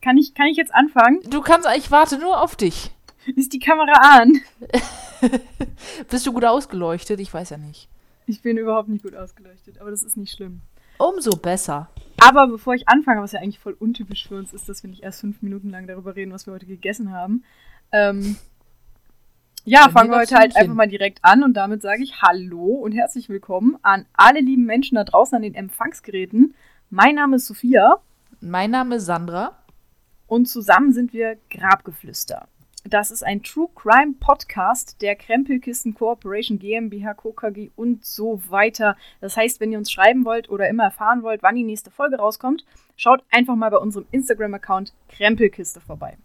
Kann 0.00 0.16
ich, 0.16 0.34
kann 0.34 0.46
ich 0.46 0.56
jetzt 0.56 0.74
anfangen? 0.74 1.20
Du 1.28 1.40
kannst, 1.40 1.68
ich 1.76 1.90
warte 1.90 2.18
nur 2.18 2.40
auf 2.40 2.56
dich. 2.56 2.90
Ist 3.36 3.52
die 3.52 3.58
Kamera 3.58 4.20
an? 4.20 4.40
Bist 6.10 6.26
du 6.26 6.32
gut 6.32 6.44
ausgeleuchtet? 6.44 7.20
Ich 7.20 7.32
weiß 7.32 7.50
ja 7.50 7.58
nicht. 7.58 7.88
Ich 8.26 8.42
bin 8.42 8.56
überhaupt 8.56 8.88
nicht 8.88 9.02
gut 9.02 9.14
ausgeleuchtet, 9.14 9.80
aber 9.80 9.90
das 9.90 10.02
ist 10.02 10.16
nicht 10.16 10.34
schlimm. 10.34 10.60
Umso 10.98 11.36
besser. 11.36 11.88
Aber 12.20 12.46
bevor 12.48 12.74
ich 12.74 12.88
anfange, 12.88 13.22
was 13.22 13.32
ja 13.32 13.40
eigentlich 13.40 13.58
voll 13.58 13.76
untypisch 13.78 14.26
für 14.28 14.36
uns 14.36 14.52
ist, 14.52 14.68
dass 14.68 14.82
wir 14.82 14.90
nicht 14.90 15.02
erst 15.02 15.20
fünf 15.20 15.42
Minuten 15.42 15.70
lang 15.70 15.86
darüber 15.86 16.16
reden, 16.16 16.32
was 16.32 16.46
wir 16.46 16.52
heute 16.52 16.66
gegessen 16.66 17.12
haben. 17.12 17.44
Ähm, 17.92 18.36
ja, 19.64 19.86
Bei 19.86 19.92
fangen 19.92 20.10
wir 20.10 20.18
heute 20.18 20.36
halt 20.36 20.56
einfach 20.56 20.74
mal 20.74 20.88
direkt 20.88 21.20
an 21.22 21.42
und 21.42 21.54
damit 21.54 21.82
sage 21.82 22.02
ich 22.02 22.22
Hallo 22.22 22.64
und 22.64 22.92
herzlich 22.92 23.28
willkommen 23.28 23.76
an 23.82 24.06
alle 24.14 24.40
lieben 24.40 24.64
Menschen 24.64 24.96
da 24.96 25.04
draußen 25.04 25.36
an 25.36 25.42
den 25.42 25.54
Empfangsgeräten. 25.54 26.54
Mein 26.90 27.16
Name 27.16 27.36
ist 27.36 27.46
Sophia 27.46 27.96
Mein 28.40 28.70
Name 28.70 28.96
ist 28.96 29.06
Sandra. 29.06 29.56
Und 30.28 30.46
zusammen 30.46 30.92
sind 30.92 31.12
wir 31.12 31.38
Grabgeflüster. 31.50 32.46
Das 32.84 33.10
ist 33.10 33.24
ein 33.24 33.42
True 33.42 33.68
Crime 33.74 34.14
Podcast 34.20 35.02
der 35.02 35.16
Krempelkisten 35.16 35.94
Corporation 35.94 36.58
GmbH, 36.58 37.14
Co. 37.14 37.32
KG 37.32 37.70
und 37.74 38.04
so 38.04 38.40
weiter. 38.48 38.96
Das 39.20 39.36
heißt, 39.36 39.60
wenn 39.60 39.72
ihr 39.72 39.78
uns 39.78 39.90
schreiben 39.90 40.24
wollt 40.24 40.48
oder 40.48 40.68
immer 40.68 40.84
erfahren 40.84 41.22
wollt, 41.22 41.42
wann 41.42 41.56
die 41.56 41.64
nächste 41.64 41.90
Folge 41.90 42.16
rauskommt, 42.16 42.64
schaut 42.96 43.24
einfach 43.30 43.56
mal 43.56 43.70
bei 43.70 43.78
unserem 43.78 44.06
Instagram-Account 44.12 44.92
Krempelkiste 45.08 45.80
vorbei. 45.80 46.16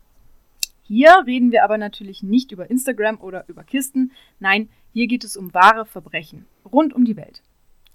Hier 0.83 1.23
reden 1.25 1.51
wir 1.51 1.63
aber 1.63 1.77
natürlich 1.77 2.23
nicht 2.23 2.51
über 2.51 2.69
Instagram 2.69 3.19
oder 3.19 3.45
über 3.47 3.63
Kisten. 3.63 4.11
Nein, 4.39 4.69
hier 4.93 5.07
geht 5.07 5.23
es 5.23 5.35
um 5.35 5.53
wahre 5.53 5.85
Verbrechen 5.85 6.45
rund 6.71 6.93
um 6.93 7.03
die 7.03 7.17
Welt. 7.17 7.41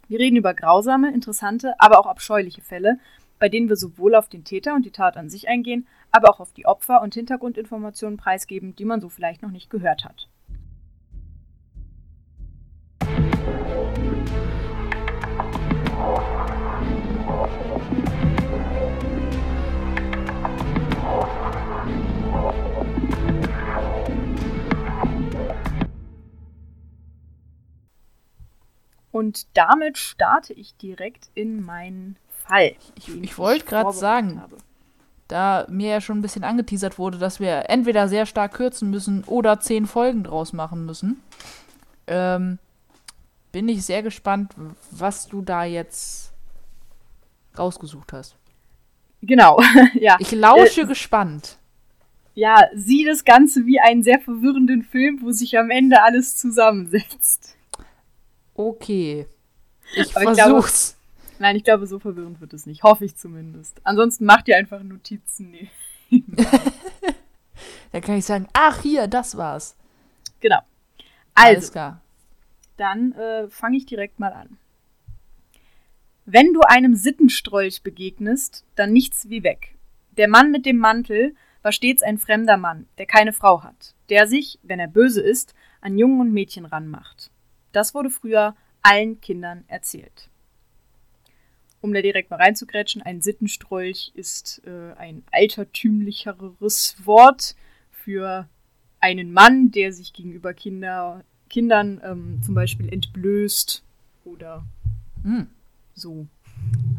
Wir 0.09 0.19
reden 0.19 0.37
über 0.37 0.55
grausame, 0.55 1.13
interessante, 1.13 1.75
aber 1.79 2.01
auch 2.01 2.07
abscheuliche 2.07 2.63
Fälle, 2.63 2.99
bei 3.39 3.49
denen 3.49 3.69
wir 3.69 3.77
sowohl 3.77 4.15
auf 4.15 4.29
den 4.29 4.45
Täter 4.45 4.75
und 4.75 4.85
die 4.85 4.91
Tat 4.91 5.17
an 5.17 5.31
sich 5.31 5.49
eingehen, 5.49 5.87
aber 6.11 6.31
auch 6.31 6.41
auf 6.41 6.53
die 6.53 6.67
Opfer 6.67 7.03
und 7.03 7.15
Hintergrundinformationen 7.15 8.17
preisgeben, 8.17 8.75
die 8.77 8.85
man 8.85 9.01
so 9.01 9.09
vielleicht 9.09 9.43
noch 9.43 9.51
nicht 9.51 9.71
gehört 9.71 10.05
hat. 10.05 10.29
Und 29.11 29.49
damit 29.57 29.99
starte 29.99 30.53
ich 30.53 30.77
direkt 30.77 31.29
in 31.35 31.61
meinen 31.65 32.17
Fall. 32.49 32.75
Ich, 32.97 33.09
ich 33.09 33.39
wollte 33.39 33.65
gerade 33.65 33.93
sagen, 33.93 34.41
habe. 34.41 34.57
da 35.29 35.67
mir 35.69 35.91
ja 35.91 36.01
schon 36.01 36.19
ein 36.19 36.23
bisschen 36.23 36.45
angeteasert 36.45 36.99
wurde, 36.99 37.19
dass 37.19 37.41
wir 37.41 37.69
entweder 37.69 38.09
sehr 38.09 38.27
stark 38.27 38.55
kürzen 38.55 38.91
müssen 38.91 39.25
oder 39.25 39.61
zehn 39.61 39.87
Folgen 39.87 40.25
draus 40.25 40.53
machen 40.53 40.87
müssen, 40.87 41.23
ähm, 42.07 42.59
bin 43.53 43.69
ich 43.69 43.85
sehr 43.85 44.03
gespannt, 44.03 44.55
was 44.91 45.29
du 45.29 45.43
da 45.43 45.65
jetzt 45.65 46.33
rausgesucht 47.59 48.13
hast. 48.13 48.37
Genau, 49.23 49.61
ja. 49.95 50.17
Ich 50.19 50.33
lausche 50.33 50.87
gespannt. 50.87 51.59
Ja, 52.35 52.69
sieh 52.73 53.05
das 53.05 53.25
Ganze 53.25 53.67
wie 53.67 53.81
einen 53.81 54.05
sehr 54.05 54.21
verwirrenden 54.21 54.85
Film, 54.85 55.19
wo 55.23 55.33
sich 55.33 55.59
am 55.59 55.71
Ende 55.71 56.03
alles 56.03 56.37
zusammensetzt. 56.37 57.57
Okay. 58.55 59.27
Ich 59.97 60.17
Aber 60.17 60.35
versuch's. 60.35 60.97
Nein, 61.39 61.57
ich 61.57 61.65
glaube, 61.65 61.87
so 61.87 61.99
verwirrend 61.99 62.41
wird 62.41 62.53
es 62.53 62.67
nicht. 62.67 62.83
Hoffe 62.83 63.05
ich 63.05 63.17
zumindest. 63.17 63.81
Ansonsten 63.85 64.25
macht 64.25 64.49
ihr 64.49 64.57
einfach 64.57 64.83
Notizen. 64.83 65.51
Nee. 65.51 65.71
Dann 67.93 68.03
kann 68.03 68.17
ich 68.19 68.25
sagen, 68.25 68.49
ach 68.53 68.83
hier, 68.83 69.07
das 69.09 69.37
war's. 69.37 69.77
Genau. 70.41 70.59
Alles 71.35 71.57
Also, 71.57 71.73
klar. 71.73 72.01
dann 72.77 73.13
äh, 73.13 73.49
fange 73.49 73.77
ich 73.77 73.87
direkt 73.87 74.19
mal 74.21 74.33
an. 74.33 74.59
Wenn 76.25 76.53
du 76.53 76.61
einem 76.61 76.95
Sittenstrolch 76.95 77.83
begegnest, 77.83 78.65
dann 78.75 78.93
nichts 78.93 79.29
wie 79.31 79.43
weg. 79.43 79.75
Der 80.17 80.29
Mann 80.29 80.51
mit 80.51 80.67
dem 80.67 80.77
Mantel 80.77 81.35
war 81.63 81.73
stets 81.73 82.03
ein 82.03 82.19
fremder 82.19 82.57
Mann, 82.57 82.87
der 82.99 83.07
keine 83.07 83.33
Frau 83.33 83.63
hat, 83.63 83.95
der 84.11 84.27
sich, 84.27 84.59
wenn 84.63 84.79
er 84.79 84.89
böse 84.89 85.23
ist, 85.23 85.55
an 85.81 85.97
Jungen 85.99 86.21
und 86.21 86.33
Mädchen 86.33 86.67
ranmacht. 86.67 87.31
Das 87.73 87.95
wurde 87.95 88.11
früher 88.11 88.55
allen 88.83 89.21
Kindern 89.21 89.65
erzählt. 89.69 90.29
Um 91.81 91.95
da 91.95 92.03
direkt 92.03 92.31
mal 92.31 92.37
reinzugrätschen, 92.37 93.03
ein 93.03 93.21
Sittenstrolch 93.23 94.11
ist 94.15 94.63
äh, 94.67 94.95
ein 94.99 95.23
altertümlicheres 95.33 96.97
Wort 97.05 97.55
für 97.91 98.49
einen 99.01 99.33
Mann, 99.33 99.71
der 99.71 99.93
sich 99.93 100.13
gegenüber 100.13 100.55
Kinder, 100.55 101.23
Kindern 101.49 102.01
ähm, 102.05 102.41
zum 102.45 102.55
Beispiel 102.55 102.93
entblößt 102.93 103.83
oder 104.25 104.65
Hm. 105.23 105.47
so. 105.95 106.27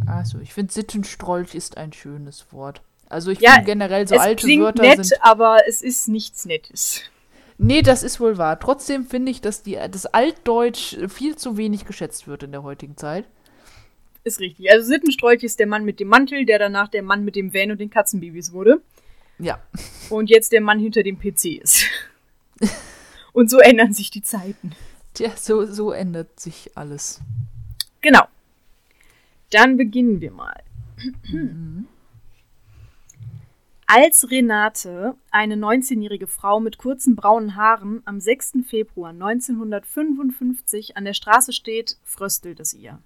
Also, 0.05 0.39
ich 0.39 0.53
finde 0.53 0.71
Sittenstrolch 0.73 1.55
ist 1.55 1.77
ein 1.77 1.91
schönes 1.93 2.51
Wort. 2.51 2.81
Also 3.09 3.31
ich 3.31 3.39
Ja, 3.39 3.53
finde 3.53 3.65
generell 3.65 4.07
so 4.07 4.15
es 4.15 4.21
alte 4.21 4.45
klingt 4.45 4.63
Wörter 4.63 4.83
nett, 4.83 5.05
sind. 5.05 5.21
aber 5.21 5.57
es 5.67 5.81
ist 5.81 6.07
nichts 6.07 6.45
Nettes. 6.45 7.01
Nee, 7.57 7.81
das 7.81 8.03
ist 8.03 8.19
wohl 8.19 8.37
wahr. 8.37 8.59
Trotzdem 8.59 9.05
finde 9.05 9.31
ich, 9.31 9.41
dass 9.41 9.63
die, 9.63 9.77
das 9.91 10.05
Altdeutsch 10.05 10.95
viel 11.09 11.35
zu 11.35 11.57
wenig 11.57 11.85
geschätzt 11.85 12.27
wird 12.27 12.43
in 12.43 12.51
der 12.51 12.63
heutigen 12.63 12.95
Zeit. 12.97 13.25
Ist 14.29 14.39
richtig. 14.39 14.69
Also 14.69 14.85
Sittenstrolch 14.85 15.41
ist 15.41 15.57
der 15.57 15.65
Mann 15.65 15.83
mit 15.85 15.99
dem 15.99 16.07
Mantel, 16.07 16.45
der 16.45 16.59
danach 16.59 16.87
der 16.87 17.01
Mann 17.01 17.25
mit 17.25 17.35
dem 17.35 17.51
Van 17.51 17.71
und 17.71 17.79
den 17.79 17.89
Katzenbabys 17.89 18.53
wurde. 18.53 18.79
Ja. 19.39 19.59
Und 20.11 20.29
jetzt 20.29 20.51
der 20.51 20.61
Mann 20.61 20.77
hinter 20.77 21.01
dem 21.01 21.17
PC 21.17 21.59
ist. 21.59 21.85
und 23.33 23.49
so 23.49 23.57
ändern 23.57 23.91
sich 23.91 24.11
die 24.11 24.21
Zeiten. 24.21 24.75
Tja, 25.15 25.31
so, 25.35 25.65
so 25.65 25.91
ändert 25.91 26.39
sich 26.39 26.69
alles. 26.75 27.21
Genau. 28.01 28.21
Dann 29.49 29.77
beginnen 29.77 30.21
wir 30.21 30.29
mal. 30.29 30.61
Als 33.87 34.29
Renate, 34.29 35.15
eine 35.31 35.55
19-jährige 35.55 36.27
Frau 36.27 36.59
mit 36.59 36.77
kurzen 36.77 37.15
braunen 37.15 37.55
Haaren, 37.55 38.03
am 38.05 38.19
6. 38.19 38.59
Februar 38.67 39.09
1955 39.09 40.97
an 40.97 41.05
der 41.05 41.13
Straße 41.13 41.51
steht, 41.51 41.97
fröstelt 42.03 42.59
es 42.59 42.75
ihr. 42.75 42.99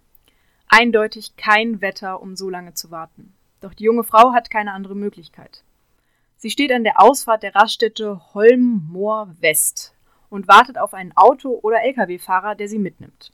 Eindeutig 0.76 1.36
kein 1.38 1.82
Wetter, 1.82 2.20
um 2.20 2.36
so 2.36 2.50
lange 2.50 2.74
zu 2.74 2.90
warten. 2.90 3.36
Doch 3.62 3.76
die 3.76 3.84
junge 3.84 4.04
Frau 4.04 4.34
hat 4.34 4.50
keine 4.50 4.72
andere 4.72 4.96
Möglichkeit. 4.96 5.64
Sie 6.36 6.50
steht 6.50 6.72
an 6.72 6.84
der 6.84 7.00
Ausfahrt 7.00 7.44
der 7.44 7.54
Raststätte 7.54 8.34
Holm-Moor 8.34 9.36
West 9.40 9.94
und 10.32 10.48
wartet 10.48 10.80
auf 10.80 10.96
einen 10.96 11.16
Auto- 11.16 11.60
oder 11.62 11.84
Lkw-Fahrer, 11.84 12.56
der 12.56 12.68
sie 12.68 12.80
mitnimmt. 12.80 13.32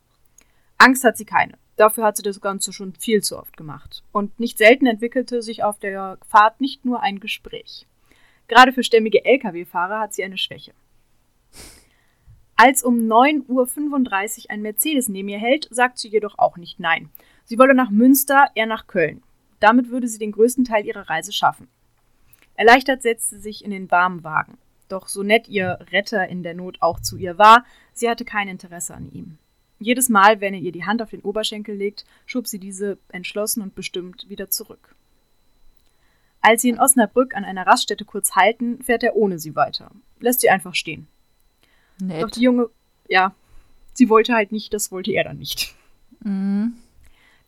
Angst 0.78 1.06
hat 1.06 1.16
sie 1.16 1.24
keine. 1.24 1.58
Dafür 1.78 2.04
hat 2.04 2.18
sie 2.18 2.24
das 2.24 2.42
Ganze 2.42 2.74
schon 2.74 2.94
viel 2.96 3.24
zu 3.24 3.40
oft 3.40 3.56
gemacht. 3.56 4.04
Und 4.12 4.38
nicht 4.38 4.58
selten 4.58 4.86
entwickelte 4.86 5.42
sich 5.42 5.64
auf 5.64 5.80
der 5.80 6.18
Fahrt 6.28 6.60
nicht 6.60 6.84
nur 6.84 7.00
ein 7.02 7.22
Gespräch. 7.22 7.88
Gerade 8.50 8.74
für 8.74 8.84
stämmige 8.84 9.24
Lkw-Fahrer 9.24 10.02
hat 10.02 10.14
sie 10.14 10.26
eine 10.26 10.38
Schwäche. 10.38 10.74
Als 12.62 12.84
um 12.84 12.96
9.35 13.08 13.48
Uhr 13.48 14.52
ein 14.52 14.62
Mercedes 14.62 15.08
neben 15.08 15.30
ihr 15.30 15.40
hält, 15.40 15.70
sagt 15.72 15.98
sie 15.98 16.10
jedoch 16.10 16.38
auch 16.38 16.58
nicht 16.58 16.78
nein. 16.78 17.10
Sie 17.50 17.58
wolle 17.58 17.74
nach 17.74 17.90
Münster, 17.90 18.52
er 18.54 18.68
nach 18.68 18.86
Köln. 18.86 19.24
Damit 19.60 19.90
würde 19.90 20.08
sie 20.08 20.20
den 20.20 20.34
größten 20.34 20.66
Teil 20.66 20.86
ihrer 20.86 21.10
Reise 21.10 21.34
schaffen. 21.34 21.68
Erleichtert 22.54 23.02
setzt 23.02 23.32
sie 23.32 23.40
sich 23.40 23.66
in 23.66 23.72
den 23.72 23.90
warmen 23.90 24.24
Wagen. 24.24 24.60
Doch 24.88 25.08
so 25.08 25.24
nett 25.24 25.48
ihr 25.48 25.80
Retter 25.92 26.28
in 26.28 26.44
der 26.44 26.54
Not 26.54 26.78
auch 26.80 27.00
zu 27.00 27.18
ihr 27.18 27.40
war, 27.40 27.66
sie 27.92 28.08
hatte 28.08 28.24
kein 28.24 28.50
Interesse 28.50 28.94
an 28.94 29.12
ihm. 29.12 29.40
Jedes 29.80 30.10
Mal, 30.10 30.42
wenn 30.42 30.54
er 30.54 30.60
ihr 30.60 30.72
die 30.72 30.86
Hand 30.86 31.02
auf 31.02 31.10
den 31.10 31.22
Oberschenkel 31.22 31.76
legt, 31.76 32.06
schob 32.28 32.46
sie 32.46 32.60
diese 32.60 33.00
entschlossen 33.12 33.64
und 33.64 33.74
bestimmt 33.74 34.30
wieder 34.30 34.52
zurück. 34.52 34.94
Als 36.42 36.62
sie 36.62 36.70
in 36.70 36.80
Osnabrück 36.80 37.36
an 37.36 37.46
einer 37.46 37.66
Raststätte 37.66 38.06
kurz 38.06 38.36
halten, 38.36 38.84
fährt 38.84 39.02
er 39.02 39.16
ohne 39.16 39.40
sie 39.40 39.56
weiter, 39.56 39.90
lässt 40.20 40.42
sie 40.42 40.52
einfach 40.52 40.76
stehen. 40.76 41.08
Doch 41.98 42.08
Nett. 42.08 42.36
die 42.36 42.42
junge, 42.42 42.70
ja, 43.08 43.34
sie 43.94 44.08
wollte 44.08 44.36
halt 44.36 44.52
nicht, 44.52 44.72
das 44.72 44.92
wollte 44.92 45.12
er 45.14 45.24
dann 45.24 45.40
nicht. 45.40 45.74
Mhm. 46.20 46.76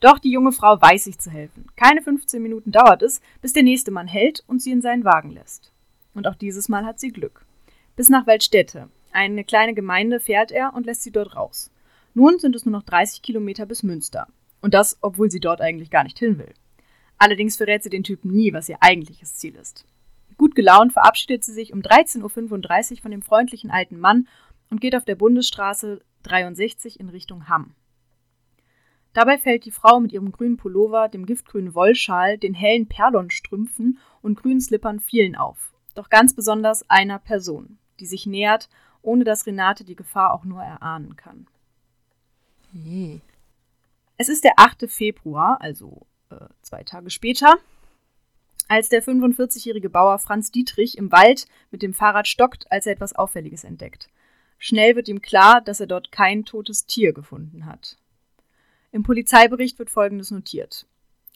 Doch 0.02 0.18
die 0.18 0.32
junge 0.32 0.50
Frau 0.50 0.82
weiß 0.82 1.04
sich 1.04 1.20
zu 1.20 1.30
helfen. 1.30 1.66
Keine 1.76 2.02
15 2.02 2.42
Minuten 2.42 2.72
dauert 2.72 3.02
es, 3.02 3.20
bis 3.40 3.52
der 3.52 3.62
nächste 3.62 3.92
Mann 3.92 4.08
hält 4.08 4.42
und 4.48 4.60
sie 4.60 4.72
in 4.72 4.82
seinen 4.82 5.04
Wagen 5.04 5.30
lässt. 5.30 5.70
Und 6.12 6.26
auch 6.26 6.34
dieses 6.34 6.68
Mal 6.68 6.84
hat 6.84 6.98
sie 6.98 7.12
Glück. 7.12 7.46
Bis 7.94 8.08
nach 8.08 8.26
Waldstätte, 8.26 8.88
eine 9.12 9.44
kleine 9.44 9.74
Gemeinde, 9.74 10.18
fährt 10.18 10.50
er 10.50 10.74
und 10.74 10.86
lässt 10.86 11.04
sie 11.04 11.12
dort 11.12 11.36
raus. 11.36 11.70
Nun 12.14 12.40
sind 12.40 12.56
es 12.56 12.66
nur 12.66 12.72
noch 12.72 12.82
30 12.82 13.22
Kilometer 13.22 13.64
bis 13.64 13.84
Münster. 13.84 14.26
Und 14.60 14.74
das, 14.74 14.98
obwohl 15.02 15.30
sie 15.30 15.38
dort 15.38 15.60
eigentlich 15.60 15.90
gar 15.90 16.02
nicht 16.02 16.18
hin 16.18 16.36
will. 16.36 16.52
Allerdings 17.16 17.56
verrät 17.56 17.84
sie 17.84 17.90
den 17.90 18.02
Typen 18.02 18.32
nie, 18.32 18.52
was 18.52 18.68
ihr 18.68 18.78
eigentliches 18.80 19.36
Ziel 19.36 19.54
ist. 19.54 19.84
Gut 20.36 20.56
gelaunt 20.56 20.92
verabschiedet 20.92 21.44
sie 21.44 21.52
sich 21.52 21.72
um 21.72 21.78
13.35 21.78 22.22
Uhr 22.92 23.02
von 23.02 23.10
dem 23.12 23.22
freundlichen 23.22 23.70
alten 23.70 24.00
Mann 24.00 24.26
und 24.68 24.80
geht 24.80 24.96
auf 24.96 25.04
der 25.04 25.14
Bundesstraße 25.14 26.00
63 26.24 26.98
in 26.98 27.08
Richtung 27.08 27.48
Hamm. 27.48 27.76
Dabei 29.12 29.36
fällt 29.36 29.64
die 29.66 29.70
Frau 29.70 30.00
mit 30.00 30.12
ihrem 30.12 30.32
grünen 30.32 30.56
Pullover, 30.56 31.08
dem 31.08 31.26
giftgrünen 31.26 31.74
Wollschal, 31.74 32.38
den 32.38 32.54
hellen 32.54 32.86
Perlonstrümpfen 32.86 33.98
und 34.22 34.40
grünen 34.40 34.60
Slippern 34.60 35.00
vielen 35.00 35.36
auf. 35.36 35.72
Doch 35.94 36.08
ganz 36.08 36.34
besonders 36.34 36.88
einer 36.88 37.18
Person, 37.18 37.78
die 38.00 38.06
sich 38.06 38.26
nähert, 38.26 38.70
ohne 39.02 39.24
dass 39.24 39.46
Renate 39.46 39.84
die 39.84 39.96
Gefahr 39.96 40.32
auch 40.32 40.44
nur 40.44 40.62
erahnen 40.62 41.16
kann. 41.16 41.46
Je. 42.72 43.20
Es 44.16 44.28
ist 44.28 44.44
der 44.44 44.54
8. 44.56 44.90
Februar, 44.90 45.60
also 45.60 46.06
äh, 46.30 46.46
zwei 46.62 46.82
Tage 46.84 47.10
später, 47.10 47.56
als 48.68 48.88
der 48.88 49.02
45-jährige 49.02 49.90
Bauer 49.90 50.18
Franz 50.18 50.50
Dietrich 50.50 50.96
im 50.96 51.12
Wald 51.12 51.46
mit 51.70 51.82
dem 51.82 51.92
Fahrrad 51.92 52.26
stockt, 52.26 52.70
als 52.72 52.86
er 52.86 52.92
etwas 52.92 53.14
Auffälliges 53.14 53.64
entdeckt. 53.64 54.08
Schnell 54.58 54.96
wird 54.96 55.08
ihm 55.08 55.20
klar, 55.20 55.60
dass 55.60 55.80
er 55.80 55.86
dort 55.86 56.12
kein 56.12 56.44
totes 56.44 56.86
Tier 56.86 57.12
gefunden 57.12 57.66
hat. 57.66 57.98
Im 58.94 59.04
Polizeibericht 59.04 59.78
wird 59.78 59.88
Folgendes 59.88 60.30
notiert. 60.30 60.86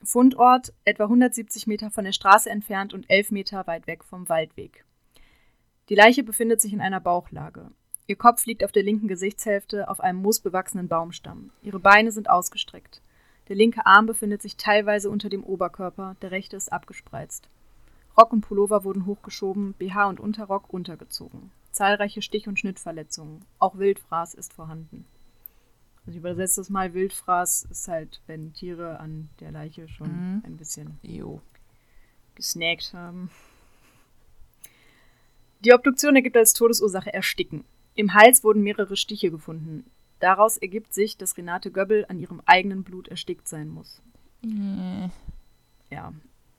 Fundort 0.05 0.75
etwa 0.85 1.05
170 1.05 1.67
Meter 1.67 1.91
von 1.91 2.05
der 2.05 2.13
Straße 2.13 2.51
entfernt 2.51 2.93
und 2.93 3.09
11 3.09 3.31
Meter 3.31 3.67
weit 3.67 3.87
weg 3.87 4.05
vom 4.05 4.29
Waldweg. 4.29 4.85
Die 5.89 5.95
Leiche 5.95 6.23
befindet 6.23 6.61
sich 6.61 6.75
in 6.75 6.83
einer 6.83 7.01
Bauchlage. 7.01 7.71
Ihr 8.07 8.17
Kopf 8.17 8.45
liegt 8.45 8.63
auf 8.63 8.73
der 8.73 8.83
linken 8.83 9.09
Gesichtshälfte 9.09 9.89
auf 9.89 10.01
einem 10.01 10.21
moosbewachsenen 10.21 10.87
Baumstamm. 10.87 11.51
Ihre 11.63 11.81
Beine 11.81 12.13
sind 12.13 12.29
ausgestreckt. 12.29 13.01
Der 13.49 13.57
linke 13.57 13.87
Arm 13.87 14.05
befindet 14.05 14.43
sich 14.43 14.59
teilweise 14.59 15.09
unter 15.09 15.31
dem 15.31 15.43
Oberkörper, 15.43 16.15
der 16.21 16.33
rechte 16.33 16.59
ist 16.59 16.71
abgespreizt. 16.71 17.49
Rock 18.19 18.35
und 18.35 18.43
Pullover 18.43 18.85
wurden 18.85 19.07
hochgeschoben, 19.07 19.73
BH 19.79 20.09
und 20.09 20.21
Unterrock 20.21 20.69
untergezogen. 20.69 21.53
Zahlreiche 21.73 22.21
Stich- 22.21 22.49
und 22.49 22.59
Schnittverletzungen. 22.59 23.47
Auch 23.59 23.79
Wildfraß 23.79 24.35
ist 24.35 24.53
vorhanden. 24.53 25.07
Also 26.07 26.13
ich 26.13 26.17
übersetze 26.19 26.61
das 26.61 26.71
mal, 26.71 26.95
Wildfraß 26.95 27.65
ist 27.71 27.89
halt, 27.89 28.21
wenn 28.27 28.53
Tiere 28.53 29.01
an 29.01 29.29
der 29.41 29.51
Leiche 29.51 29.89
schon 29.89 30.09
Mhm. 30.37 30.43
ein 30.45 30.57
bisschen 30.57 30.99
Jo. 31.03 31.41
gesnackt 32.37 32.93
haben. 32.95 33.31
Die 35.65 35.73
Obduktion 35.73 36.15
ergibt 36.15 36.37
als 36.37 36.53
Todesursache 36.53 37.13
Ersticken. 37.13 37.65
Im 37.95 38.15
Hals 38.15 38.45
wurden 38.45 38.63
mehrere 38.63 38.97
Stiche 38.97 39.31
gefunden. 39.31 39.85
Daraus 40.21 40.57
ergibt 40.59 40.93
sich, 40.95 41.17
dass 41.17 41.37
Renate 41.37 41.71
Göbbel 41.71 42.05
an 42.09 42.19
ihrem 42.21 42.41
eigenen 42.47 42.85
Blut 42.85 43.09
erstickt 43.09 43.49
sein 43.49 43.69
muss. 43.69 44.01
Äh, 44.45 45.09
Ja. 45.91 46.13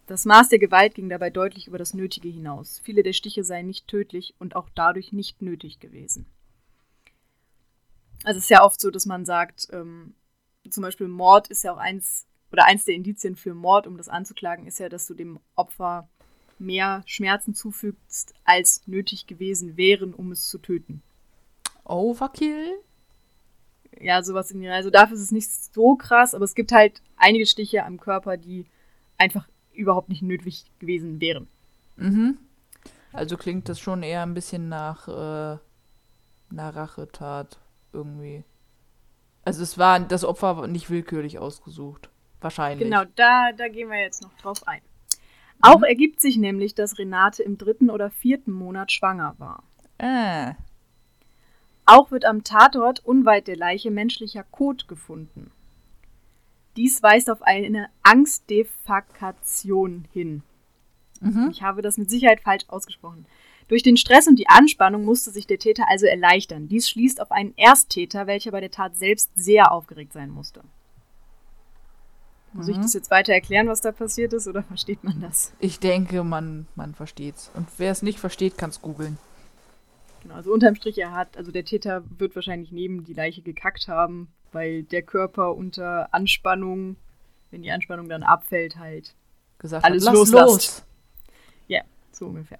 Das 0.07 0.23
Maß 0.25 0.47
der 0.49 0.59
Gewalt 0.59 0.95
ging 0.95 1.09
dabei 1.09 1.29
deutlich 1.29 1.67
über 1.67 1.77
das 1.77 1.93
Nötige 1.93 2.29
hinaus. 2.29 2.79
Viele 2.83 3.03
der 3.03 3.11
Stiche 3.11 3.43
seien 3.43 3.67
nicht 3.67 3.87
tödlich 3.89 4.33
und 4.39 4.55
auch 4.55 4.69
dadurch 4.73 5.11
nicht 5.11 5.41
nötig 5.41 5.79
gewesen. 5.81 6.25
Also 8.23 8.37
es 8.37 8.45
ist 8.45 8.49
ja 8.49 8.63
oft 8.63 8.79
so, 8.79 8.89
dass 8.91 9.05
man 9.05 9.25
sagt, 9.25 9.67
ähm, 9.71 10.15
zum 10.69 10.83
Beispiel 10.83 11.07
Mord 11.07 11.47
ist 11.47 11.63
ja 11.63 11.73
auch 11.73 11.77
eins 11.77 12.25
oder 12.51 12.65
eins 12.65 12.85
der 12.85 12.95
Indizien 12.95 13.35
für 13.35 13.53
Mord, 13.53 13.87
um 13.87 13.97
das 13.97 14.09
anzuklagen, 14.09 14.67
ist 14.67 14.79
ja, 14.79 14.89
dass 14.89 15.07
du 15.07 15.13
dem 15.13 15.39
Opfer 15.55 16.07
mehr 16.59 17.03
Schmerzen 17.05 17.53
zufügst, 17.53 18.33
als 18.45 18.87
nötig 18.87 19.27
gewesen 19.27 19.77
wären, 19.77 20.13
um 20.13 20.31
es 20.31 20.47
zu 20.47 20.57
töten. 20.57 21.01
Overkill? 21.83 22.73
Ja, 23.99 24.21
sowas 24.23 24.51
in 24.51 24.61
die 24.61 24.69
Also 24.69 24.89
dafür 24.89 25.15
ist 25.15 25.23
es 25.23 25.31
nicht 25.31 25.51
so 25.51 25.95
krass, 25.95 26.33
aber 26.33 26.45
es 26.45 26.55
gibt 26.55 26.71
halt 26.71 27.01
einige 27.15 27.45
Stiche 27.45 27.83
am 27.83 27.99
Körper, 27.99 28.37
die 28.37 28.65
einfach 29.17 29.47
überhaupt 29.73 30.09
nicht 30.09 30.21
nötig 30.21 30.65
gewesen 30.79 31.19
wären. 31.21 31.47
Mhm. 31.95 32.37
Also 33.13 33.37
klingt 33.37 33.69
das 33.69 33.79
schon 33.79 34.03
eher 34.03 34.23
ein 34.23 34.33
bisschen 34.33 34.69
nach 34.69 35.07
äh, 35.07 35.57
einer 36.51 36.75
Rachetat 36.75 37.59
irgendwie. 37.93 38.43
Also 39.43 39.63
es 39.63 39.77
war 39.77 39.99
das 39.99 40.25
Opfer 40.25 40.57
war 40.57 40.67
nicht 40.67 40.89
willkürlich 40.89 41.39
ausgesucht. 41.39 42.09
Wahrscheinlich. 42.41 42.87
Genau, 42.87 43.03
da, 43.15 43.51
da 43.51 43.67
gehen 43.67 43.89
wir 43.89 43.99
jetzt 43.99 44.21
noch 44.21 44.33
drauf 44.35 44.67
ein. 44.67 44.81
Auch 45.61 45.81
ergibt 45.81 46.21
sich 46.21 46.37
nämlich, 46.37 46.75
dass 46.75 46.99
Renate 46.99 47.41
im 47.41 47.57
dritten 47.57 47.89
oder 47.89 48.11
vierten 48.11 48.51
Monat 48.51 48.91
schwanger 48.91 49.33
war. 49.39 49.63
Ah. 49.97 50.53
Auch 51.85 52.11
wird 52.11 52.25
am 52.25 52.43
Tatort 52.43 53.03
unweit 53.03 53.47
der 53.47 53.55
Leiche 53.55 53.89
menschlicher 53.89 54.43
Kot 54.43 54.87
gefunden. 54.87 55.49
Dies 56.75 57.01
weist 57.01 57.31
auf 57.31 57.41
eine 57.41 57.89
Angstdefakation 58.03 60.05
hin. 60.13 60.43
Mhm. 61.21 61.47
Ich 61.49 61.63
habe 61.63 61.81
das 61.81 61.97
mit 61.97 62.11
Sicherheit 62.11 62.41
falsch 62.41 62.65
ausgesprochen. 62.67 63.25
Durch 63.67 63.83
den 63.83 63.97
Stress 63.97 64.27
und 64.27 64.37
die 64.37 64.47
Anspannung 64.47 65.03
musste 65.03 65.31
sich 65.31 65.45
der 65.45 65.59
Täter 65.59 65.85
also 65.89 66.05
erleichtern. 66.05 66.67
Dies 66.69 66.89
schließt 66.89 67.19
auf 67.21 67.31
einen 67.31 67.53
Ersttäter, 67.57 68.25
welcher 68.27 68.51
bei 68.51 68.61
der 68.61 68.71
Tat 68.71 68.95
selbst 68.95 69.31
sehr 69.35 69.71
aufgeregt 69.71 70.13
sein 70.13 70.29
musste. 70.29 70.61
Muss 72.53 72.69
ich 72.69 72.77
Mhm. 72.77 72.81
das 72.83 72.93
jetzt 72.93 73.11
weiter 73.11 73.33
erklären, 73.33 73.67
was 73.67 73.81
da 73.81 73.91
passiert 73.91 74.31
ist, 74.33 74.47
oder 74.47 74.63
versteht 74.67 75.03
man 75.03 75.19
das? 75.19 75.53
Ich 75.59 75.79
denke, 75.79 76.23
man, 76.23 76.65
man 76.75 76.95
versteht's. 76.95 77.51
Und 77.55 77.67
wer 77.77 77.91
es 77.91 78.01
nicht 78.01 78.19
versteht, 78.19 78.57
kann's 78.57 78.81
googeln. 78.81 79.17
Genau, 80.23 80.35
also 80.35 80.51
unterm 80.53 80.75
Strich, 80.75 80.97
er 80.97 81.11
hat, 81.11 81.35
also 81.37 81.51
der 81.51 81.65
Täter 81.65 82.03
wird 82.17 82.35
wahrscheinlich 82.35 82.71
neben 82.71 83.03
die 83.03 83.13
Leiche 83.13 83.41
gekackt 83.41 83.87
haben, 83.89 84.29
weil 84.53 84.83
der 84.83 85.01
Körper 85.03 85.55
unter 85.55 86.13
Anspannung, 86.13 86.95
wenn 87.51 87.61
die 87.63 87.71
Anspannung 87.71 88.07
dann 88.09 88.23
abfällt, 88.23 88.77
halt 88.77 89.13
Gesagt 89.59 89.83
Alles 89.85 90.07
hat, 90.07 90.13
loslasst. 90.13 90.47
los. 90.47 90.83
so 92.11 92.25
ungefähr. 92.27 92.57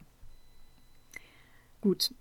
Gut. 1.88 2.14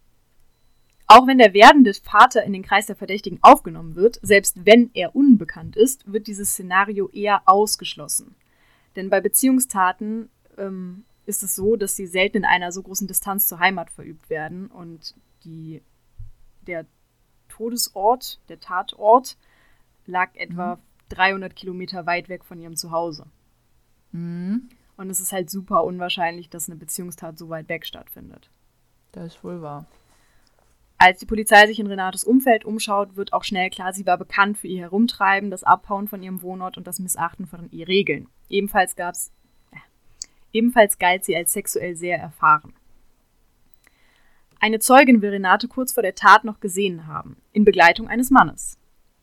Auch 1.08 1.26
wenn 1.26 1.38
der 1.38 1.52
werdende 1.52 1.92
Vater 1.92 2.44
in 2.44 2.52
den 2.52 2.62
Kreis 2.62 2.86
der 2.86 2.94
Verdächtigen 2.94 3.40
aufgenommen 3.42 3.96
wird, 3.96 4.20
selbst 4.22 4.64
wenn 4.64 4.92
er 4.94 5.16
unbekannt 5.16 5.74
ist, 5.74 6.12
wird 6.12 6.28
dieses 6.28 6.50
Szenario 6.50 7.08
eher 7.08 7.42
ausgeschlossen. 7.46 8.36
Denn 8.94 9.10
bei 9.10 9.20
Beziehungstaten 9.20 10.30
ähm, 10.56 11.04
ist 11.24 11.42
es 11.42 11.56
so, 11.56 11.74
dass 11.74 11.96
sie 11.96 12.06
selten 12.06 12.36
in 12.38 12.44
einer 12.44 12.70
so 12.70 12.80
großen 12.80 13.08
Distanz 13.08 13.48
zur 13.48 13.58
Heimat 13.58 13.90
verübt 13.90 14.30
werden 14.30 14.68
und 14.68 15.16
die, 15.42 15.82
der 16.64 16.86
Todesort, 17.48 18.38
der 18.48 18.60
Tatort, 18.60 19.36
lag 20.06 20.32
etwa 20.36 20.78
300 21.08 21.56
Kilometer 21.56 22.06
weit 22.06 22.28
weg 22.28 22.44
von 22.44 22.60
ihrem 22.60 22.76
Zuhause. 22.76 23.26
Mhm. 24.12 24.68
Und 24.96 25.10
es 25.10 25.18
ist 25.18 25.32
halt 25.32 25.50
super 25.50 25.82
unwahrscheinlich, 25.82 26.50
dass 26.50 26.68
eine 26.68 26.78
Beziehungstat 26.78 27.36
so 27.36 27.48
weit 27.48 27.68
weg 27.68 27.84
stattfindet. 27.84 28.48
Das 29.16 29.34
ist 29.34 29.42
wohl 29.42 29.62
wahr. 29.62 29.86
Als 30.98 31.18
die 31.18 31.26
Polizei 31.26 31.66
sich 31.66 31.78
in 31.78 31.86
Renates 31.86 32.22
Umfeld 32.22 32.66
umschaut, 32.66 33.16
wird 33.16 33.32
auch 33.32 33.44
schnell 33.44 33.70
klar, 33.70 33.94
sie 33.94 34.06
war 34.06 34.18
bekannt 34.18 34.58
für 34.58 34.66
ihr 34.66 34.82
Herumtreiben, 34.82 35.50
das 35.50 35.64
Abhauen 35.64 36.06
von 36.06 36.22
ihrem 36.22 36.42
Wohnort 36.42 36.76
und 36.76 36.86
das 36.86 36.98
Missachten 36.98 37.46
von 37.46 37.70
ihren 37.70 37.86
Regeln. 37.86 38.28
Ebenfalls 38.50 38.94
gab's, 38.94 39.32
äh, 39.72 39.76
ebenfalls 40.52 40.98
galt 40.98 41.24
sie 41.24 41.34
als 41.34 41.54
sexuell 41.54 41.96
sehr 41.96 42.18
erfahren. 42.18 42.75
Eine 44.61 44.80
Zeugin 44.80 45.23
will 45.23 45.30
Renate 45.30 45.66
kurz 45.66 45.92
vor 45.92 46.02
der 46.02 46.14
Tat 46.14 46.44
noch 46.44 46.61
gesehen 46.61 47.06
haben, 47.06 47.37
in 47.52 47.64
Begleitung 47.64 48.08
eines 48.08 48.30
Mannes. 48.30 48.78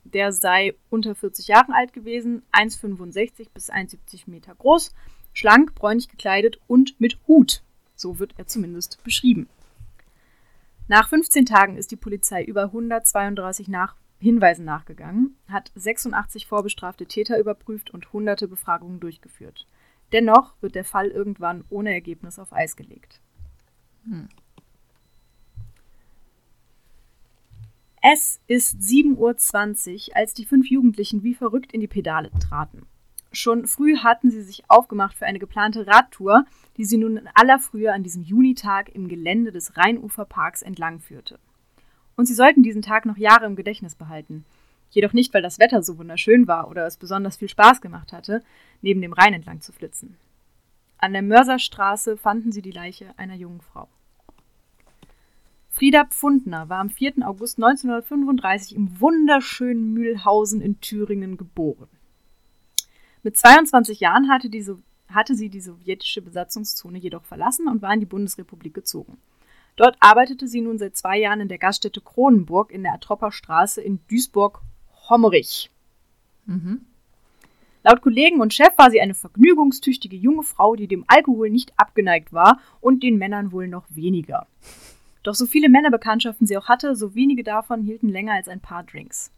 Der 0.05 0.31
sei 0.31 0.73
unter 0.89 1.13
40 1.13 1.47
Jahren 1.47 1.71
alt 1.71 1.93
gewesen, 1.93 2.41
1,65 2.51 3.49
bis 3.53 3.71
1,70 3.71 4.27
Meter 4.27 4.55
groß, 4.55 4.93
schlank, 5.33 5.75
bräunlich 5.75 6.07
gekleidet 6.07 6.59
und 6.65 6.99
mit 6.99 7.19
Hut. 7.27 7.61
So 7.95 8.17
wird 8.17 8.33
er 8.37 8.47
zumindest 8.47 9.03
beschrieben. 9.03 9.47
Nach 10.87 11.07
15 11.07 11.45
Tagen 11.45 11.77
ist 11.77 11.91
die 11.91 11.95
Polizei 11.95 12.43
über 12.43 12.63
132 12.63 13.67
nach 13.69 13.95
Hinweisen 14.19 14.65
nachgegangen, 14.65 15.37
hat 15.47 15.71
86 15.75 16.45
vorbestrafte 16.45 17.05
Täter 17.05 17.39
überprüft 17.39 17.91
und 17.91 18.11
hunderte 18.13 18.47
Befragungen 18.47 18.99
durchgeführt. 18.99 19.67
Dennoch 20.11 20.55
wird 20.61 20.75
der 20.75 20.85
Fall 20.85 21.07
irgendwann 21.07 21.63
ohne 21.69 21.91
Ergebnis 21.91 22.37
auf 22.37 22.53
Eis 22.53 22.75
gelegt. 22.75 23.21
Es 28.01 28.41
ist 28.47 28.75
7.20 28.79 30.09
Uhr, 30.09 30.15
als 30.17 30.33
die 30.33 30.45
fünf 30.45 30.69
Jugendlichen 30.69 31.23
wie 31.23 31.33
verrückt 31.33 31.71
in 31.71 31.79
die 31.79 31.87
Pedale 31.87 32.29
traten. 32.39 32.85
Schon 33.35 33.65
früh 33.65 33.97
hatten 33.97 34.29
sie 34.29 34.43
sich 34.43 34.69
aufgemacht 34.69 35.17
für 35.17 35.25
eine 35.25 35.39
geplante 35.39 35.87
Radtour, 35.87 36.45
die 36.77 36.85
sie 36.85 36.97
nun 36.97 37.17
in 37.17 37.29
aller 37.33 37.57
Frühe 37.57 37.91
an 37.91 38.03
diesem 38.03 38.21
Junitag 38.21 38.89
im 38.93 39.07
Gelände 39.07 39.51
des 39.51 39.75
Rheinuferparks 39.75 40.61
entlang 40.61 40.99
führte. 40.99 41.39
Und 42.15 42.27
sie 42.27 42.35
sollten 42.35 42.61
diesen 42.61 42.83
Tag 42.83 43.07
noch 43.07 43.17
Jahre 43.17 43.47
im 43.47 43.55
Gedächtnis 43.55 43.95
behalten. 43.95 44.45
Jedoch 44.91 45.13
nicht, 45.13 45.33
weil 45.33 45.41
das 45.41 45.57
Wetter 45.57 45.81
so 45.81 45.97
wunderschön 45.97 46.47
war 46.47 46.69
oder 46.69 46.85
es 46.85 46.97
besonders 46.97 47.37
viel 47.37 47.49
Spaß 47.49 47.81
gemacht 47.81 48.13
hatte, 48.13 48.43
neben 48.83 49.01
dem 49.01 49.13
Rhein 49.13 49.33
entlang 49.33 49.61
zu 49.61 49.71
flitzen. 49.71 50.15
An 50.99 51.13
der 51.13 51.23
Mörserstraße 51.23 52.17
fanden 52.17 52.51
sie 52.51 52.61
die 52.61 52.71
Leiche 52.71 53.17
einer 53.17 53.35
jungen 53.35 53.61
Frau. 53.61 53.89
Frieda 55.69 56.05
Pfundner 56.05 56.69
war 56.69 56.81
am 56.81 56.91
4. 56.91 57.27
August 57.27 57.57
1935 57.57 58.75
im 58.75 59.01
wunderschönen 59.01 59.91
Mühlhausen 59.91 60.61
in 60.61 60.79
Thüringen 60.81 61.35
geboren. 61.35 61.89
Mit 63.23 63.37
22 63.37 64.01
Jahren 64.01 64.29
hatte, 64.29 64.49
die 64.49 64.65
hatte 65.07 65.35
sie 65.35 65.49
die 65.49 65.61
sowjetische 65.61 66.21
Besatzungszone 66.21 66.97
jedoch 66.97 67.23
verlassen 67.23 67.67
und 67.67 67.81
war 67.81 67.93
in 67.93 68.01
die 68.01 68.05
Bundesrepublik 68.05 68.73
gezogen. 68.73 69.17
Dort 69.75 69.95
arbeitete 70.01 70.47
sie 70.47 70.61
nun 70.61 70.77
seit 70.77 70.95
zwei 70.97 71.17
Jahren 71.19 71.39
in 71.39 71.47
der 71.47 71.57
Gaststätte 71.57 72.01
Kronenburg 72.01 72.71
in 72.71 72.83
der 72.83 72.93
Atropper 72.93 73.31
Straße 73.31 73.81
in 73.81 73.99
Duisburg-Hommerich. 74.09 75.71
Mhm. 76.45 76.81
Laut 77.83 78.01
Kollegen 78.01 78.39
und 78.39 78.53
Chef 78.53 78.77
war 78.77 78.91
sie 78.91 79.01
eine 79.01 79.13
vergnügungstüchtige 79.13 80.15
junge 80.15 80.43
Frau, 80.43 80.75
die 80.75 80.87
dem 80.87 81.05
Alkohol 81.07 81.49
nicht 81.49 81.73
abgeneigt 81.77 82.31
war 82.31 82.59
und 82.81 83.03
den 83.03 83.17
Männern 83.17 83.51
wohl 83.51 83.67
noch 83.67 83.85
weniger. 83.89 84.47
Doch 85.23 85.35
so 85.35 85.45
viele 85.45 85.69
Männerbekanntschaften 85.69 86.45
sie 86.45 86.57
auch 86.57 86.67
hatte, 86.67 86.95
so 86.95 87.15
wenige 87.15 87.43
davon 87.43 87.81
hielten 87.81 88.09
länger 88.09 88.33
als 88.33 88.47
ein 88.47 88.59
paar 88.59 88.83
Drinks. 88.83 89.31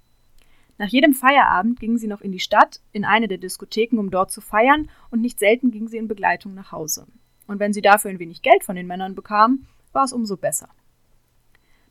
Nach 0.77 0.89
jedem 0.89 1.13
Feierabend 1.13 1.79
ging 1.79 1.97
sie 1.97 2.07
noch 2.07 2.21
in 2.21 2.33
die 2.33 2.39
Stadt, 2.39 2.81
in 2.91 3.05
eine 3.05 3.27
der 3.27 3.37
Diskotheken, 3.37 3.97
um 3.97 4.11
dort 4.11 4.31
zu 4.31 4.41
feiern, 4.41 4.89
und 5.09 5.21
nicht 5.21 5.39
selten 5.39 5.71
ging 5.71 5.87
sie 5.87 5.97
in 5.97 6.07
Begleitung 6.07 6.53
nach 6.53 6.71
Hause. 6.71 7.07
Und 7.47 7.59
wenn 7.59 7.71
sie 7.71 7.81
dafür 7.81 8.11
ein 8.11 8.19
wenig 8.19 8.41
Geld 8.41 8.63
von 8.63 8.75
den 8.75 8.87
Männern 8.87 9.15
bekam, 9.15 9.67
war 9.93 10.03
es 10.03 10.11
umso 10.11 10.35
besser. 10.35 10.69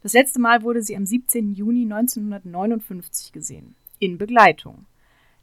Das 0.03 0.13
letzte 0.13 0.39
Mal 0.39 0.63
wurde 0.63 0.83
sie 0.83 0.97
am 0.97 1.07
17. 1.07 1.55
Juni 1.55 1.85
1959 1.85 3.33
gesehen, 3.33 3.75
in 3.99 4.19
Begleitung. 4.19 4.85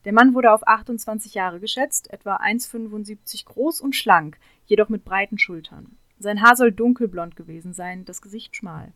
Der 0.05 0.13
Mann 0.13 0.35
wurde 0.35 0.51
auf 0.51 0.67
28 0.67 1.33
Jahre 1.33 1.59
geschätzt, 1.59 2.11
etwa 2.11 2.35
1,75 2.35 3.45
groß 3.45 3.81
und 3.81 3.95
schlank, 3.95 4.37
jedoch 4.67 4.89
mit 4.89 5.03
breiten 5.03 5.39
Schultern. 5.39 5.97
Sein 6.19 6.43
Haar 6.43 6.55
soll 6.55 6.71
dunkelblond 6.71 7.35
gewesen 7.35 7.73
sein, 7.73 8.05
das 8.05 8.21
Gesicht 8.21 8.55
schmal. 8.55 8.93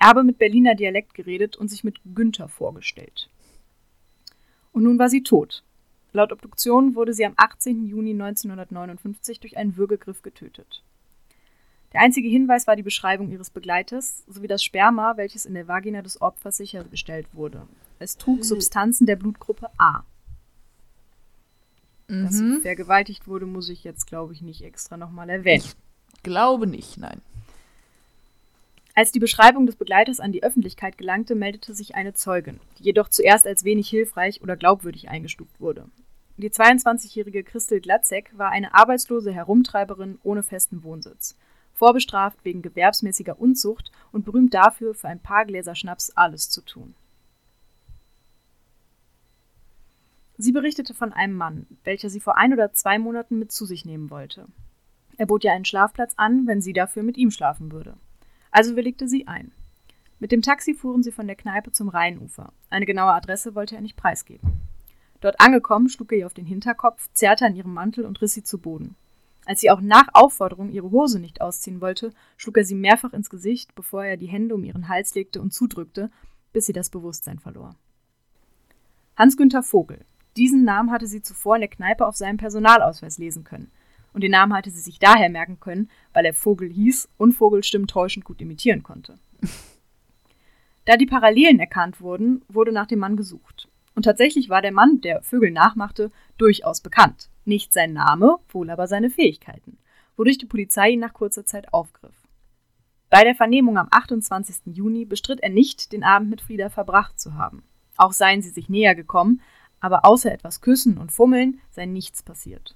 Er 0.00 0.08
habe 0.08 0.24
mit 0.24 0.38
Berliner 0.38 0.74
Dialekt 0.74 1.14
geredet 1.14 1.56
und 1.56 1.68
sich 1.68 1.84
mit 1.84 2.00
Günther 2.14 2.48
vorgestellt. 2.48 3.30
Und 4.72 4.84
nun 4.84 4.98
war 4.98 5.08
sie 5.08 5.22
tot. 5.22 5.62
Laut 6.12 6.32
Obduktion 6.32 6.94
wurde 6.94 7.14
sie 7.14 7.24
am 7.24 7.34
18. 7.36 7.86
Juni 7.86 8.10
1959 8.10 9.40
durch 9.40 9.56
einen 9.56 9.76
Würgegriff 9.76 10.22
getötet. 10.22 10.82
Der 11.92 12.00
einzige 12.00 12.28
Hinweis 12.28 12.66
war 12.66 12.76
die 12.76 12.82
Beschreibung 12.82 13.30
ihres 13.30 13.50
Begleiters 13.50 14.24
sowie 14.26 14.46
das 14.46 14.64
Sperma, 14.64 15.16
welches 15.16 15.44
in 15.44 15.54
der 15.54 15.68
Vagina 15.68 16.02
des 16.02 16.20
Opfers 16.20 16.56
sichergestellt 16.56 17.26
wurde. 17.32 17.66
Es 17.98 18.16
trug 18.16 18.38
hm. 18.38 18.42
Substanzen 18.44 19.06
der 19.06 19.16
Blutgruppe 19.16 19.68
A. 19.78 20.04
Mhm. 22.08 22.24
Dass 22.24 22.38
sie 22.38 22.60
vergewaltigt 22.60 23.26
wurde, 23.26 23.46
muss 23.46 23.68
ich 23.68 23.84
jetzt, 23.84 24.06
glaube 24.06 24.32
ich, 24.32 24.42
nicht 24.42 24.62
extra 24.62 24.96
nochmal 24.96 25.30
erwähnen. 25.30 25.62
Ich 25.64 26.22
glaube 26.22 26.66
nicht, 26.66 26.98
nein. 26.98 27.20
Als 28.94 29.10
die 29.10 29.20
Beschreibung 29.20 29.64
des 29.64 29.76
Begleiters 29.76 30.20
an 30.20 30.32
die 30.32 30.42
Öffentlichkeit 30.42 30.98
gelangte, 30.98 31.34
meldete 31.34 31.74
sich 31.74 31.94
eine 31.94 32.12
Zeugin, 32.12 32.60
die 32.78 32.84
jedoch 32.84 33.08
zuerst 33.08 33.46
als 33.46 33.64
wenig 33.64 33.88
hilfreich 33.88 34.42
oder 34.42 34.56
glaubwürdig 34.56 35.08
eingestuft 35.08 35.60
wurde. 35.60 35.86
Die 36.36 36.50
22-jährige 36.50 37.42
Christel 37.42 37.80
Glatzek 37.80 38.32
war 38.36 38.50
eine 38.50 38.74
arbeitslose 38.74 39.32
Herumtreiberin 39.32 40.18
ohne 40.22 40.42
festen 40.42 40.82
Wohnsitz, 40.82 41.36
vorbestraft 41.72 42.38
wegen 42.44 42.60
gewerbsmäßiger 42.60 43.40
Unzucht 43.40 43.90
und 44.12 44.26
berühmt 44.26 44.52
dafür, 44.52 44.94
für 44.94 45.08
ein 45.08 45.20
paar 45.20 45.46
Gläser 45.46 45.74
Schnaps 45.74 46.10
alles 46.10 46.50
zu 46.50 46.60
tun. 46.60 46.94
Sie 50.36 50.52
berichtete 50.52 50.92
von 50.92 51.12
einem 51.12 51.34
Mann, 51.34 51.66
welcher 51.84 52.10
sie 52.10 52.20
vor 52.20 52.36
ein 52.36 52.52
oder 52.52 52.72
zwei 52.72 52.98
Monaten 52.98 53.38
mit 53.38 53.52
zu 53.52 53.64
sich 53.64 53.86
nehmen 53.86 54.10
wollte. 54.10 54.46
Er 55.16 55.26
bot 55.26 55.44
ihr 55.44 55.52
einen 55.52 55.64
Schlafplatz 55.64 56.14
an, 56.16 56.46
wenn 56.46 56.60
sie 56.60 56.72
dafür 56.72 57.02
mit 57.02 57.16
ihm 57.16 57.30
schlafen 57.30 57.72
würde. 57.72 57.96
Also 58.52 58.76
willigte 58.76 59.08
sie 59.08 59.26
ein. 59.26 59.50
Mit 60.20 60.30
dem 60.30 60.42
Taxi 60.42 60.74
fuhren 60.74 61.02
sie 61.02 61.10
von 61.10 61.26
der 61.26 61.34
Kneipe 61.34 61.72
zum 61.72 61.88
Rheinufer. 61.88 62.52
Eine 62.70 62.86
genaue 62.86 63.12
Adresse 63.12 63.56
wollte 63.56 63.74
er 63.74 63.80
nicht 63.80 63.96
preisgeben. 63.96 64.52
Dort 65.20 65.40
angekommen, 65.40 65.88
schlug 65.88 66.12
er 66.12 66.18
ihr 66.18 66.26
auf 66.26 66.34
den 66.34 66.46
Hinterkopf, 66.46 67.08
zerrte 67.12 67.46
an 67.46 67.56
ihrem 67.56 67.74
Mantel 67.74 68.04
und 68.04 68.20
riss 68.20 68.34
sie 68.34 68.44
zu 68.44 68.58
Boden. 68.58 68.94
Als 69.46 69.60
sie 69.60 69.70
auch 69.70 69.80
nach 69.80 70.08
Aufforderung 70.12 70.70
ihre 70.70 70.90
Hose 70.90 71.18
nicht 71.18 71.40
ausziehen 71.40 71.80
wollte, 71.80 72.12
schlug 72.36 72.58
er 72.58 72.64
sie 72.64 72.76
mehrfach 72.76 73.12
ins 73.12 73.30
Gesicht, 73.30 73.74
bevor 73.74 74.04
er 74.04 74.16
die 74.16 74.28
Hände 74.28 74.54
um 74.54 74.62
ihren 74.62 74.88
Hals 74.88 75.14
legte 75.14 75.40
und 75.40 75.52
zudrückte, 75.52 76.10
bis 76.52 76.66
sie 76.66 76.72
das 76.72 76.90
Bewusstsein 76.90 77.38
verlor. 77.38 77.74
Hans-Günther 79.16 79.62
Vogel. 79.62 80.04
Diesen 80.36 80.64
Namen 80.64 80.90
hatte 80.90 81.06
sie 81.06 81.22
zuvor 81.22 81.56
in 81.56 81.62
der 81.62 81.70
Kneipe 81.70 82.06
auf 82.06 82.16
seinem 82.16 82.36
Personalausweis 82.36 83.18
lesen 83.18 83.44
können 83.44 83.72
und 84.12 84.22
den 84.22 84.32
Namen 84.32 84.52
hatte 84.54 84.70
sie 84.70 84.80
sich 84.80 84.98
daher 84.98 85.30
merken 85.30 85.60
können, 85.60 85.90
weil 86.12 86.24
er 86.24 86.34
Vogel 86.34 86.70
hieß 86.70 87.08
und 87.16 87.32
Vogelstimmen 87.32 87.86
täuschend 87.86 88.24
gut 88.24 88.40
imitieren 88.40 88.82
konnte. 88.82 89.18
da 90.84 90.96
die 90.96 91.06
Parallelen 91.06 91.58
erkannt 91.58 92.00
wurden, 92.00 92.42
wurde 92.48 92.72
nach 92.72 92.86
dem 92.86 92.98
Mann 92.98 93.16
gesucht. 93.16 93.68
Und 93.94 94.04
tatsächlich 94.04 94.48
war 94.48 94.62
der 94.62 94.72
Mann, 94.72 95.00
der 95.00 95.22
Vögel 95.22 95.50
nachmachte, 95.50 96.10
durchaus 96.38 96.80
bekannt. 96.80 97.28
Nicht 97.44 97.72
sein 97.72 97.92
Name, 97.92 98.36
wohl 98.48 98.70
aber 98.70 98.86
seine 98.86 99.10
Fähigkeiten, 99.10 99.78
wodurch 100.16 100.38
die 100.38 100.46
Polizei 100.46 100.90
ihn 100.90 101.00
nach 101.00 101.12
kurzer 101.12 101.44
Zeit 101.44 101.72
aufgriff. 101.72 102.14
Bei 103.10 103.24
der 103.24 103.34
Vernehmung 103.34 103.76
am 103.76 103.88
28. 103.90 104.74
Juni 104.74 105.04
bestritt 105.04 105.40
er 105.40 105.50
nicht, 105.50 105.92
den 105.92 106.02
Abend 106.02 106.30
mit 106.30 106.40
Frieda 106.40 106.70
verbracht 106.70 107.20
zu 107.20 107.34
haben. 107.34 107.62
Auch 107.98 108.12
seien 108.12 108.40
sie 108.40 108.48
sich 108.48 108.70
näher 108.70 108.94
gekommen, 108.94 109.42
aber 109.80 110.06
außer 110.06 110.32
etwas 110.32 110.60
Küssen 110.62 110.96
und 110.96 111.12
Fummeln 111.12 111.60
sei 111.70 111.84
nichts 111.84 112.22
passiert. 112.22 112.74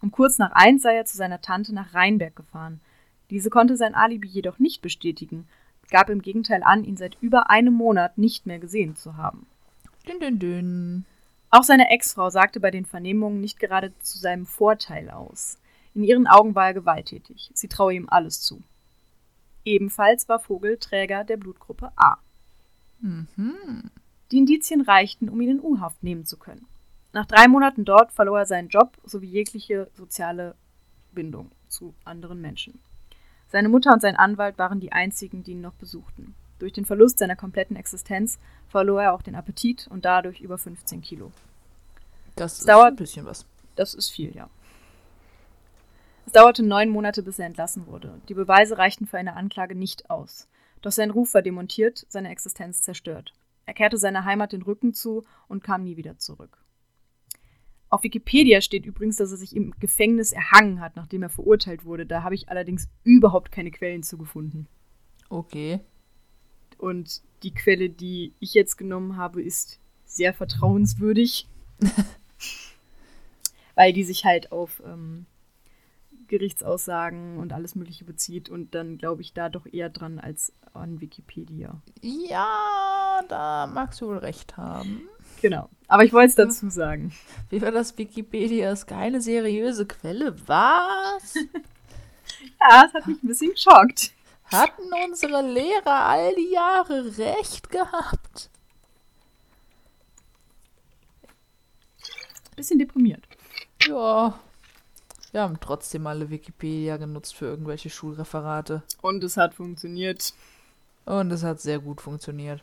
Um 0.00 0.10
kurz 0.10 0.38
nach 0.38 0.52
eins 0.52 0.82
sei 0.82 0.96
er 0.96 1.04
zu 1.04 1.16
seiner 1.16 1.40
Tante 1.40 1.74
nach 1.74 1.94
Rheinberg 1.94 2.36
gefahren. 2.36 2.80
Diese 3.30 3.50
konnte 3.50 3.76
sein 3.76 3.94
Alibi 3.94 4.28
jedoch 4.28 4.58
nicht 4.58 4.80
bestätigen, 4.80 5.46
gab 5.90 6.10
im 6.10 6.22
Gegenteil 6.22 6.62
an, 6.62 6.84
ihn 6.84 6.96
seit 6.96 7.16
über 7.20 7.50
einem 7.50 7.74
Monat 7.74 8.18
nicht 8.18 8.46
mehr 8.46 8.58
gesehen 8.58 8.96
zu 8.96 9.16
haben. 9.16 9.46
Dün, 10.06 10.20
dün, 10.20 10.38
dün. 10.38 11.04
Auch 11.50 11.62
seine 11.62 11.90
Ex-Frau 11.90 12.30
sagte 12.30 12.60
bei 12.60 12.70
den 12.70 12.84
Vernehmungen 12.84 13.40
nicht 13.40 13.58
gerade 13.58 13.92
zu 14.00 14.18
seinem 14.18 14.46
Vorteil 14.46 15.10
aus. 15.10 15.58
In 15.94 16.04
ihren 16.04 16.26
Augen 16.26 16.54
war 16.54 16.66
er 16.66 16.74
gewalttätig. 16.74 17.50
Sie 17.54 17.68
traue 17.68 17.94
ihm 17.94 18.08
alles 18.08 18.40
zu. 18.40 18.62
Ebenfalls 19.64 20.28
war 20.28 20.38
Vogel 20.38 20.78
Träger 20.78 21.24
der 21.24 21.36
Blutgruppe 21.36 21.92
A. 21.96 22.18
Mhm. 23.00 23.90
Die 24.30 24.38
Indizien 24.38 24.82
reichten, 24.82 25.28
um 25.28 25.40
ihn 25.40 25.50
in 25.50 25.60
U-Haft 25.60 26.02
nehmen 26.02 26.24
zu 26.24 26.36
können. 26.36 26.66
Nach 27.18 27.26
drei 27.26 27.48
Monaten 27.48 27.84
dort 27.84 28.12
verlor 28.12 28.38
er 28.38 28.46
seinen 28.46 28.68
Job 28.68 28.96
sowie 29.02 29.26
jegliche 29.26 29.90
soziale 29.92 30.54
Bindung 31.10 31.50
zu 31.66 31.92
anderen 32.04 32.40
Menschen. 32.40 32.78
Seine 33.48 33.68
Mutter 33.68 33.92
und 33.92 34.00
sein 34.00 34.14
Anwalt 34.14 34.56
waren 34.56 34.78
die 34.78 34.92
einzigen, 34.92 35.42
die 35.42 35.50
ihn 35.50 35.60
noch 35.60 35.72
besuchten. 35.72 36.36
Durch 36.60 36.72
den 36.72 36.84
Verlust 36.84 37.18
seiner 37.18 37.34
kompletten 37.34 37.74
Existenz 37.74 38.38
verlor 38.68 39.02
er 39.02 39.14
auch 39.14 39.22
den 39.22 39.34
Appetit 39.34 39.88
und 39.90 40.04
dadurch 40.04 40.40
über 40.40 40.58
15 40.58 41.02
Kilo. 41.02 41.32
Das 42.36 42.60
ist 42.60 42.68
dauert, 42.68 42.92
ein 42.92 42.96
bisschen 42.96 43.26
was. 43.26 43.46
Das 43.74 43.94
ist 43.94 44.10
viel, 44.10 44.36
ja. 44.36 44.48
Es 46.24 46.30
dauerte 46.30 46.62
neun 46.62 46.88
Monate, 46.88 47.24
bis 47.24 47.40
er 47.40 47.46
entlassen 47.46 47.88
wurde. 47.88 48.20
Die 48.28 48.34
Beweise 48.34 48.78
reichten 48.78 49.08
für 49.08 49.18
eine 49.18 49.34
Anklage 49.34 49.74
nicht 49.74 50.08
aus. 50.08 50.46
Doch 50.82 50.92
sein 50.92 51.10
Ruf 51.10 51.34
war 51.34 51.42
demontiert, 51.42 52.06
seine 52.08 52.30
Existenz 52.30 52.80
zerstört. 52.80 53.32
Er 53.66 53.74
kehrte 53.74 53.98
seiner 53.98 54.24
Heimat 54.24 54.52
den 54.52 54.62
Rücken 54.62 54.94
zu 54.94 55.24
und 55.48 55.64
kam 55.64 55.82
nie 55.82 55.96
wieder 55.96 56.16
zurück. 56.16 56.58
Auf 57.90 58.02
Wikipedia 58.02 58.60
steht 58.60 58.84
übrigens, 58.84 59.16
dass 59.16 59.30
er 59.30 59.38
sich 59.38 59.56
im 59.56 59.72
Gefängnis 59.80 60.32
erhangen 60.32 60.80
hat, 60.80 60.96
nachdem 60.96 61.22
er 61.22 61.30
verurteilt 61.30 61.84
wurde. 61.84 62.04
Da 62.04 62.22
habe 62.22 62.34
ich 62.34 62.48
allerdings 62.48 62.88
überhaupt 63.02 63.50
keine 63.50 63.70
Quellen 63.70 64.02
zugefunden. 64.02 64.66
Okay. 65.30 65.80
Und 66.76 67.22
die 67.42 67.54
Quelle, 67.54 67.88
die 67.88 68.34
ich 68.40 68.54
jetzt 68.54 68.76
genommen 68.76 69.16
habe, 69.16 69.42
ist 69.42 69.80
sehr 70.04 70.34
vertrauenswürdig. 70.34 71.46
weil 73.78 73.92
die 73.92 74.02
sich 74.02 74.24
halt 74.24 74.50
auf 74.50 74.82
ähm, 74.84 75.24
Gerichtsaussagen 76.26 77.38
und 77.38 77.52
alles 77.52 77.76
Mögliche 77.76 78.04
bezieht 78.04 78.48
und 78.48 78.74
dann 78.74 78.98
glaube 78.98 79.22
ich 79.22 79.34
da 79.34 79.48
doch 79.48 79.66
eher 79.66 79.88
dran 79.88 80.18
als 80.18 80.52
an 80.74 81.00
Wikipedia. 81.00 81.80
Ja, 82.02 83.20
da 83.28 83.68
magst 83.68 84.00
du 84.00 84.08
wohl 84.08 84.18
recht 84.18 84.56
haben. 84.56 85.02
Genau. 85.40 85.70
Aber 85.88 86.04
ich 86.04 86.12
wollte 86.12 86.28
es 86.28 86.34
dazu 86.34 86.68
sagen. 86.68 87.14
Wie 87.48 87.62
war 87.62 87.70
das? 87.70 87.96
Wikipedia 87.96 88.70
ist 88.70 88.86
keine 88.86 89.22
seriöse 89.22 89.86
Quelle. 89.86 90.36
Was? 90.46 91.34
ja, 92.60 92.84
es 92.86 92.94
hat 92.94 93.06
mich 93.06 93.22
ein 93.22 93.26
bisschen 93.26 93.52
geschockt. 93.52 94.12
Hatten 94.44 94.90
unsere 95.06 95.42
Lehrer 95.42 96.06
all 96.06 96.34
die 96.34 96.52
Jahre 96.52 97.16
recht 97.18 97.70
gehabt? 97.70 98.50
Bisschen 102.54 102.78
deprimiert. 102.78 103.24
Ja. 103.86 104.38
Wir 105.32 105.42
haben 105.42 105.58
trotzdem 105.60 106.06
alle 106.06 106.30
Wikipedia 106.30 106.96
genutzt 106.96 107.34
für 107.34 107.46
irgendwelche 107.46 107.90
Schulreferate. 107.90 108.82
Und 109.00 109.22
es 109.24 109.36
hat 109.36 109.54
funktioniert. 109.54 110.34
Und 111.04 111.30
es 111.30 111.42
hat 111.42 111.60
sehr 111.60 111.78
gut 111.78 112.00
funktioniert. 112.00 112.62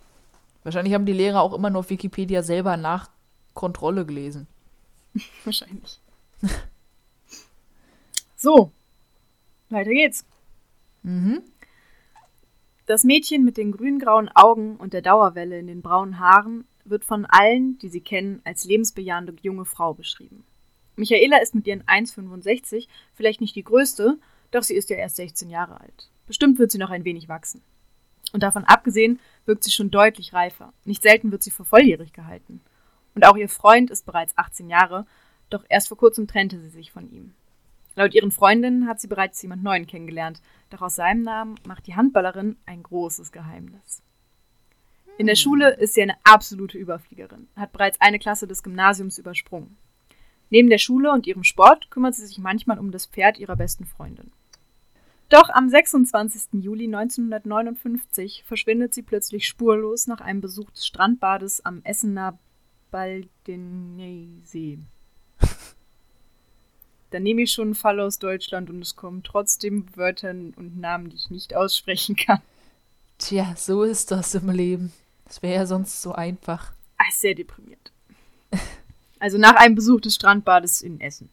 Wahrscheinlich 0.63 0.93
haben 0.93 1.05
die 1.05 1.13
Lehrer 1.13 1.41
auch 1.41 1.53
immer 1.53 1.69
nur 1.69 1.81
auf 1.81 1.89
Wikipedia 1.89 2.41
selber 2.41 2.75
nach 2.75 3.07
Kontrolle 3.55 4.05
gelesen. 4.05 4.45
Wahrscheinlich. 5.43 5.99
so, 8.35 8.71
weiter 9.69 9.91
geht's. 9.91 10.25
Mhm. 11.01 11.41
Das 12.85 13.03
Mädchen 13.03 13.43
mit 13.43 13.57
den 13.57 13.71
grün-grauen 13.71 14.29
Augen 14.29 14.75
und 14.75 14.93
der 14.93 15.01
Dauerwelle 15.01 15.57
in 15.57 15.65
den 15.65 15.81
braunen 15.81 16.19
Haaren 16.19 16.65
wird 16.83 17.03
von 17.03 17.25
allen, 17.25 17.79
die 17.79 17.89
sie 17.89 18.01
kennen, 18.01 18.41
als 18.43 18.65
lebensbejahende 18.65 19.33
junge 19.41 19.65
Frau 19.65 19.95
beschrieben. 19.95 20.45
Michaela 20.95 21.37
ist 21.37 21.55
mit 21.55 21.65
ihren 21.65 21.81
1,65 21.83 22.87
vielleicht 23.15 23.41
nicht 23.41 23.55
die 23.55 23.63
größte, 23.63 24.19
doch 24.51 24.61
sie 24.61 24.75
ist 24.75 24.89
ja 24.91 24.97
erst 24.97 25.15
16 25.15 25.49
Jahre 25.49 25.81
alt. 25.81 26.09
Bestimmt 26.27 26.59
wird 26.59 26.71
sie 26.71 26.77
noch 26.77 26.91
ein 26.91 27.05
wenig 27.05 27.27
wachsen. 27.27 27.61
Und 28.33 28.43
davon 28.43 28.63
abgesehen 28.63 29.19
wirkt 29.45 29.63
sie 29.63 29.71
schon 29.71 29.91
deutlich 29.91 30.33
reifer. 30.33 30.73
Nicht 30.83 31.01
selten 31.01 31.31
wird 31.31 31.43
sie 31.43 31.51
für 31.51 31.65
volljährig 31.65 32.13
gehalten. 32.13 32.61
Und 33.15 33.25
auch 33.25 33.37
ihr 33.37 33.49
Freund 33.49 33.89
ist 33.89 34.05
bereits 34.05 34.37
18 34.37 34.69
Jahre, 34.69 35.05
Doch 35.49 35.63
erst 35.69 35.89
vor 35.89 35.97
kurzem 35.97 36.27
trennte 36.27 36.59
sie 36.59 36.69
sich 36.69 36.91
von 36.91 37.09
ihm. 37.11 37.33
Laut 37.95 38.13
ihren 38.13 38.31
Freundinnen 38.31 38.87
hat 38.87 38.99
sie 38.99 39.07
bereits 39.07 39.41
jemand 39.41 39.63
Neuen 39.63 39.87
kennengelernt, 39.87 40.41
doch 40.69 40.81
aus 40.81 40.95
seinem 40.95 41.21
Namen 41.21 41.55
macht 41.65 41.87
die 41.87 41.95
Handballerin 41.95 42.57
ein 42.65 42.83
großes 42.83 43.31
Geheimnis. 43.31 44.01
In 45.17 45.27
der 45.27 45.35
Schule 45.35 45.75
ist 45.75 45.93
sie 45.93 46.01
eine 46.01 46.17
absolute 46.25 46.77
Überfliegerin, 46.77 47.47
hat 47.55 47.71
bereits 47.71 48.01
eine 48.01 48.19
Klasse 48.19 48.47
des 48.47 48.63
Gymnasiums 48.63 49.17
übersprungen. 49.17 49.77
Neben 50.49 50.69
der 50.69 50.77
Schule 50.77 51.11
und 51.11 51.25
ihrem 51.25 51.43
Sport 51.43 51.89
kümmert 51.89 52.15
sie 52.15 52.25
sich 52.25 52.37
manchmal 52.37 52.79
um 52.79 52.91
das 52.91 53.05
Pferd 53.05 53.39
ihrer 53.39 53.55
besten 53.55 53.85
Freundin. 53.85 54.31
Doch 55.29 55.49
am 55.49 55.69
26. 55.69 56.61
Juli 56.61 56.85
1959 56.85 58.43
verschwindet 58.45 58.93
sie 58.93 59.01
plötzlich 59.03 59.47
spurlos 59.47 60.05
nach 60.05 60.21
einem 60.21 60.41
Besuch 60.41 60.69
des 60.71 60.85
Strandbades 60.85 61.65
am 61.65 61.81
Essener 61.83 62.37
Baldeneysee. 62.95 64.79
Da 67.11 67.19
nehme 67.19 67.43
ich 67.43 67.51
schon 67.53 67.67
einen 67.67 67.75
Fall 67.75 67.99
aus 68.01 68.19
Deutschland 68.19 68.69
und 68.69 68.81
es 68.81 68.97
kommen 68.97 69.23
trotzdem 69.23 69.85
Wörter 69.95 70.31
und 70.31 70.77
Namen, 70.77 71.09
die 71.09 71.15
ich 71.15 71.29
nicht 71.29 71.55
aussprechen 71.55 72.15
kann. 72.17 72.41
Tja, 73.19 73.53
so 73.55 73.83
ist 73.83 74.11
das 74.11 74.35
im 74.35 74.49
Leben. 74.49 74.91
Das 75.23 75.41
wäre 75.41 75.55
ja 75.55 75.65
sonst 75.65 76.01
so 76.01 76.11
einfach. 76.11 76.73
Ah, 76.97 77.11
sehr 77.11 77.35
deprimiert. 77.35 77.91
Also 79.17 79.37
nach 79.37 79.55
einem 79.55 79.75
Besuch 79.75 80.01
des 80.01 80.15
Strandbades 80.15 80.81
in 80.81 80.99
Essen. 80.99 81.29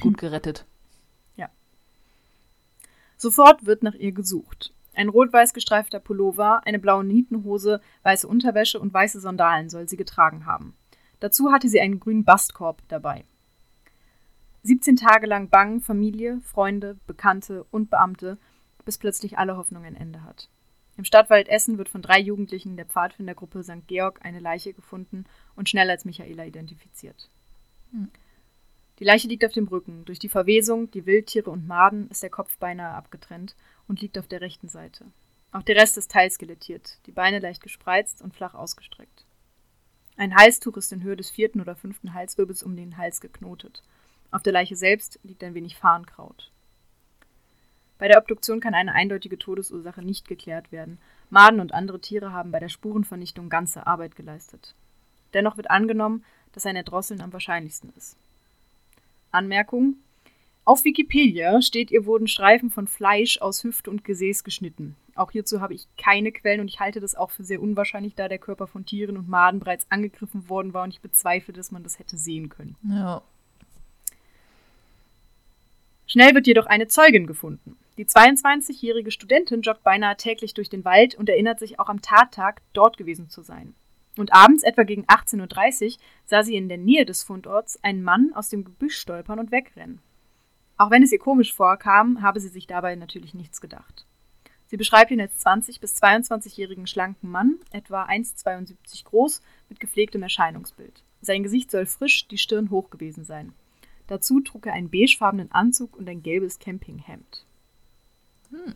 Gut 0.00 0.16
gerettet. 0.16 0.64
Ja. 1.36 1.50
Sofort 3.18 3.66
wird 3.66 3.82
nach 3.82 3.94
ihr 3.94 4.12
gesucht. 4.12 4.72
Ein 4.94 5.08
rot-weiß 5.08 5.54
gestreifter 5.54 6.00
Pullover, 6.00 6.66
eine 6.66 6.78
blaue 6.78 7.04
Nietenhose, 7.04 7.80
weiße 8.02 8.28
Unterwäsche 8.28 8.78
und 8.78 8.92
weiße 8.92 9.20
Sandalen 9.20 9.70
soll 9.70 9.88
sie 9.88 9.96
getragen 9.96 10.44
haben. 10.44 10.76
Dazu 11.20 11.52
hatte 11.52 11.68
sie 11.68 11.80
einen 11.80 12.00
grünen 12.00 12.24
Bastkorb 12.24 12.82
dabei. 12.88 13.24
17 14.64 14.96
Tage 14.96 15.26
lang 15.26 15.48
bangen 15.48 15.80
Familie, 15.80 16.40
Freunde, 16.42 16.98
Bekannte 17.06 17.64
und 17.70 17.90
Beamte, 17.90 18.38
bis 18.84 18.98
plötzlich 18.98 19.38
alle 19.38 19.56
Hoffnung 19.56 19.84
ein 19.84 19.96
Ende 19.96 20.24
hat. 20.24 20.48
Im 20.96 21.04
Stadtwald 21.04 21.48
Essen 21.48 21.78
wird 21.78 21.88
von 21.88 22.02
drei 22.02 22.20
Jugendlichen 22.20 22.76
der 22.76 22.84
Pfadfindergruppe 22.84 23.62
St. 23.62 23.86
Georg 23.86 24.20
eine 24.22 24.40
Leiche 24.40 24.74
gefunden 24.74 25.24
und 25.56 25.68
schnell 25.68 25.88
als 25.88 26.04
Michaela 26.04 26.44
identifiziert. 26.44 27.30
Hm. 27.92 28.10
Die 28.98 29.04
Leiche 29.04 29.26
liegt 29.26 29.44
auf 29.44 29.52
dem 29.52 29.68
Rücken. 29.68 30.04
Durch 30.04 30.18
die 30.18 30.28
Verwesung, 30.28 30.90
die 30.90 31.06
Wildtiere 31.06 31.50
und 31.50 31.66
Maden 31.66 32.08
ist 32.08 32.22
der 32.22 32.30
Kopf 32.30 32.58
beinahe 32.58 32.94
abgetrennt 32.94 33.56
und 33.88 34.00
liegt 34.00 34.18
auf 34.18 34.28
der 34.28 34.40
rechten 34.40 34.68
Seite. 34.68 35.06
Auch 35.52 35.62
der 35.62 35.76
Rest 35.76 35.98
ist 35.98 36.10
teilskelettiert, 36.10 36.98
die 37.06 37.12
Beine 37.12 37.38
leicht 37.38 37.62
gespreizt 37.62 38.22
und 38.22 38.34
flach 38.34 38.54
ausgestreckt. 38.54 39.24
Ein 40.16 40.34
Halstuch 40.34 40.76
ist 40.76 40.92
in 40.92 41.02
Höhe 41.02 41.16
des 41.16 41.30
vierten 41.30 41.60
oder 41.60 41.74
fünften 41.74 42.14
Halswirbels 42.14 42.62
um 42.62 42.76
den 42.76 42.96
Hals 42.96 43.20
geknotet. 43.20 43.82
Auf 44.30 44.42
der 44.42 44.52
Leiche 44.52 44.76
selbst 44.76 45.18
liegt 45.22 45.42
ein 45.44 45.54
wenig 45.54 45.76
Farnkraut. 45.76 46.50
Bei 47.98 48.08
der 48.08 48.18
Obduktion 48.18 48.60
kann 48.60 48.74
eine 48.74 48.94
eindeutige 48.94 49.38
Todesursache 49.38 50.02
nicht 50.02 50.26
geklärt 50.26 50.72
werden. 50.72 50.98
Maden 51.30 51.60
und 51.60 51.72
andere 51.72 52.00
Tiere 52.00 52.32
haben 52.32 52.50
bei 52.50 52.58
der 52.58 52.68
Spurenvernichtung 52.68 53.48
ganze 53.48 53.86
Arbeit 53.86 54.16
geleistet. 54.16 54.74
Dennoch 55.34 55.56
wird 55.56 55.70
angenommen, 55.70 56.24
dass 56.52 56.66
ein 56.66 56.76
Erdrosseln 56.76 57.20
am 57.20 57.32
wahrscheinlichsten 57.32 57.92
ist. 57.96 58.16
Anmerkung: 59.30 59.96
Auf 60.64 60.84
Wikipedia 60.84 61.60
steht, 61.60 61.90
ihr 61.90 62.06
wurden 62.06 62.28
Streifen 62.28 62.70
von 62.70 62.86
Fleisch 62.86 63.38
aus 63.40 63.64
Hüfte 63.64 63.90
und 63.90 64.04
Gesäß 64.04 64.44
geschnitten. 64.44 64.96
Auch 65.16 65.32
hierzu 65.32 65.60
habe 65.60 65.74
ich 65.74 65.88
keine 65.98 66.30
Quellen 66.30 66.60
und 66.60 66.68
ich 66.68 66.78
halte 66.78 67.00
das 67.00 67.16
auch 67.16 67.30
für 67.30 67.42
sehr 67.42 67.60
unwahrscheinlich, 67.60 68.14
da 68.14 68.28
der 68.28 68.38
Körper 68.38 68.68
von 68.68 68.86
Tieren 68.86 69.16
und 69.16 69.28
Maden 69.28 69.58
bereits 69.58 69.90
angegriffen 69.90 70.48
worden 70.48 70.72
war 70.72 70.84
und 70.84 70.90
ich 70.90 71.00
bezweifle, 71.00 71.52
dass 71.52 71.72
man 71.72 71.82
das 71.82 71.98
hätte 71.98 72.16
sehen 72.16 72.48
können. 72.48 72.76
Ja. 72.88 73.22
Schnell 76.06 76.34
wird 76.34 76.46
jedoch 76.46 76.66
eine 76.66 76.86
Zeugin 76.86 77.26
gefunden. 77.26 77.76
Die 77.98 78.06
22-jährige 78.06 79.10
Studentin 79.10 79.62
joggt 79.62 79.82
beinahe 79.82 80.16
täglich 80.16 80.54
durch 80.54 80.70
den 80.70 80.84
Wald 80.84 81.14
und 81.16 81.28
erinnert 81.28 81.58
sich 81.58 81.80
auch 81.80 81.88
am 81.88 82.02
Tattag, 82.02 82.62
dort 82.72 82.96
gewesen 82.96 83.28
zu 83.28 83.42
sein. 83.42 83.74
Und 84.16 84.32
abends, 84.32 84.62
etwa 84.62 84.84
gegen 84.84 85.04
18.30 85.06 85.84
Uhr, 85.84 85.98
sah 86.24 86.42
sie 86.42 86.54
in 86.54 86.68
der 86.68 86.78
Nähe 86.78 87.04
des 87.04 87.22
Fundorts 87.22 87.82
einen 87.82 88.02
Mann 88.02 88.32
aus 88.34 88.48
dem 88.48 88.64
Gebüsch 88.64 88.98
stolpern 88.98 89.38
und 89.38 89.50
wegrennen. 89.50 90.00
Auch 90.76 90.90
wenn 90.90 91.02
es 91.02 91.12
ihr 91.12 91.18
komisch 91.18 91.54
vorkam, 91.54 92.22
habe 92.22 92.40
sie 92.40 92.48
sich 92.48 92.66
dabei 92.66 92.96
natürlich 92.96 93.34
nichts 93.34 93.60
gedacht. 93.60 94.06
Sie 94.66 94.76
beschreibt 94.78 95.10
ihn 95.10 95.20
als 95.20 95.44
20- 95.44 95.80
bis 95.80 96.02
22-jährigen 96.02 96.86
schlanken 96.86 97.30
Mann, 97.30 97.58
etwa 97.72 98.04
1,72 98.04 99.04
groß, 99.04 99.42
mit 99.68 99.80
gepflegtem 99.80 100.22
Erscheinungsbild. 100.22 101.02
Sein 101.20 101.42
Gesicht 101.42 101.70
soll 101.70 101.84
frisch, 101.84 102.26
die 102.28 102.38
Stirn 102.38 102.70
hoch 102.70 102.88
gewesen 102.88 103.24
sein. 103.24 103.52
Dazu 104.06 104.40
trug 104.40 104.66
er 104.66 104.72
einen 104.72 104.90
beigefarbenen 104.90 105.52
Anzug 105.52 105.96
und 105.96 106.08
ein 106.08 106.22
gelbes 106.22 106.58
Campinghemd. 106.58 107.44
Hm. 108.50 108.74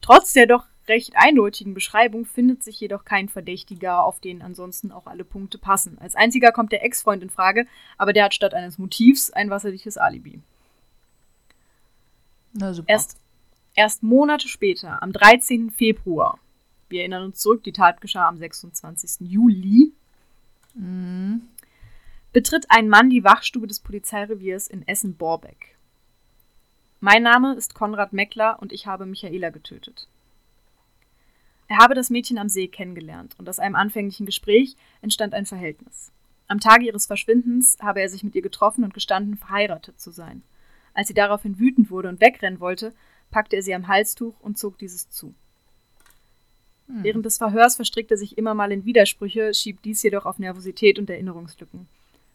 Trotz 0.00 0.32
der 0.32 0.46
doch 0.46 0.66
recht 0.86 1.14
eindeutigen 1.16 1.74
Beschreibung 1.74 2.24
findet 2.24 2.62
sich 2.62 2.78
jedoch 2.78 3.04
kein 3.04 3.28
Verdächtiger, 3.28 4.04
auf 4.04 4.20
den 4.20 4.42
ansonsten 4.42 4.92
auch 4.92 5.06
alle 5.06 5.24
Punkte 5.24 5.58
passen. 5.58 5.98
Als 5.98 6.14
einziger 6.14 6.52
kommt 6.52 6.72
der 6.72 6.84
Ex-Freund 6.84 7.22
in 7.22 7.30
Frage, 7.30 7.66
aber 7.98 8.12
der 8.12 8.24
hat 8.24 8.34
statt 8.34 8.54
eines 8.54 8.78
Motivs 8.78 9.30
ein 9.30 9.50
wasserliches 9.50 9.96
Alibi. 9.96 10.40
Na 12.54 12.72
super. 12.72 12.88
Erst, 12.88 13.18
erst 13.74 14.02
Monate 14.02 14.48
später, 14.48 15.02
am 15.02 15.12
13. 15.12 15.70
Februar, 15.70 16.38
wir 16.88 17.00
erinnern 17.00 17.24
uns 17.24 17.40
zurück, 17.40 17.64
die 17.64 17.72
Tat 17.72 18.00
geschah 18.00 18.28
am 18.28 18.36
26. 18.38 19.28
Juli, 19.28 19.92
Mhm. 20.74 21.42
betritt 22.32 22.66
ein 22.68 22.88
Mann 22.88 23.10
die 23.10 23.22
Wachstube 23.22 23.66
des 23.68 23.78
Polizeireviers 23.80 24.66
in 24.66 24.86
Essen-Borbeck. 24.86 25.76
Mein 27.00 27.22
Name 27.22 27.54
ist 27.54 27.74
Konrad 27.74 28.12
Meckler 28.12 28.60
und 28.60 28.72
ich 28.72 28.86
habe 28.86 29.06
Michaela 29.06 29.50
getötet. 29.50 30.08
Er 31.68 31.78
habe 31.78 31.94
das 31.94 32.10
Mädchen 32.10 32.38
am 32.38 32.48
See 32.48 32.66
kennengelernt 32.68 33.34
und 33.38 33.48
aus 33.48 33.58
einem 33.58 33.74
anfänglichen 33.74 34.26
Gespräch 34.26 34.76
entstand 35.00 35.32
ein 35.34 35.46
Verhältnis. 35.46 36.12
Am 36.46 36.60
Tage 36.60 36.84
ihres 36.86 37.06
Verschwindens 37.06 37.78
habe 37.80 38.00
er 38.00 38.08
sich 38.08 38.22
mit 38.22 38.34
ihr 38.34 38.42
getroffen 38.42 38.84
und 38.84 38.94
gestanden, 38.94 39.36
verheiratet 39.36 40.00
zu 40.00 40.10
sein. 40.10 40.42
Als 40.94 41.08
sie 41.08 41.14
daraufhin 41.14 41.58
wütend 41.58 41.90
wurde 41.90 42.08
und 42.08 42.20
wegrennen 42.20 42.60
wollte, 42.60 42.94
packte 43.30 43.56
er 43.56 43.62
sie 43.62 43.74
am 43.74 43.88
Halstuch 43.88 44.34
und 44.40 44.56
zog 44.58 44.78
dieses 44.78 45.10
zu. 45.10 45.34
Hm. 46.86 47.02
Während 47.02 47.26
des 47.26 47.38
Verhörs 47.38 47.76
verstrickt 47.76 48.10
er 48.10 48.16
sich 48.16 48.38
immer 48.38 48.54
mal 48.54 48.70
in 48.72 48.84
Widersprüche, 48.84 49.52
schiebt 49.54 49.84
dies 49.84 50.02
jedoch 50.02 50.24
auf 50.26 50.38
Nervosität 50.38 50.98
und 50.98 51.10
Erinnerungslücken. 51.10 51.88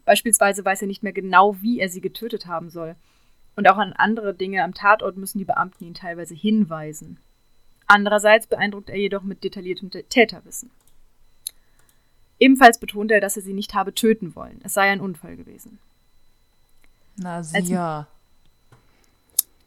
Beispielsweise 0.06 0.66
weiß 0.66 0.82
er 0.82 0.88
nicht 0.88 1.04
mehr 1.04 1.14
genau, 1.14 1.62
wie 1.62 1.80
er 1.80 1.90
sie 1.90 2.02
getötet 2.02 2.48
haben 2.48 2.70
soll. 2.70 2.96
Und 3.56 3.70
auch 3.70 3.78
an 3.78 3.94
andere 3.94 4.34
Dinge 4.34 4.64
am 4.64 4.74
Tatort 4.74 5.18
müssen 5.18 5.38
die 5.38 5.46
Beamten 5.46 5.84
ihn 5.86 5.94
teilweise 5.94 6.34
hinweisen. 6.34 7.20
Andererseits 7.88 8.48
beeindruckt 8.48 8.90
er 8.90 8.98
jedoch 8.98 9.24
mit 9.24 9.44
detailliertem 9.44 9.90
Tä- 9.90 10.04
Täterwissen. 10.10 10.70
Ebenfalls 12.40 12.80
betont 12.80 13.12
er, 13.12 13.20
dass 13.20 13.36
er 13.36 13.44
sie 13.44 13.54
nicht 13.54 13.74
habe 13.74 13.94
töten 13.94 14.36
wollen. 14.36 14.62
Es 14.64 14.74
sei 14.74 14.90
ein 14.90 15.02
Unfall 15.02 15.36
gewesen. 15.36 15.80
Na 17.18 17.38
Als- 17.38 17.54
ja. 17.70 18.08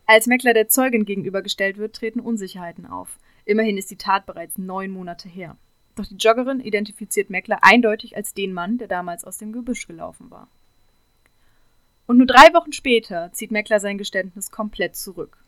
Als 0.07 0.27
Meckler 0.27 0.53
der 0.53 0.69
Zeugin 0.69 1.05
gegenübergestellt 1.05 1.79
wird, 1.79 1.95
treten 1.95 2.21
Unsicherheiten 2.21 2.87
auf. 2.87 3.19
Immerhin 3.45 3.79
ist 3.79 3.91
die 3.91 3.97
Tat 3.97 4.27
bereits 4.27 4.59
neun 4.59 4.91
Monate 4.91 5.29
her. 5.29 5.57
Doch 5.95 6.07
die 6.07 6.17
Joggerin 6.17 6.61
identifiziert 6.61 7.31
Meckler 7.31 7.59
eindeutig 7.63 8.17
als 8.17 8.35
den 8.35 8.53
Mann, 8.53 8.79
der 8.79 8.89
damals 8.89 9.25
aus 9.25 9.39
dem 9.39 9.53
Gebüsch 9.53 9.87
gelaufen 9.87 10.31
war. 10.31 10.49
Und 12.07 12.19
nur 12.19 12.27
drei 12.27 12.53
Wochen 12.53 12.73
später 12.73 13.31
zieht 13.33 13.53
Meckler 13.53 13.81
sein 13.81 13.99
Geständnis 13.99 14.51
komplett 14.51 14.97
zurück. 14.97 15.39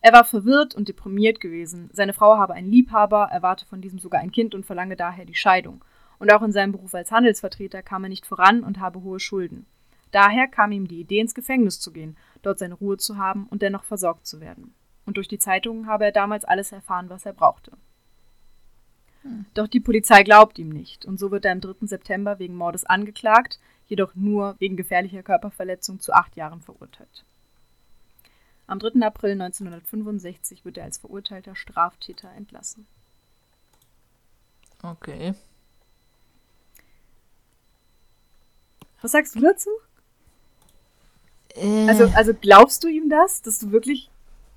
Er 0.00 0.12
war 0.12 0.24
verwirrt 0.24 0.74
und 0.74 0.88
deprimiert 0.88 1.40
gewesen. 1.40 1.88
Seine 1.92 2.12
Frau 2.12 2.36
habe 2.36 2.52
einen 2.52 2.70
Liebhaber, 2.70 3.28
erwarte 3.32 3.64
von 3.64 3.80
diesem 3.80 3.98
sogar 3.98 4.20
ein 4.20 4.32
Kind 4.32 4.54
und 4.54 4.66
verlange 4.66 4.96
daher 4.96 5.24
die 5.24 5.34
Scheidung. 5.34 5.82
Und 6.18 6.32
auch 6.32 6.42
in 6.42 6.52
seinem 6.52 6.72
Beruf 6.72 6.94
als 6.94 7.10
Handelsvertreter 7.10 7.82
kam 7.82 8.04
er 8.04 8.10
nicht 8.10 8.26
voran 8.26 8.62
und 8.62 8.80
habe 8.80 9.02
hohe 9.02 9.18
Schulden. 9.18 9.66
Daher 10.10 10.46
kam 10.46 10.72
ihm 10.72 10.86
die 10.86 11.00
Idee, 11.00 11.20
ins 11.20 11.34
Gefängnis 11.34 11.80
zu 11.80 11.90
gehen, 11.90 12.16
dort 12.46 12.58
seine 12.58 12.74
Ruhe 12.74 12.96
zu 12.96 13.18
haben 13.18 13.46
und 13.48 13.62
dennoch 13.62 13.84
versorgt 13.84 14.26
zu 14.26 14.40
werden. 14.40 14.74
Und 15.06 15.16
durch 15.16 15.28
die 15.28 15.38
Zeitungen 15.38 15.86
habe 15.86 16.04
er 16.04 16.12
damals 16.12 16.44
alles 16.44 16.72
erfahren, 16.72 17.10
was 17.10 17.26
er 17.26 17.32
brauchte. 17.32 17.72
Doch 19.54 19.68
die 19.68 19.80
Polizei 19.80 20.22
glaubt 20.22 20.58
ihm 20.58 20.68
nicht 20.68 21.06
und 21.06 21.18
so 21.18 21.30
wird 21.30 21.44
er 21.44 21.52
am 21.52 21.60
3. 21.60 21.86
September 21.86 22.38
wegen 22.38 22.56
Mordes 22.56 22.84
angeklagt, 22.84 23.58
jedoch 23.86 24.14
nur 24.14 24.56
wegen 24.58 24.76
gefährlicher 24.76 25.22
Körperverletzung 25.22 26.00
zu 26.00 26.12
acht 26.12 26.36
Jahren 26.36 26.60
verurteilt. 26.60 27.24
Am 28.66 28.78
3. 28.78 29.00
April 29.06 29.32
1965 29.32 30.64
wird 30.64 30.78
er 30.78 30.84
als 30.84 30.98
verurteilter 30.98 31.54
Straftäter 31.54 32.30
entlassen. 32.32 32.86
Okay. 34.82 35.34
Was 39.00 39.12
sagst 39.12 39.34
du 39.34 39.40
dazu? 39.40 39.70
Äh, 41.54 41.88
Also, 41.88 42.08
also 42.14 42.34
glaubst 42.34 42.84
du 42.84 42.88
ihm 42.88 43.08
das, 43.10 43.42
dass 43.42 43.58
du 43.58 43.70
wirklich, 43.70 44.10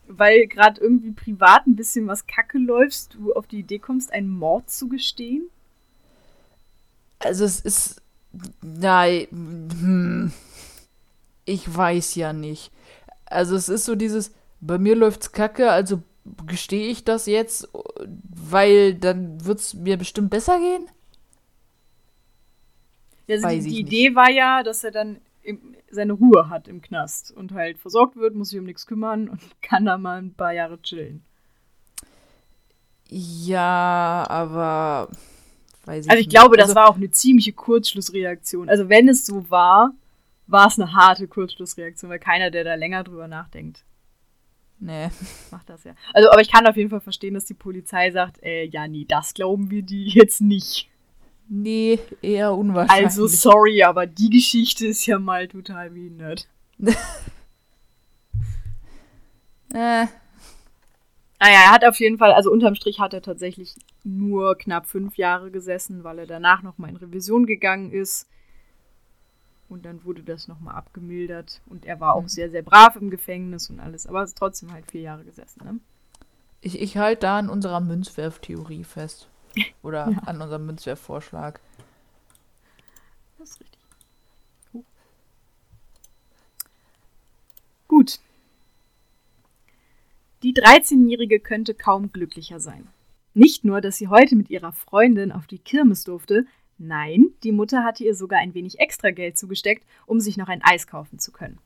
weil 0.07 0.47
gerade 0.47 0.81
irgendwie 0.81 1.11
privat 1.11 1.67
ein 1.67 1.75
bisschen 1.75 2.07
was 2.07 2.27
kacke 2.27 2.57
läufst, 2.57 3.15
du 3.15 3.33
auf 3.33 3.47
die 3.47 3.59
Idee 3.59 3.79
kommst, 3.79 4.11
einen 4.13 4.29
Mord 4.29 4.69
zu 4.69 4.87
gestehen? 4.89 5.49
Also 7.19 7.45
es 7.45 7.59
ist. 7.59 8.01
Nein. 8.61 9.27
Hm, 9.31 10.31
ich 11.45 11.75
weiß 11.75 12.15
ja 12.15 12.33
nicht. 12.33 12.71
Also 13.25 13.55
es 13.55 13.69
ist 13.69 13.85
so 13.85 13.95
dieses, 13.95 14.31
bei 14.61 14.77
mir 14.77 14.95
läuft's 14.95 15.31
kacke, 15.31 15.71
also 15.71 16.01
gestehe 16.45 16.87
ich 16.89 17.03
das 17.03 17.25
jetzt, 17.25 17.69
weil 18.29 18.93
dann 18.95 19.43
wird's 19.45 19.73
mir 19.73 19.97
bestimmt 19.97 20.29
besser 20.29 20.59
gehen? 20.59 20.87
Also 23.29 23.47
die, 23.47 23.61
die 23.61 23.83
nicht. 23.83 23.93
Idee 23.93 24.15
war 24.15 24.29
ja, 24.29 24.63
dass 24.63 24.83
er 24.83 24.91
dann 24.91 25.19
seine 25.91 26.13
Ruhe 26.13 26.49
hat 26.49 26.67
im 26.67 26.81
Knast 26.81 27.31
und 27.31 27.51
halt 27.53 27.77
versorgt 27.79 28.15
wird, 28.15 28.35
muss 28.35 28.49
sich 28.49 28.59
um 28.59 28.65
nichts 28.65 28.85
kümmern 28.87 29.29
und 29.29 29.39
kann 29.61 29.85
da 29.85 29.97
mal 29.97 30.17
ein 30.19 30.33
paar 30.33 30.53
Jahre 30.53 30.81
chillen. 30.81 31.23
Ja, 33.09 34.25
aber. 34.29 35.09
Weiß 35.85 36.05
ich 36.05 36.11
Also 36.11 36.19
ich 36.19 36.27
nicht. 36.27 36.35
glaube, 36.37 36.57
das 36.57 36.65
Also- 36.69 36.75
war 36.75 36.89
auch 36.89 36.95
eine 36.97 37.09
ziemliche 37.11 37.53
Kurzschlussreaktion. 37.53 38.67
Also 38.69 38.89
wenn 38.89 39.07
es 39.07 39.25
so 39.25 39.49
war, 39.49 39.93
war 40.47 40.67
es 40.67 40.77
eine 40.79 40.93
harte 40.93 41.27
Kurzschlussreaktion, 41.27 42.09
weil 42.11 42.19
keiner, 42.19 42.51
der 42.51 42.63
da 42.63 42.75
länger 42.75 43.03
drüber 43.03 43.27
nachdenkt, 43.27 43.83
Nee. 44.79 45.09
macht 45.51 45.69
das 45.69 45.83
ja. 45.85 45.95
Also, 46.13 46.29
aber 46.29 46.41
ich 46.41 46.51
kann 46.51 46.67
auf 46.67 46.75
jeden 46.77 46.89
Fall 46.91 47.01
verstehen, 47.01 47.33
dass 47.33 47.45
die 47.45 47.53
Polizei 47.55 48.11
sagt, 48.11 48.43
äh, 48.43 48.65
ja, 48.65 48.87
nee, 48.87 49.05
das 49.07 49.33
glauben 49.33 49.71
wir 49.71 49.81
die 49.81 50.09
jetzt 50.09 50.39
nicht. 50.41 50.89
Nee, 51.49 51.99
eher 52.21 52.53
unwahrscheinlich. 52.53 53.05
Also 53.05 53.27
sorry, 53.27 53.83
aber 53.83 54.05
die 54.05 54.29
Geschichte 54.29 54.87
ist 54.87 55.05
ja 55.05 55.17
mal 55.19 55.47
total 55.47 55.89
behindert. 55.91 56.47
Äh, 59.73 60.05
Naja, 61.39 61.59
er 61.65 61.71
hat 61.71 61.85
auf 61.85 61.99
jeden 61.99 62.17
Fall, 62.17 62.31
also 62.31 62.51
unterm 62.51 62.73
Strich 62.75 62.99
hat 62.99 63.13
er 63.13 63.21
tatsächlich 63.21 63.75
nur 64.03 64.57
knapp 64.57 64.87
fünf 64.87 65.17
Jahre 65.17 65.51
gesessen, 65.51 66.03
weil 66.03 66.19
er 66.19 66.25
danach 66.25 66.63
nochmal 66.63 66.89
in 66.89 66.95
Revision 66.95 67.45
gegangen 67.45 67.91
ist. 67.91 68.27
Und 69.69 69.85
dann 69.85 70.03
wurde 70.05 70.23
das 70.23 70.47
nochmal 70.47 70.75
abgemildert. 70.75 71.61
Und 71.67 71.85
er 71.85 71.99
war 71.99 72.13
auch 72.15 72.23
Mhm. 72.23 72.27
sehr, 72.29 72.49
sehr 72.49 72.61
brav 72.63 72.95
im 72.95 73.09
Gefängnis 73.09 73.69
und 73.69 73.79
alles. 73.79 74.07
Aber 74.07 74.19
er 74.19 74.23
ist 74.23 74.37
trotzdem 74.37 74.71
halt 74.71 74.89
vier 74.89 75.01
Jahre 75.01 75.25
gesessen, 75.25 75.61
ne? 75.63 75.79
ich 76.61 76.81
ich 76.81 76.97
halte 76.97 77.21
da 77.21 77.37
an 77.37 77.49
unserer 77.49 77.81
Münzwerftheorie 77.81 78.83
fest. 78.83 79.29
Oder 79.83 80.09
Ja. 80.09 80.17
an 80.25 80.41
unserem 80.41 80.65
Münzwerfvorschlag. 80.65 81.59
Das 83.37 83.51
ist 83.51 83.61
richtig. 83.61 83.79
Gut. 87.87 88.19
Die 90.43 90.53
13-Jährige 90.53 91.39
könnte 91.39 91.73
kaum 91.73 92.11
glücklicher 92.11 92.59
sein. 92.59 92.87
Nicht 93.33 93.63
nur, 93.65 93.81
dass 93.81 93.97
sie 93.97 94.07
heute 94.07 94.35
mit 94.35 94.49
ihrer 94.49 94.71
Freundin 94.71 95.31
auf 95.31 95.47
die 95.47 95.59
Kirmes 95.59 96.03
durfte, 96.03 96.45
nein, 96.77 97.27
die 97.43 97.51
Mutter 97.51 97.83
hatte 97.83 98.03
ihr 98.03 98.15
sogar 98.15 98.39
ein 98.39 98.53
wenig 98.53 98.79
extra 98.79 99.11
Geld 99.11 99.37
zugesteckt, 99.37 99.83
um 100.05 100.19
sich 100.19 100.37
noch 100.37 100.47
ein 100.47 100.63
Eis 100.63 100.87
kaufen 100.87 101.19
zu 101.19 101.31
können. 101.31 101.59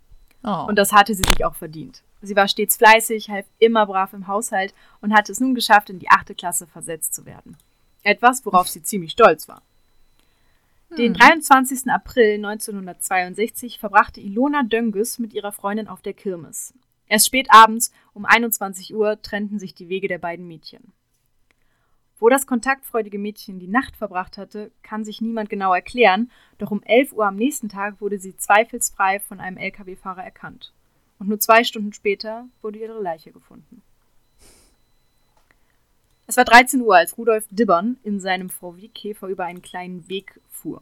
Oh. 0.43 0.65
Und 0.67 0.75
das 0.77 0.91
hatte 0.93 1.13
sie 1.15 1.23
sich 1.23 1.43
auch 1.45 1.55
verdient. 1.55 2.03
Sie 2.21 2.35
war 2.35 2.47
stets 2.47 2.77
fleißig, 2.77 3.29
half 3.29 3.45
immer 3.59 3.85
brav 3.85 4.13
im 4.13 4.27
Haushalt 4.27 4.73
und 5.01 5.13
hatte 5.13 5.31
es 5.31 5.39
nun 5.39 5.55
geschafft, 5.55 5.89
in 5.89 5.99
die 5.99 6.09
achte 6.09 6.35
Klasse 6.35 6.67
versetzt 6.67 7.13
zu 7.13 7.25
werden. 7.25 7.57
Etwas, 8.03 8.45
worauf 8.45 8.67
sie 8.67 8.81
ziemlich 8.81 9.11
stolz 9.11 9.47
war. 9.47 9.61
Den 10.97 11.13
Hm. 11.13 11.19
23. 11.19 11.89
April 11.89 12.35
1962 12.35 13.79
verbrachte 13.79 14.19
Ilona 14.19 14.63
Dönges 14.63 15.19
mit 15.19 15.33
ihrer 15.33 15.51
Freundin 15.51 15.87
auf 15.87 16.01
der 16.01 16.13
Kirmes. 16.13 16.73
Erst 17.07 17.27
spät 17.27 17.47
abends 17.49 17.91
um 18.13 18.25
21 18.25 18.93
Uhr 18.93 19.21
trennten 19.21 19.59
sich 19.59 19.73
die 19.73 19.89
Wege 19.89 20.07
der 20.07 20.17
beiden 20.17 20.47
Mädchen. 20.47 20.91
Wo 22.19 22.29
das 22.29 22.45
kontaktfreudige 22.45 23.17
Mädchen 23.17 23.59
die 23.59 23.67
Nacht 23.67 23.95
verbracht 23.95 24.37
hatte, 24.37 24.71
kann 24.83 25.03
sich 25.03 25.21
niemand 25.21 25.49
genau 25.49 25.73
erklären, 25.73 26.29
doch 26.57 26.71
um 26.71 26.83
11 26.83 27.13
Uhr 27.13 27.25
am 27.25 27.35
nächsten 27.35 27.67
Tag 27.67 27.99
wurde 27.99 28.19
sie 28.19 28.35
zweifelsfrei 28.37 29.19
von 29.19 29.39
einem 29.39 29.57
Lkw-Fahrer 29.57 30.23
erkannt. 30.23 30.71
Und 31.19 31.29
nur 31.29 31.39
zwei 31.39 31.63
Stunden 31.63 31.93
später 31.93 32.47
wurde 32.61 32.79
ihre 32.79 33.01
Leiche 33.01 33.31
gefunden. 33.31 33.81
Es 36.31 36.37
war 36.37 36.45
13 36.45 36.79
Uhr, 36.79 36.95
als 36.95 37.17
Rudolf 37.17 37.45
Dibbern 37.51 37.97
in 38.03 38.21
seinem 38.21 38.49
VW-Käfer 38.49 39.27
über 39.27 39.43
einen 39.43 39.61
kleinen 39.61 40.07
Weg 40.07 40.39
fuhr. 40.47 40.81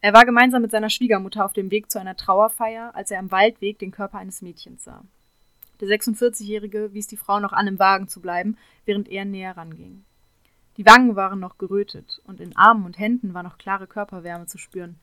Er 0.00 0.14
war 0.14 0.24
gemeinsam 0.24 0.62
mit 0.62 0.70
seiner 0.70 0.88
Schwiegermutter 0.88 1.44
auf 1.44 1.52
dem 1.52 1.70
Weg 1.70 1.90
zu 1.90 2.00
einer 2.00 2.16
Trauerfeier, 2.16 2.94
als 2.94 3.10
er 3.10 3.18
am 3.18 3.30
Waldweg 3.30 3.78
den 3.78 3.90
Körper 3.90 4.16
eines 4.16 4.40
Mädchens 4.40 4.84
sah. 4.84 5.04
Der 5.78 5.88
46-Jährige 5.88 6.94
wies 6.94 7.06
die 7.06 7.18
Frau 7.18 7.38
noch 7.38 7.52
an, 7.52 7.66
im 7.66 7.78
Wagen 7.78 8.08
zu 8.08 8.22
bleiben, 8.22 8.56
während 8.86 9.10
er 9.10 9.26
näher 9.26 9.58
ranging. 9.58 10.06
Die 10.78 10.86
Wangen 10.86 11.16
waren 11.16 11.38
noch 11.38 11.58
gerötet 11.58 12.22
und 12.24 12.40
in 12.40 12.56
Armen 12.56 12.86
und 12.86 12.98
Händen 12.98 13.34
war 13.34 13.42
noch 13.42 13.58
klare 13.58 13.86
Körperwärme 13.86 14.46
zu 14.46 14.56
spüren. 14.56 14.98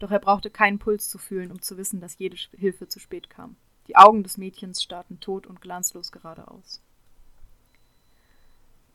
Doch 0.00 0.10
er 0.10 0.18
brauchte 0.18 0.50
keinen 0.50 0.80
Puls 0.80 1.08
zu 1.08 1.18
fühlen, 1.18 1.52
um 1.52 1.62
zu 1.62 1.76
wissen, 1.76 2.00
dass 2.00 2.18
jede 2.18 2.38
Hilfe 2.58 2.88
zu 2.88 2.98
spät 2.98 3.30
kam. 3.30 3.54
Die 3.86 3.94
Augen 3.94 4.24
des 4.24 4.36
Mädchens 4.36 4.82
starrten 4.82 5.20
tot 5.20 5.46
und 5.46 5.60
glanzlos 5.60 6.10
geradeaus. 6.10 6.82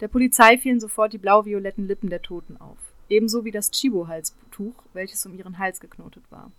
Der 0.02 0.08
Polizei 0.08 0.58
fielen 0.58 0.80
sofort 0.80 1.14
die 1.14 1.20
blau-violetten 1.20 1.88
Lippen 1.88 2.10
der 2.10 2.24
Toten 2.24 2.58
auf, 2.58 2.80
ebenso 3.08 3.46
wie 3.46 3.52
das 3.52 3.70
Chibo-Halstuch, 3.70 4.74
welches 4.94 5.24
um 5.28 5.36
ihren 5.36 5.60
Hals 5.60 5.80
geknotet 5.80 6.24
war. 6.32 6.52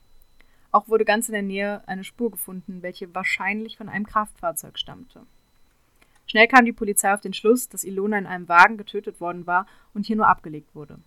Auch 0.71 0.89
wurde 0.89 1.05
ganz 1.05 1.29
in 1.29 1.33
der 1.33 1.43
Nähe 1.43 1.83
eine 1.87 2.05
Spur 2.05 2.31
gefunden, 2.31 2.83
welche 2.83 3.13
wahrscheinlich 3.15 3.77
von 3.77 3.89
einem 3.89 4.07
Kraftfahrzeug 4.07 4.79
stammte. 4.79 5.27
Schnell 6.27 6.47
kam 6.47 6.65
die 6.65 6.73
Polizei 6.73 7.13
auf 7.13 7.21
den 7.21 7.35
Schluss, 7.35 7.69
dass 7.69 7.83
Ilona 7.83 8.17
in 8.17 8.27
einem 8.27 8.49
Wagen 8.49 8.77
getötet 8.77 9.21
worden 9.21 9.45
war 9.45 9.67
und 9.93 10.07
hier 10.07 10.17
nur 10.17 10.29
abgelegt 10.29 10.73
wurde. 10.75 11.01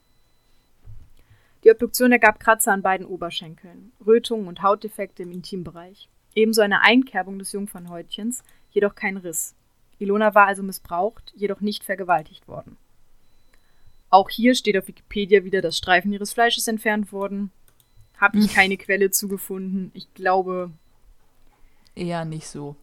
Die 1.63 1.71
Obduktion 1.71 2.12
ergab 2.12 2.41
Kratzer 2.41 2.74
an 2.74 2.82
beiden 2.82 3.08
Oberschenkeln, 3.08 3.93
Rötungen 4.06 4.50
und 4.50 4.62
Hautdefekte 4.62 5.24
im 5.24 5.32
Intimbereich, 5.32 6.10
ebenso 6.36 6.62
eine 6.62 6.82
Einkerbung 6.82 7.39
des 7.39 7.54
Jungfernhäutchens, 7.54 8.43
jedoch 8.71 8.93
kein 8.93 9.15
Riss. 9.15 9.56
Ilona 9.99 10.36
war 10.36 10.47
also 10.47 10.63
missbraucht, 10.63 11.31
jedoch 11.36 11.62
nicht 11.62 11.84
vergewaltigt 11.84 12.47
worden. 12.47 12.77
Auch 14.10 14.29
hier 14.29 14.55
steht 14.55 14.77
auf 14.77 14.88
Wikipedia 14.88 15.43
wieder, 15.43 15.62
dass 15.62 15.77
Streifen 15.77 16.13
ihres 16.13 16.34
Fleisches 16.34 16.67
entfernt 16.67 17.12
wurden. 17.12 17.51
Habe 18.17 18.38
ich 18.39 18.47
keine 18.53 18.77
Quelle 18.77 19.12
zugefunden. 19.12 19.91
Ich 19.93 20.13
glaube, 20.13 20.71
Eher 21.95 22.25
nicht 22.25 22.47
so. 22.47 22.75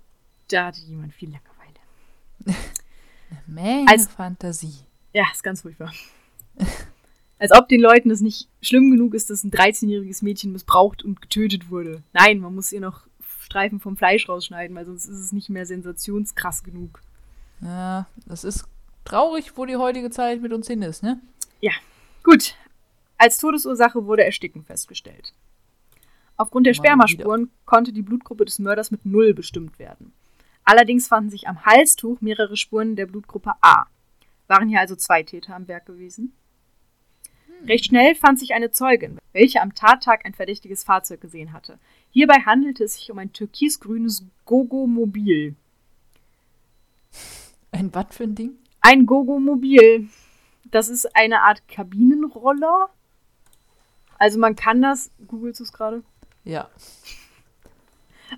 da 0.49 0.67
hatte 0.67 0.81
jemand 0.81 1.13
viel 1.15 1.31
Langeweile. 1.31 2.59
Menge 3.47 3.89
Als- 3.91 4.07
Fantasie. 4.09 4.75
Ja, 5.15 5.25
ist 5.33 5.43
ganz 5.43 5.63
furchtbar. 5.63 5.93
Als 7.39 7.51
ob 7.53 7.69
den 7.69 7.81
Leuten 7.81 8.11
es 8.11 8.21
nicht 8.21 8.49
schlimm 8.63 8.91
genug 8.93 9.15
ist, 9.15 9.29
dass 9.29 9.43
ein 9.43 9.51
13-jähriges 9.51 10.23
Mädchen 10.23 10.53
missbraucht 10.53 11.03
und 11.03 11.21
getötet 11.21 11.71
wurde. 11.71 12.03
Nein, 12.13 12.39
man 12.39 12.55
muss 12.55 12.73
ihr 12.73 12.81
noch 12.81 13.07
Streifen 13.53 13.81
vom 13.81 13.99
Fleisch 13.99 14.31
rausschneiden, 14.31 14.75
weil 14.75 14.87
sonst 14.87 15.05
ist 15.05 15.19
es 15.19 15.33
nicht 15.33 15.51
mehr 15.51 15.67
sensationskrass 15.67 16.63
genug. 16.63 17.03
Ja, 17.61 18.07
das 18.25 18.45
ist 18.45 18.65
traurig, 19.05 19.59
wo 19.59 19.67
die 19.67 19.77
heutige 19.77 20.09
Zeit 20.09 20.41
mit 20.41 20.55
uns 20.55 20.67
hin 20.69 20.81
ist, 20.81 21.03
ne? 21.03 21.21
Gut. 22.25 22.55
Als 23.19 23.37
Todesursache 23.37 24.07
wurde 24.07 24.25
Ersticken 24.25 24.65
festgestellt. 24.65 25.35
Aufgrund 26.39 26.65
der 26.67 26.73
Mal 26.73 26.77
Spermaspuren 26.77 27.51
konnte 27.67 27.93
die 27.93 28.01
Blutgruppe 28.01 28.47
des 28.47 28.59
Mörders 28.59 28.91
mit 28.91 29.05
Null 29.05 29.35
bestimmt 29.35 29.79
werden. 29.79 30.15
Allerdings 30.65 31.07
fanden 31.07 31.29
sich 31.29 31.47
am 31.47 31.67
Halstuch 31.67 32.23
mehrere 32.23 32.57
Spuren 32.57 32.97
der 32.97 33.05
Blutgruppe 33.05 33.53
A. 33.61 33.85
Waren 34.49 34.71
hier 34.71 34.81
also 34.81 34.97
zwei 34.97 35.23
Täter 35.23 35.55
am 35.55 35.69
Werk 35.69 35.85
gewesen? 35.85 36.33
Recht 37.67 37.87
schnell 37.87 38.15
fand 38.15 38.39
sich 38.39 38.55
eine 38.55 38.71
Zeugin, 38.73 39.19
welche 39.33 39.61
am 39.61 39.75
Tattag 39.75 40.25
ein 40.25 40.35
verdächtiges 40.35 40.83
Fahrzeug 40.83 41.21
gesehen 41.21 41.53
hatte. 41.53 41.79
Hierbei 42.11 42.41
handelte 42.45 42.85
es 42.85 42.97
sich 42.97 43.11
um 43.11 43.19
ein 43.19 43.33
türkisgrünes 43.33 44.25
Gogo-Mobil. 44.45 45.55
Ein 47.71 47.95
was 47.95 48.07
für 48.11 48.25
ein 48.25 48.35
Ding? 48.35 48.57
Ein 48.81 49.07
Gogo-Mobil. 49.07 50.09
Das 50.65 50.89
ist 50.89 51.15
eine 51.15 51.43
Art 51.43 51.67
Kabinenroller. 51.69 52.91
Also 54.19 54.39
man 54.39 54.57
kann 54.57 54.83
das, 54.83 55.11
googelst 55.27 55.61
du 55.61 55.65
es 55.65 55.73
gerade? 55.73 56.03
Ja. 56.45 56.69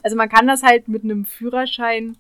Also 0.02 0.16
man 0.16 0.28
kann 0.28 0.46
das 0.46 0.62
halt 0.62 0.88
mit 0.88 1.04
einem 1.04 1.24
Führerschein 1.24 2.16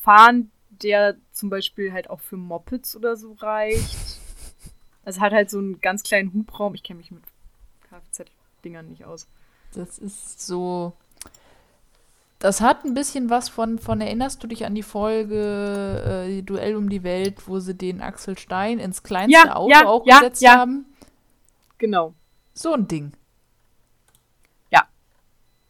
fahren, 0.00 0.50
der 0.70 1.16
zum 1.32 1.50
Beispiel 1.50 1.92
halt 1.92 2.10
auch 2.10 2.20
für 2.20 2.36
Mopeds 2.36 2.96
oder 2.96 3.16
so 3.16 3.32
reicht. 3.32 4.23
Es 5.04 5.20
hat 5.20 5.32
halt 5.32 5.50
so 5.50 5.58
einen 5.58 5.80
ganz 5.80 6.02
kleinen 6.02 6.32
Hubraum. 6.32 6.74
Ich 6.74 6.82
kenne 6.82 6.98
mich 6.98 7.10
mit 7.10 7.22
Kfz-Dingern 7.90 8.88
nicht 8.88 9.04
aus. 9.04 9.26
Das 9.74 9.98
ist 9.98 10.44
so. 10.44 10.92
Das 12.38 12.60
hat 12.60 12.84
ein 12.84 12.94
bisschen 12.94 13.30
was 13.30 13.48
von, 13.48 13.78
von 13.78 14.00
erinnerst 14.00 14.42
du 14.42 14.46
dich 14.46 14.66
an 14.66 14.74
die 14.74 14.82
Folge 14.82 16.26
äh, 16.28 16.42
Duell 16.42 16.76
um 16.76 16.90
die 16.90 17.02
Welt, 17.02 17.48
wo 17.48 17.58
sie 17.58 17.74
den 17.74 18.02
Axel 18.02 18.36
Stein 18.36 18.78
ins 18.78 19.02
kleinste 19.02 19.38
Ja, 19.38 19.56
Auto 19.56 19.70
ja, 19.70 19.86
auch 19.86 20.06
ja, 20.06 20.18
gesetzt 20.18 20.46
haben? 20.46 20.84
Genau. 21.78 22.12
So 22.52 22.74
ein 22.74 22.86
Ding. 22.86 23.12
Ja. 24.70 24.86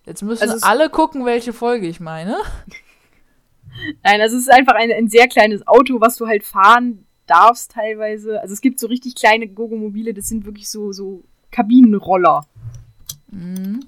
Jetzt 0.04 0.22
müssen 0.22 0.50
Also 0.50 0.66
alle 0.66 0.90
gucken, 0.90 1.24
welche 1.24 1.52
Folge 1.52 1.86
ich 1.86 2.00
meine. 2.00 2.38
Nein, 4.02 4.20
also 4.20 4.36
es 4.36 4.42
ist 4.42 4.52
einfach 4.52 4.74
ein, 4.74 4.90
ein 4.90 5.08
sehr 5.08 5.28
kleines 5.28 5.66
Auto, 5.68 6.00
was 6.00 6.16
du 6.16 6.26
halt 6.26 6.44
fahren 6.44 7.03
darfst 7.26 7.72
teilweise. 7.72 8.40
Also 8.40 8.52
es 8.52 8.60
gibt 8.60 8.78
so 8.78 8.86
richtig 8.86 9.14
kleine 9.14 9.48
Gogo-Mobile, 9.48 10.14
das 10.14 10.28
sind 10.28 10.44
wirklich 10.44 10.68
so, 10.70 10.92
so 10.92 11.24
Kabinenroller. 11.50 12.46
Mhm. 13.30 13.80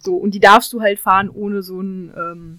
So, 0.00 0.16
und 0.16 0.32
die 0.32 0.40
darfst 0.40 0.72
du 0.72 0.80
halt 0.80 0.98
fahren 0.98 1.30
ohne 1.30 1.62
so 1.62 1.78
einen 1.78 2.12
ähm, 2.16 2.58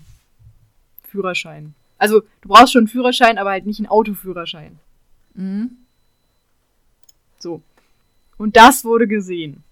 Führerschein. 1.04 1.76
Also, 1.98 2.22
du 2.42 2.50
brauchst 2.50 2.74
schon 2.74 2.82
einen 2.82 2.88
Führerschein, 2.88 3.38
aber 3.38 3.52
halt 3.52 3.66
nicht 3.66 3.80
einen 3.80 3.88
Autoführerschein. 3.88 4.80
Mhm. 5.34 5.78
So. 7.40 7.62
Und 8.38 8.56
das 8.56 8.86
wurde 8.86 9.08
gesehen. 9.08 9.64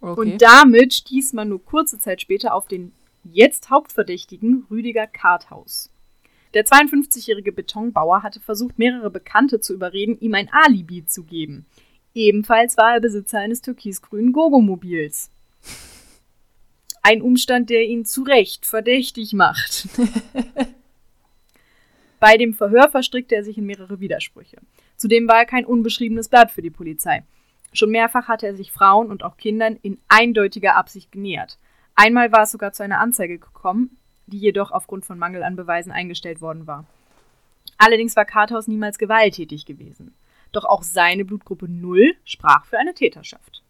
Okay. 0.00 0.20
Und 0.20 0.42
damit 0.42 0.94
stieß 0.94 1.32
man 1.32 1.48
nur 1.48 1.64
kurze 1.64 1.98
Zeit 1.98 2.20
später 2.20 2.54
auf 2.54 2.68
den 2.68 2.92
jetzt 3.24 3.70
Hauptverdächtigen 3.70 4.66
Rüdiger 4.70 5.06
Karthaus. 5.06 5.90
Der 6.54 6.64
52-jährige 6.64 7.52
Betonbauer 7.52 8.22
hatte 8.22 8.40
versucht, 8.40 8.78
mehrere 8.78 9.10
Bekannte 9.10 9.60
zu 9.60 9.74
überreden, 9.74 10.18
ihm 10.20 10.34
ein 10.34 10.48
Alibi 10.52 11.04
zu 11.04 11.24
geben. 11.24 11.66
Ebenfalls 12.14 12.76
war 12.76 12.94
er 12.94 13.00
Besitzer 13.00 13.40
eines 13.40 13.60
türkisgrünen 13.60 14.32
Gogomobils. 14.32 15.30
Ein 17.02 17.22
Umstand, 17.22 17.70
der 17.70 17.82
ihn 17.82 18.04
zu 18.04 18.22
Recht 18.22 18.66
verdächtig 18.66 19.32
macht. 19.32 19.88
Bei 22.20 22.36
dem 22.36 22.54
Verhör 22.54 22.88
verstrickte 22.88 23.34
er 23.34 23.44
sich 23.44 23.58
in 23.58 23.66
mehrere 23.66 23.98
Widersprüche. 24.00 24.58
Zudem 24.96 25.28
war 25.28 25.40
er 25.40 25.46
kein 25.46 25.66
unbeschriebenes 25.66 26.28
Blatt 26.28 26.52
für 26.52 26.62
die 26.62 26.70
Polizei. 26.70 27.24
Schon 27.72 27.90
mehrfach 27.90 28.28
hatte 28.28 28.46
er 28.46 28.54
sich 28.54 28.70
Frauen 28.70 29.10
und 29.10 29.24
auch 29.24 29.36
Kindern 29.36 29.76
in 29.82 29.98
eindeutiger 30.08 30.76
Absicht 30.76 31.10
genähert. 31.10 31.58
Einmal 31.96 32.30
war 32.30 32.44
es 32.44 32.52
sogar 32.52 32.72
zu 32.72 32.84
einer 32.84 33.00
Anzeige 33.00 33.38
gekommen, 33.38 33.98
die 34.26 34.38
jedoch 34.38 34.70
aufgrund 34.70 35.04
von 35.04 35.18
Mangel 35.18 35.42
an 35.42 35.56
Beweisen 35.56 35.92
eingestellt 35.92 36.40
worden 36.40 36.66
war. 36.66 36.84
Allerdings 37.78 38.16
war 38.16 38.24
Karthaus 38.24 38.68
niemals 38.68 38.98
gewalttätig 38.98 39.66
gewesen. 39.66 40.14
Doch 40.52 40.64
auch 40.64 40.82
seine 40.82 41.24
Blutgruppe 41.24 41.68
0 41.68 42.14
sprach 42.24 42.64
für 42.64 42.78
eine 42.78 42.94
Täterschaft. 42.94 43.62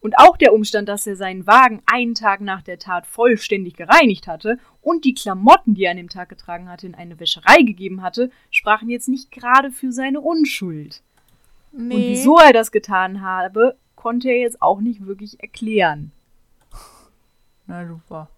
Und 0.00 0.18
auch 0.18 0.36
der 0.36 0.52
Umstand, 0.52 0.88
dass 0.88 1.06
er 1.06 1.16
seinen 1.16 1.46
Wagen 1.46 1.82
einen 1.86 2.14
Tag 2.14 2.40
nach 2.40 2.62
der 2.62 2.78
Tat 2.78 3.06
vollständig 3.06 3.74
gereinigt 3.74 4.28
hatte 4.28 4.58
und 4.80 5.04
die 5.04 5.14
Klamotten, 5.14 5.74
die 5.74 5.84
er 5.84 5.90
an 5.90 5.96
dem 5.96 6.08
Tag 6.08 6.28
getragen 6.28 6.68
hatte, 6.68 6.86
in 6.86 6.94
eine 6.94 7.18
Wäscherei 7.18 7.62
gegeben 7.62 8.02
hatte, 8.02 8.30
sprachen 8.50 8.88
jetzt 8.88 9.08
nicht 9.08 9.32
gerade 9.32 9.72
für 9.72 9.90
seine 9.90 10.20
Unschuld. 10.20 11.02
nee. 11.72 11.94
Und 11.94 12.02
wieso 12.02 12.38
er 12.38 12.52
das 12.52 12.70
getan 12.70 13.20
habe, 13.22 13.76
konnte 13.96 14.28
er 14.28 14.38
jetzt 14.38 14.62
auch 14.62 14.80
nicht 14.80 15.06
wirklich 15.06 15.40
erklären. 15.40 16.12
Na 17.66 17.84
super. 17.84 18.28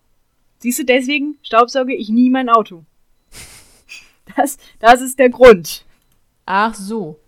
Siehst 0.58 0.78
du, 0.78 0.84
deswegen 0.84 1.38
staubsauge 1.42 1.94
ich 1.94 2.08
nie 2.08 2.30
mein 2.30 2.48
Auto. 2.48 2.84
Das, 4.36 4.58
das 4.78 5.00
ist 5.00 5.18
der 5.18 5.30
Grund. 5.30 5.84
Ach 6.44 6.74
so. 6.74 7.18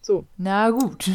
So. 0.00 0.24
Na 0.36 0.70
gut. 0.70 1.10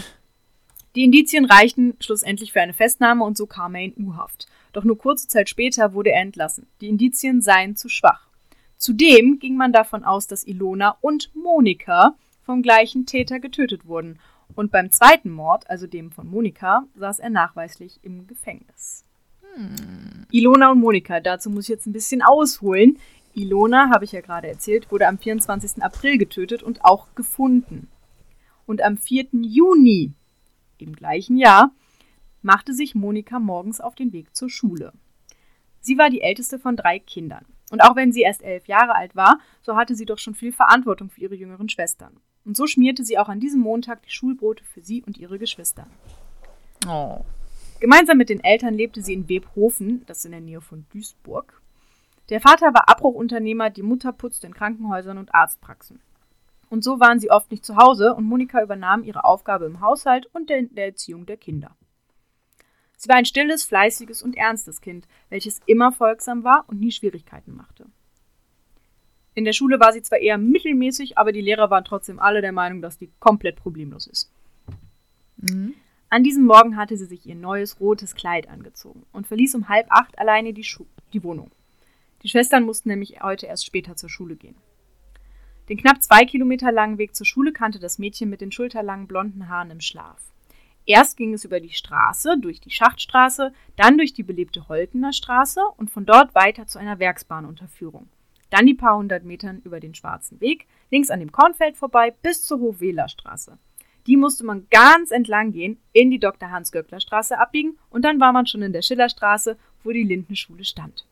Die 0.96 1.04
Indizien 1.04 1.46
reichten 1.46 1.96
schlussendlich 2.00 2.54
für 2.54 2.62
eine 2.62 2.74
Festnahme 2.74 3.24
und 3.24 3.38
so 3.38 3.46
kam 3.46 3.76
er 3.76 3.84
in 3.84 3.94
U-Haft. 3.98 4.48
Doch 4.74 4.84
nur 4.84 4.98
kurze 4.98 5.28
Zeit 5.28 5.50
später 5.50 5.94
wurde 5.94 6.12
er 6.12 6.22
entlassen. 6.22 6.68
Die 6.82 6.88
Indizien 6.88 7.42
seien 7.42 7.76
zu 7.76 7.90
schwach. 7.90 8.28
Zudem 8.78 9.40
ging 9.40 9.58
man 9.58 9.74
davon 9.74 10.04
aus, 10.04 10.28
dass 10.28 10.46
Ilona 10.46 10.98
und 11.02 11.32
Monika 11.36 12.16
vom 12.44 12.62
gleichen 12.62 13.06
Täter 13.06 13.40
getötet 13.40 13.86
wurden. 13.86 14.20
Und 14.56 14.72
beim 14.72 14.92
zweiten 14.92 15.32
Mord, 15.32 15.70
also 15.70 15.88
dem 15.88 16.12
von 16.12 16.28
Monika, 16.28 16.88
saß 16.96 17.20
er 17.20 17.30
nachweislich 17.30 18.00
im 18.04 18.28
Gefängnis. 18.28 19.04
Ilona 20.32 20.72
und 20.72 20.80
Monika, 20.80 21.20
dazu 21.20 21.50
muss 21.50 21.66
ich 21.66 21.70
jetzt 21.70 21.88
ein 21.88 21.94
bisschen 21.94 22.22
ausholen. 22.22 22.98
Ilona, 23.34 23.92
habe 23.94 24.06
ich 24.06 24.12
ja 24.12 24.22
gerade 24.22 24.48
erzählt, 24.48 24.92
wurde 24.92 25.08
am 25.08 25.18
24. 25.18 25.84
April 25.84 26.18
getötet 26.18 26.64
und 26.64 26.84
auch 26.84 27.08
gefunden. 27.16 27.88
Und 28.66 28.82
am 28.82 28.98
4. 28.98 29.28
Juni 29.42 30.14
im 30.78 30.94
gleichen 30.94 31.38
Jahr 31.38 31.72
machte 32.42 32.74
sich 32.74 32.96
Monika 32.96 33.40
morgens 33.40 33.80
auf 33.80 33.96
den 33.96 34.12
Weg 34.12 34.36
zur 34.36 34.50
Schule. 34.50 34.94
Sie 35.80 35.98
war 35.98 36.10
die 36.10 36.22
älteste 36.22 36.60
von 36.60 36.76
drei 36.76 37.00
Kindern. 37.00 37.46
Und 37.70 37.82
auch 37.82 37.96
wenn 37.96 38.12
sie 38.12 38.22
erst 38.22 38.44
elf 38.44 38.68
Jahre 38.68 38.96
alt 38.96 39.16
war, 39.16 39.40
so 39.62 39.76
hatte 39.76 39.96
sie 39.96 40.06
doch 40.06 40.18
schon 40.18 40.36
viel 40.36 40.52
Verantwortung 40.52 41.10
für 41.10 41.22
ihre 41.22 41.36
jüngeren 41.36 41.70
Schwestern. 41.70 42.18
Und 42.46 42.56
so 42.56 42.66
schmierte 42.66 43.04
sie 43.04 43.18
auch 43.18 43.30
an 43.30 43.40
diesem 43.40 43.60
Montag 43.60 44.04
die 44.04 44.12
Schulbrote 44.12 44.64
für 44.64 44.82
sie 44.82 45.04
und 45.04 45.18
ihre 45.18 45.38
Geschwister. 45.38 45.88
Oh. 46.88 47.22
Gemeinsam 47.80 48.18
mit 48.18 48.30
den 48.30 48.44
Eltern 48.44 48.74
lebte 48.74 49.02
sie 49.02 49.14
in 49.14 49.30
Webhofen, 49.30 50.04
das 50.08 50.20
ist 50.20 50.26
in 50.26 50.32
der 50.32 50.42
Nähe 50.42 50.62
von 50.62 50.86
Duisburg. 50.92 51.62
Der 52.30 52.42
Vater 52.42 52.74
war 52.74 52.90
Abbruchunternehmer, 52.90 53.70
die 53.70 53.84
Mutter 53.84 54.12
putzte 54.12 54.48
in 54.48 54.54
Krankenhäusern 54.54 55.18
und 55.18 55.34
Arztpraxen. 55.34 56.02
Und 56.70 56.84
so 56.84 57.00
waren 57.00 57.20
sie 57.20 57.32
oft 57.32 57.50
nicht 57.52 57.64
zu 57.64 57.78
Hause 57.78 58.14
und 58.14 58.26
Monika 58.26 58.62
übernahm 58.62 59.04
ihre 59.04 59.24
Aufgabe 59.24 59.66
im 59.66 59.80
Haushalt 59.80 60.28
und 60.34 60.50
der, 60.50 60.64
der 60.64 60.88
Erziehung 60.88 61.26
der 61.26 61.38
Kinder. 61.38 61.72
Sie 62.98 63.08
war 63.08 63.16
ein 63.16 63.26
stilles, 63.26 63.64
fleißiges 63.64 64.24
und 64.24 64.36
ernstes 64.36 64.82
Kind, 64.82 65.08
welches 65.30 65.62
immer 65.66 65.92
folgsam 65.92 66.44
war 66.44 66.66
und 66.68 66.80
nie 66.80 66.92
Schwierigkeiten 66.92 67.56
machte. 67.56 67.86
In 69.36 69.46
der 69.46 69.54
Schule 69.54 69.80
war 69.80 69.94
sie 69.94 70.02
zwar 70.02 70.18
eher 70.18 70.40
mittelmäßig, 70.40 71.18
aber 71.18 71.32
die 71.32 71.42
Lehrer 71.42 71.70
waren 71.70 71.86
trotzdem 71.86 72.20
alle 72.20 72.42
der 72.42 72.52
Meinung, 72.52 72.82
dass 72.82 72.98
die 72.98 73.12
komplett 73.20 73.56
problemlos 73.56 74.08
ist. 74.08 74.32
Mhm. 75.38 75.76
An 76.10 76.24
diesem 76.24 76.46
Morgen 76.46 76.78
hatte 76.78 76.96
sie 76.96 77.06
sich 77.06 77.26
ihr 77.26 77.36
neues 77.36 77.82
rotes 77.82 78.16
Kleid 78.16 78.48
angezogen 78.48 79.06
und 79.12 79.28
verließ 79.28 79.56
um 79.56 79.68
halb 79.68 79.88
acht 79.90 80.18
alleine 80.18 80.54
die, 80.54 80.64
Schu 80.64 80.86
die 81.12 81.24
Wohnung. 81.24 81.52
Die 82.24 82.30
Schwestern 82.30 82.64
mussten 82.64 82.90
nämlich 82.90 83.22
heute 83.22 83.46
erst 83.46 83.66
später 83.66 83.98
zur 83.98 84.10
Schule 84.10 84.38
gehen. 84.38 84.56
Den 85.68 85.78
knapp 85.78 86.02
zwei 86.02 86.24
Kilometer 86.24 86.72
langen 86.72 86.98
Weg 86.98 87.14
zur 87.14 87.26
Schule 87.26 87.52
kannte 87.52 87.80
das 87.80 88.00
Mädchen 88.00 88.30
mit 88.30 88.40
den 88.40 88.54
schulterlangen 88.54 89.08
blonden 89.08 89.50
Haaren 89.50 89.70
im 89.70 89.82
Schlaf. 89.82 90.32
Erst 90.86 91.18
ging 91.18 91.34
es 91.34 91.44
über 91.44 91.60
die 91.60 91.74
Straße, 91.74 92.38
durch 92.40 92.62
die 92.62 92.72
Schachtstraße, 92.72 93.52
dann 93.76 93.98
durch 93.98 94.14
die 94.14 94.24
belebte 94.24 94.70
Holtener 94.70 95.12
Straße 95.12 95.60
und 95.76 95.92
von 95.92 96.06
dort 96.06 96.34
weiter 96.34 96.68
zu 96.68 96.80
einer 96.80 97.00
Werksbahnunterführung. 97.00 98.08
Dann 98.50 98.66
die 98.66 98.76
paar 98.76 98.96
hundert 98.96 99.26
Metern 99.26 99.60
über 99.66 99.82
den 99.82 99.94
Schwarzen 99.94 100.40
Weg, 100.40 100.68
links 100.90 101.10
an 101.10 101.20
dem 101.20 101.34
Kornfeld 101.34 101.76
vorbei 101.76 102.12
bis 102.12 102.46
zur 102.46 102.60
Hochwähler 102.60 103.10
Straße. 103.10 103.58
Die 104.08 104.18
musste 104.18 104.46
man 104.46 104.68
ganz 104.70 105.12
entlang 105.12 105.52
gehen, 105.52 105.78
in 105.92 106.10
die 106.10 106.20
Dr. 106.20 106.50
Hans-Göckler 106.50 107.02
Straße 107.02 107.38
abbiegen 107.38 107.78
und 107.90 108.04
dann 108.04 108.20
war 108.20 108.32
man 108.32 108.48
schon 108.48 108.62
in 108.62 108.74
der 108.74 108.82
Schillerstraße, 108.82 109.58
wo 109.84 109.92
die 109.92 110.04
Lindenschule 110.04 110.64
stand. 110.64 111.06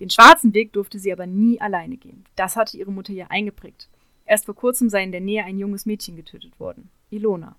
Den 0.00 0.10
schwarzen 0.10 0.52
Weg 0.54 0.72
durfte 0.72 0.98
sie 0.98 1.12
aber 1.12 1.26
nie 1.26 1.60
alleine 1.60 1.96
gehen. 1.96 2.24
Das 2.36 2.56
hatte 2.56 2.76
ihre 2.76 2.92
Mutter 2.92 3.12
ihr 3.12 3.30
eingeprägt. 3.30 3.88
Erst 4.26 4.44
vor 4.46 4.54
kurzem 4.54 4.88
sei 4.88 5.02
in 5.02 5.12
der 5.12 5.20
Nähe 5.20 5.44
ein 5.44 5.58
junges 5.58 5.86
Mädchen 5.86 6.16
getötet 6.16 6.58
worden, 6.60 6.90
Ilona. 7.10 7.56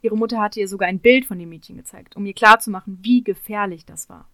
Ihre 0.00 0.16
Mutter 0.16 0.40
hatte 0.40 0.60
ihr 0.60 0.68
sogar 0.68 0.88
ein 0.88 0.98
Bild 0.98 1.26
von 1.26 1.38
dem 1.38 1.48
Mädchen 1.48 1.76
gezeigt, 1.76 2.16
um 2.16 2.26
ihr 2.26 2.34
klarzumachen, 2.34 2.98
wie 3.02 3.22
gefährlich 3.22 3.84
das 3.84 4.08
war. 4.08 4.28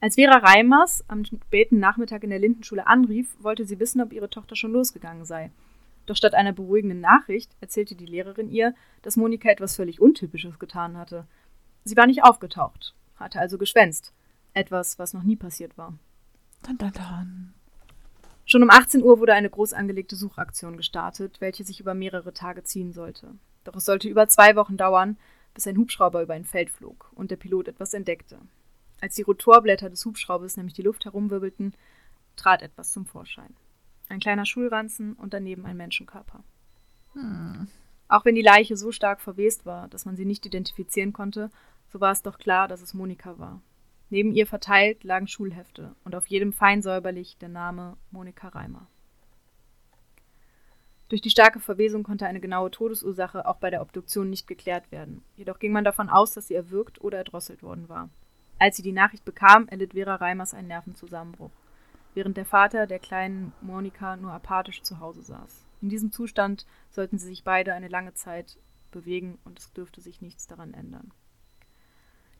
Als 0.00 0.16
Vera 0.16 0.38
Reimers 0.38 1.04
am 1.08 1.24
späten 1.24 1.78
Nachmittag 1.78 2.24
in 2.24 2.30
der 2.30 2.38
Lindenschule 2.38 2.86
anrief, 2.86 3.36
wollte 3.40 3.64
sie 3.64 3.80
wissen, 3.80 4.00
ob 4.00 4.12
ihre 4.12 4.28
Tochter 4.28 4.56
schon 4.56 4.72
losgegangen 4.72 5.24
sei. 5.24 5.50
Doch 6.06 6.16
statt 6.16 6.34
einer 6.34 6.52
beruhigenden 6.52 7.00
Nachricht 7.00 7.50
erzählte 7.60 7.94
die 7.94 8.06
Lehrerin 8.06 8.50
ihr, 8.50 8.74
dass 9.02 9.16
Monika 9.16 9.48
etwas 9.48 9.76
völlig 9.76 10.00
Untypisches 10.00 10.58
getan 10.58 10.96
hatte. 10.96 11.26
Sie 11.84 11.96
war 11.96 12.06
nicht 12.06 12.24
aufgetaucht, 12.24 12.94
hatte 13.16 13.40
also 13.40 13.58
geschwänzt. 13.58 14.12
Etwas, 14.52 14.98
was 14.98 15.14
noch 15.14 15.22
nie 15.22 15.36
passiert 15.36 15.76
war. 15.76 15.94
Dann, 16.62 16.78
dann, 16.78 16.92
dann. 16.92 17.54
Schon 18.46 18.62
um 18.62 18.70
18 18.70 19.02
Uhr 19.02 19.20
wurde 19.20 19.32
eine 19.32 19.48
groß 19.48 19.72
angelegte 19.72 20.16
Suchaktion 20.16 20.76
gestartet, 20.76 21.40
welche 21.40 21.64
sich 21.64 21.80
über 21.80 21.94
mehrere 21.94 22.34
Tage 22.34 22.62
ziehen 22.62 22.92
sollte. 22.92 23.34
Doch 23.64 23.76
es 23.76 23.86
sollte 23.86 24.08
über 24.08 24.28
zwei 24.28 24.54
Wochen 24.56 24.76
dauern, 24.76 25.16
bis 25.54 25.66
ein 25.66 25.78
Hubschrauber 25.78 26.22
über 26.22 26.34
ein 26.34 26.44
Feld 26.44 26.70
flog 26.70 27.10
und 27.14 27.30
der 27.30 27.36
Pilot 27.36 27.68
etwas 27.68 27.94
entdeckte. 27.94 28.38
Als 29.00 29.14
die 29.14 29.22
Rotorblätter 29.22 29.88
des 29.88 30.04
Hubschraubers 30.04 30.56
nämlich 30.56 30.74
die 30.74 30.82
Luft 30.82 31.04
herumwirbelten, 31.04 31.74
trat 32.36 32.62
etwas 32.62 32.92
zum 32.92 33.06
Vorschein. 33.06 33.54
Ein 34.08 34.20
kleiner 34.20 34.46
Schulranzen 34.46 35.14
und 35.14 35.34
daneben 35.34 35.66
ein 35.66 35.76
Menschenkörper. 35.76 36.44
Hm. 37.14 37.68
Auch 38.08 38.24
wenn 38.24 38.34
die 38.34 38.42
Leiche 38.42 38.76
so 38.76 38.92
stark 38.92 39.20
verwest 39.20 39.66
war, 39.66 39.88
dass 39.88 40.04
man 40.04 40.16
sie 40.16 40.24
nicht 40.24 40.44
identifizieren 40.44 41.12
konnte, 41.12 41.50
so 41.88 42.00
war 42.00 42.12
es 42.12 42.22
doch 42.22 42.38
klar, 42.38 42.68
dass 42.68 42.82
es 42.82 42.94
Monika 42.94 43.38
war. 43.38 43.62
Neben 44.10 44.32
ihr 44.32 44.46
verteilt 44.46 45.04
lagen 45.04 45.26
Schulhefte 45.26 45.94
und 46.04 46.14
auf 46.14 46.26
jedem 46.26 46.52
fein 46.52 46.82
säuberlich 46.82 47.38
der 47.38 47.48
Name 47.48 47.96
Monika 48.10 48.48
Reimer. 48.48 48.86
Durch 51.08 51.20
die 51.20 51.30
starke 51.30 51.60
Verwesung 51.60 52.02
konnte 52.02 52.26
eine 52.26 52.40
genaue 52.40 52.70
Todesursache 52.70 53.46
auch 53.46 53.56
bei 53.56 53.70
der 53.70 53.82
Obduktion 53.82 54.30
nicht 54.30 54.46
geklärt 54.46 54.90
werden. 54.90 55.22
Jedoch 55.36 55.58
ging 55.58 55.72
man 55.72 55.84
davon 55.84 56.08
aus, 56.08 56.32
dass 56.32 56.48
sie 56.48 56.54
erwürgt 56.54 57.00
oder 57.00 57.18
erdrosselt 57.18 57.62
worden 57.62 57.88
war. 57.88 58.08
Als 58.58 58.76
sie 58.76 58.82
die 58.82 58.92
Nachricht 58.92 59.24
bekam, 59.24 59.68
erlitt 59.68 59.92
Vera 59.92 60.16
Reimers 60.16 60.54
einen 60.54 60.68
Nervenzusammenbruch, 60.68 61.50
während 62.14 62.36
der 62.36 62.46
Vater 62.46 62.86
der 62.86 62.98
kleinen 62.98 63.52
Monika 63.60 64.16
nur 64.16 64.32
apathisch 64.32 64.82
zu 64.82 65.00
Hause 65.00 65.22
saß. 65.22 65.66
In 65.82 65.88
diesem 65.88 66.12
Zustand 66.12 66.66
sollten 66.90 67.18
sie 67.18 67.26
sich 67.26 67.44
beide 67.44 67.74
eine 67.74 67.88
lange 67.88 68.14
Zeit 68.14 68.58
bewegen 68.90 69.38
und 69.44 69.58
es 69.58 69.72
dürfte 69.72 70.00
sich 70.00 70.22
nichts 70.22 70.46
daran 70.46 70.72
ändern. 70.72 71.12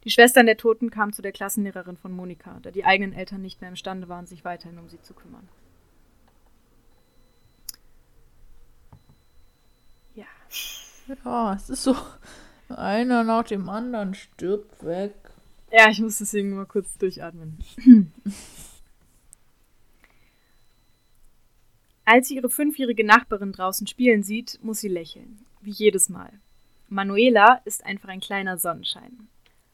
Die 0.04 0.10
Schwestern 0.10 0.46
der 0.46 0.56
Toten 0.56 0.90
kamen 0.90 1.12
zu 1.12 1.22
der 1.22 1.32
Klassenlehrerin 1.32 1.96
von 1.96 2.12
Monika, 2.12 2.58
da 2.62 2.70
die 2.70 2.84
eigenen 2.84 3.14
Eltern 3.14 3.42
nicht 3.42 3.60
mehr 3.60 3.70
imstande 3.70 4.08
waren, 4.08 4.26
sich 4.26 4.44
weiterhin 4.44 4.78
um 4.78 4.88
sie 4.88 5.00
zu 5.00 5.14
kümmern. 5.14 5.48
Ja. 10.14 10.26
Ja, 11.24 11.54
es 11.54 11.70
ist 11.70 11.82
so, 11.82 11.96
einer 12.68 13.24
nach 13.24 13.44
dem 13.44 13.68
anderen 13.68 14.14
stirbt 14.14 14.84
weg. 14.84 15.14
Ja, 15.70 15.88
ich 15.90 16.00
muss 16.00 16.18
deswegen 16.18 16.54
mal 16.54 16.66
kurz 16.66 16.96
durchatmen. 16.98 17.58
Als 22.06 22.28
sie 22.28 22.36
ihre 22.36 22.50
fünfjährige 22.50 23.04
Nachbarin 23.04 23.52
draußen 23.52 23.86
spielen 23.86 24.22
sieht, 24.22 24.58
muss 24.62 24.80
sie 24.80 24.88
lächeln. 24.88 25.38
Wie 25.62 25.70
jedes 25.70 26.10
Mal. 26.10 26.32
Manuela 26.88 27.62
ist 27.64 27.84
einfach 27.86 28.10
ein 28.10 28.20
kleiner 28.20 28.58
Sonnenschein. 28.58 29.28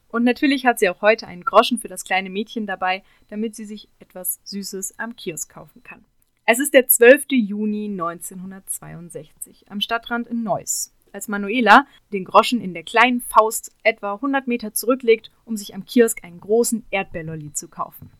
Und 0.08 0.24
natürlich 0.24 0.64
hat 0.64 0.78
sie 0.78 0.88
auch 0.88 1.02
heute 1.02 1.26
einen 1.26 1.44
Groschen 1.44 1.78
für 1.78 1.88
das 1.88 2.04
kleine 2.04 2.30
Mädchen 2.30 2.66
dabei, 2.66 3.02
damit 3.28 3.56
sie 3.56 3.64
sich 3.64 3.88
etwas 3.98 4.40
Süßes 4.44 4.98
am 4.98 5.16
Kiosk 5.16 5.52
kaufen 5.52 5.82
kann. 5.82 6.04
Es 6.46 6.60
ist 6.60 6.72
der 6.72 6.86
12. 6.86 7.26
Juni 7.30 7.86
1962 7.86 9.70
am 9.70 9.80
Stadtrand 9.80 10.28
in 10.28 10.42
Neuss, 10.42 10.92
als 11.12 11.28
Manuela 11.28 11.86
den 12.12 12.24
Groschen 12.24 12.60
in 12.60 12.74
der 12.74 12.82
kleinen 12.84 13.20
Faust 13.22 13.72
etwa 13.82 14.14
100 14.14 14.46
Meter 14.46 14.72
zurücklegt, 14.72 15.30
um 15.44 15.56
sich 15.56 15.74
am 15.74 15.84
Kiosk 15.84 16.24
einen 16.24 16.40
großen 16.40 16.84
Erdbeerlolli 16.90 17.52
zu 17.52 17.68
kaufen. 17.68 18.10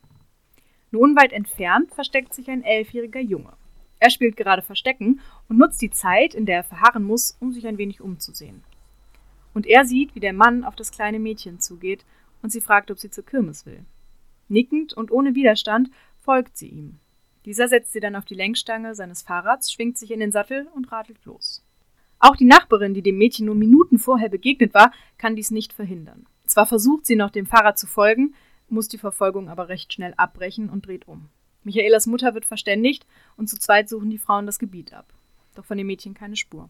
Nur 0.91 1.01
unweit 1.01 1.31
entfernt 1.31 1.93
versteckt 1.93 2.33
sich 2.33 2.49
ein 2.49 2.63
elfjähriger 2.63 3.21
Junge. 3.21 3.53
Er 4.01 4.09
spielt 4.09 4.35
gerade 4.35 4.63
Verstecken 4.63 5.21
und 5.47 5.59
nutzt 5.59 5.79
die 5.79 5.91
Zeit, 5.91 6.33
in 6.33 6.47
der 6.47 6.57
er 6.57 6.63
verharren 6.63 7.03
muss, 7.03 7.37
um 7.39 7.51
sich 7.51 7.67
ein 7.67 7.77
wenig 7.77 8.01
umzusehen. 8.01 8.63
Und 9.53 9.67
er 9.67 9.85
sieht, 9.85 10.15
wie 10.15 10.19
der 10.19 10.33
Mann 10.33 10.63
auf 10.63 10.75
das 10.75 10.91
kleine 10.91 11.19
Mädchen 11.19 11.59
zugeht 11.59 12.03
und 12.41 12.51
sie 12.51 12.61
fragt, 12.61 12.89
ob 12.89 12.97
sie 12.97 13.11
zur 13.11 13.23
Kirmes 13.23 13.67
will. 13.67 13.85
Nickend 14.47 14.93
und 14.93 15.11
ohne 15.11 15.35
Widerstand 15.35 15.91
folgt 16.19 16.57
sie 16.57 16.69
ihm. 16.69 16.99
Dieser 17.45 17.67
setzt 17.67 17.93
sie 17.93 17.99
dann 17.99 18.15
auf 18.15 18.25
die 18.25 18.33
Lenkstange 18.33 18.95
seines 18.95 19.21
Fahrrads, 19.21 19.71
schwingt 19.71 19.99
sich 19.99 20.09
in 20.09 20.19
den 20.19 20.31
Sattel 20.31 20.67
und 20.73 20.91
radelt 20.91 21.23
los. 21.25 21.63
Auch 22.17 22.35
die 22.35 22.45
Nachbarin, 22.45 22.95
die 22.95 23.03
dem 23.03 23.19
Mädchen 23.19 23.45
nur 23.45 23.55
Minuten 23.55 23.99
vorher 23.99 24.29
begegnet 24.29 24.73
war, 24.73 24.91
kann 25.19 25.35
dies 25.35 25.51
nicht 25.51 25.73
verhindern. 25.73 26.25
Zwar 26.47 26.65
versucht 26.65 27.05
sie 27.05 27.15
noch 27.15 27.29
dem 27.29 27.45
Fahrrad 27.45 27.77
zu 27.77 27.85
folgen, 27.85 28.33
muss 28.67 28.87
die 28.87 28.97
Verfolgung 28.97 29.47
aber 29.47 29.69
recht 29.69 29.93
schnell 29.93 30.15
abbrechen 30.17 30.71
und 30.71 30.87
dreht 30.87 31.07
um. 31.07 31.29
Michaelas 31.63 32.07
Mutter 32.07 32.33
wird 32.33 32.45
verständigt 32.45 33.05
und 33.37 33.47
zu 33.47 33.57
zweit 33.57 33.89
suchen 33.89 34.09
die 34.09 34.17
Frauen 34.17 34.45
das 34.45 34.59
Gebiet 34.59 34.93
ab. 34.93 35.13
Doch 35.55 35.65
von 35.65 35.77
dem 35.77 35.87
Mädchen 35.87 36.13
keine 36.13 36.35
Spur. 36.35 36.69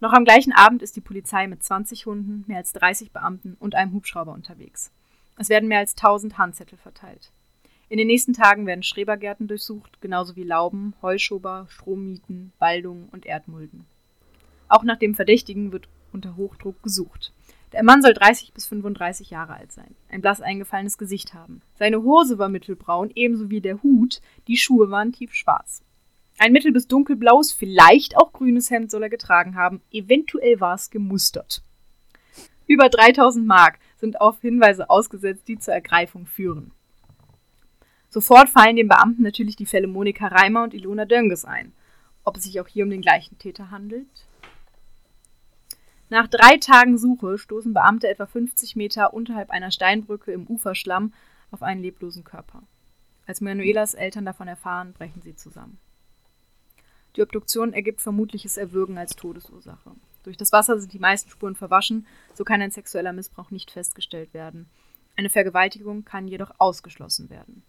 Noch 0.00 0.12
am 0.12 0.24
gleichen 0.24 0.52
Abend 0.52 0.82
ist 0.82 0.96
die 0.96 1.00
Polizei 1.00 1.46
mit 1.46 1.62
20 1.62 2.06
Hunden, 2.06 2.44
mehr 2.48 2.58
als 2.58 2.72
30 2.72 3.12
Beamten 3.12 3.56
und 3.60 3.76
einem 3.76 3.92
Hubschrauber 3.92 4.32
unterwegs. 4.32 4.90
Es 5.36 5.48
werden 5.48 5.68
mehr 5.68 5.78
als 5.78 5.96
1000 5.96 6.38
Handzettel 6.38 6.76
verteilt. 6.76 7.30
In 7.88 7.98
den 7.98 8.08
nächsten 8.08 8.32
Tagen 8.32 8.66
werden 8.66 8.82
Schrebergärten 8.82 9.46
durchsucht, 9.46 10.00
genauso 10.00 10.34
wie 10.34 10.44
Lauben, 10.44 10.94
Heuschober, 11.02 11.66
Strommieten, 11.68 12.52
Waldungen 12.58 13.08
und 13.10 13.26
Erdmulden. 13.26 13.84
Auch 14.66 14.82
nach 14.82 14.98
dem 14.98 15.14
Verdächtigen 15.14 15.72
wird 15.72 15.88
unter 16.12 16.36
Hochdruck 16.36 16.82
gesucht. 16.82 17.32
Der 17.72 17.82
Mann 17.82 18.02
soll 18.02 18.12
30 18.12 18.52
bis 18.52 18.66
35 18.66 19.30
Jahre 19.30 19.54
alt 19.54 19.72
sein, 19.72 19.94
ein 20.10 20.20
blass 20.20 20.42
eingefallenes 20.42 20.98
Gesicht 20.98 21.32
haben. 21.32 21.62
Seine 21.74 22.02
Hose 22.02 22.38
war 22.38 22.48
mittelbraun, 22.48 23.10
ebenso 23.14 23.48
wie 23.48 23.62
der 23.62 23.82
Hut, 23.82 24.20
die 24.46 24.58
Schuhe 24.58 24.90
waren 24.90 25.12
tiefschwarz. 25.12 25.82
Ein 26.38 26.52
mittel- 26.52 26.72
bis 26.72 26.86
dunkelblaues, 26.86 27.52
vielleicht 27.52 28.16
auch 28.16 28.32
grünes 28.32 28.70
Hemd 28.70 28.90
soll 28.90 29.04
er 29.04 29.10
getragen 29.10 29.54
haben, 29.54 29.80
eventuell 29.90 30.60
war 30.60 30.74
es 30.74 30.90
gemustert. 30.90 31.62
Über 32.66 32.88
3000 32.88 33.46
Mark 33.46 33.78
sind 33.96 34.20
auf 34.20 34.40
Hinweise 34.40 34.90
ausgesetzt, 34.90 35.48
die 35.48 35.58
zur 35.58 35.74
Ergreifung 35.74 36.26
führen. 36.26 36.72
Sofort 38.08 38.50
fallen 38.50 38.76
den 38.76 38.88
Beamten 38.88 39.22
natürlich 39.22 39.56
die 39.56 39.66
Fälle 39.66 39.86
Monika 39.86 40.26
Reimer 40.26 40.64
und 40.64 40.74
Ilona 40.74 41.06
Dönges 41.06 41.44
ein. 41.46 41.72
Ob 42.24 42.36
es 42.36 42.44
sich 42.44 42.60
auch 42.60 42.68
hier 42.68 42.84
um 42.84 42.90
den 42.90 43.00
gleichen 43.00 43.38
Täter 43.38 43.70
handelt? 43.70 44.26
Nach 46.12 46.28
drei 46.28 46.58
Tagen 46.58 46.98
Suche 46.98 47.38
stoßen 47.38 47.72
Beamte 47.72 48.06
etwa 48.06 48.26
50 48.26 48.76
Meter 48.76 49.14
unterhalb 49.14 49.48
einer 49.48 49.70
Steinbrücke 49.70 50.30
im 50.30 50.46
Uferschlamm 50.46 51.14
auf 51.50 51.62
einen 51.62 51.80
leblosen 51.80 52.22
Körper. 52.22 52.64
Als 53.24 53.40
Manuelas 53.40 53.94
Eltern 53.94 54.26
davon 54.26 54.46
erfahren, 54.46 54.92
brechen 54.92 55.22
sie 55.22 55.34
zusammen. 55.34 55.78
Die 57.16 57.22
Obduktion 57.22 57.72
ergibt 57.72 58.02
vermutliches 58.02 58.58
Erwürgen 58.58 58.98
als 58.98 59.16
Todesursache. 59.16 59.92
Durch 60.22 60.36
das 60.36 60.52
Wasser 60.52 60.78
sind 60.78 60.92
die 60.92 60.98
meisten 60.98 61.30
Spuren 61.30 61.56
verwaschen, 61.56 62.06
so 62.34 62.44
kann 62.44 62.60
ein 62.60 62.72
sexueller 62.72 63.14
Missbrauch 63.14 63.50
nicht 63.50 63.70
festgestellt 63.70 64.34
werden. 64.34 64.68
Eine 65.16 65.30
Vergewaltigung 65.30 66.04
kann 66.04 66.28
jedoch 66.28 66.52
ausgeschlossen 66.58 67.30
werden. 67.30 67.62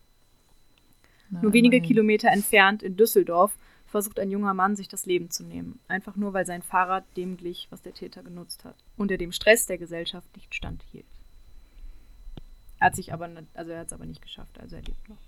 Na, 1.29 1.43
Nur 1.43 1.53
wenige 1.53 1.77
immerhin. 1.77 1.88
Kilometer 1.88 2.27
entfernt 2.27 2.84
in 2.84 2.97
Düsseldorf 2.97 3.56
versucht 3.93 4.19
ein 4.19 4.32
junger 4.32 4.56
Mann, 4.56 4.75
sich 4.75 4.88
das 4.88 5.06
Leben 5.06 5.29
zu 5.29 5.43
nehmen. 5.43 5.79
Einfach 5.88 6.15
nur, 6.15 6.34
weil 6.34 6.47
sein 6.47 6.63
Fahrrad 6.63 7.06
dem 7.15 7.38
glich, 7.38 7.67
was 7.69 7.84
der 7.84 7.93
Täter 7.93 8.23
genutzt 8.23 8.65
hat. 8.65 8.75
Und 8.97 9.12
er 9.12 9.19
dem 9.19 9.32
Stress 9.32 9.67
der 9.67 9.77
Gesellschaft 9.77 10.36
nicht 10.36 10.56
standhielt. 10.56 11.06
Er 12.79 12.88
hat 12.88 12.95
sich 12.95 13.13
aber, 13.13 13.29
also 13.53 13.71
er 13.71 13.82
hat 13.82 13.88
es 13.88 13.93
aber 13.93 14.08
nicht 14.08 14.23
geschafft, 14.23 14.60
also 14.60 14.77
er 14.77 14.82
lebt 14.82 15.08
noch. 15.10 15.21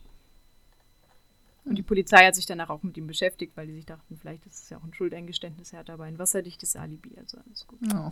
Und 1.64 1.76
die 1.76 1.84
Polizei 1.84 2.26
hat 2.26 2.34
sich 2.34 2.48
danach 2.48 2.72
auch 2.72 2.82
mit 2.82 2.98
ihm 2.98 3.06
beschäftigt, 3.06 3.56
weil 3.56 3.68
die 3.68 3.76
sich 3.76 3.86
dachten, 3.86 4.18
vielleicht 4.18 4.48
ist 4.48 4.64
es 4.64 4.70
ja 4.72 4.80
auch 4.80 4.84
ein 4.84 4.96
Schuldeingeständnis. 4.96 5.72
Er 5.72 5.80
hat 5.80 5.92
aber 5.92 6.06
ein 6.06 6.18
wasserdichtes 6.18 6.76
Alibi, 6.76 7.16
also 7.20 7.38
alles 7.38 7.68
gut. 7.68 7.78
Oh. 7.94 8.12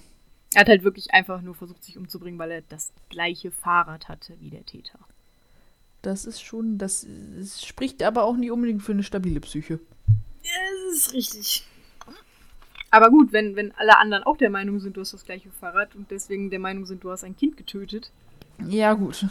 Er 0.54 0.62
hat 0.62 0.70
halt 0.70 0.84
wirklich 0.84 1.16
einfach 1.16 1.42
nur 1.42 1.56
versucht, 1.56 1.84
sich 1.84 1.98
umzubringen, 1.98 2.38
weil 2.38 2.52
er 2.52 2.62
das 2.62 2.94
gleiche 3.10 3.50
Fahrrad 3.50 4.08
hatte 4.08 4.40
wie 4.40 4.52
der 4.52 4.68
Täter. 4.68 5.00
Das 6.04 6.26
ist 6.26 6.44
schon, 6.44 6.78
das, 6.78 7.08
das 7.40 7.66
spricht 7.66 8.04
aber 8.04 8.24
auch 8.24 8.38
nicht 8.38 8.52
unbedingt 8.52 8.84
für 8.84 8.92
eine 8.92 9.02
stabile 9.02 9.40
Psyche. 9.40 9.80
Das 10.44 10.96
ist 10.96 11.14
richtig. 11.14 11.66
Aber 12.92 13.10
gut, 13.10 13.34
wenn, 13.34 13.56
wenn 13.56 13.72
alle 13.72 13.98
anderen 13.98 14.24
auch 14.24 14.38
der 14.38 14.52
Meinung 14.52 14.80
sind, 14.80 14.98
du 14.98 15.02
hast 15.02 15.14
das 15.14 15.26
gleiche 15.26 15.50
Fahrrad 15.52 15.96
und 15.96 16.12
deswegen 16.12 16.52
der 16.52 16.60
Meinung 16.60 16.86
sind, 16.86 17.04
du 17.04 17.10
hast 17.10 17.24
ein 17.24 17.36
Kind 17.36 17.58
getötet. 17.58 18.12
Ja, 18.68 18.94
gut. 18.94 19.26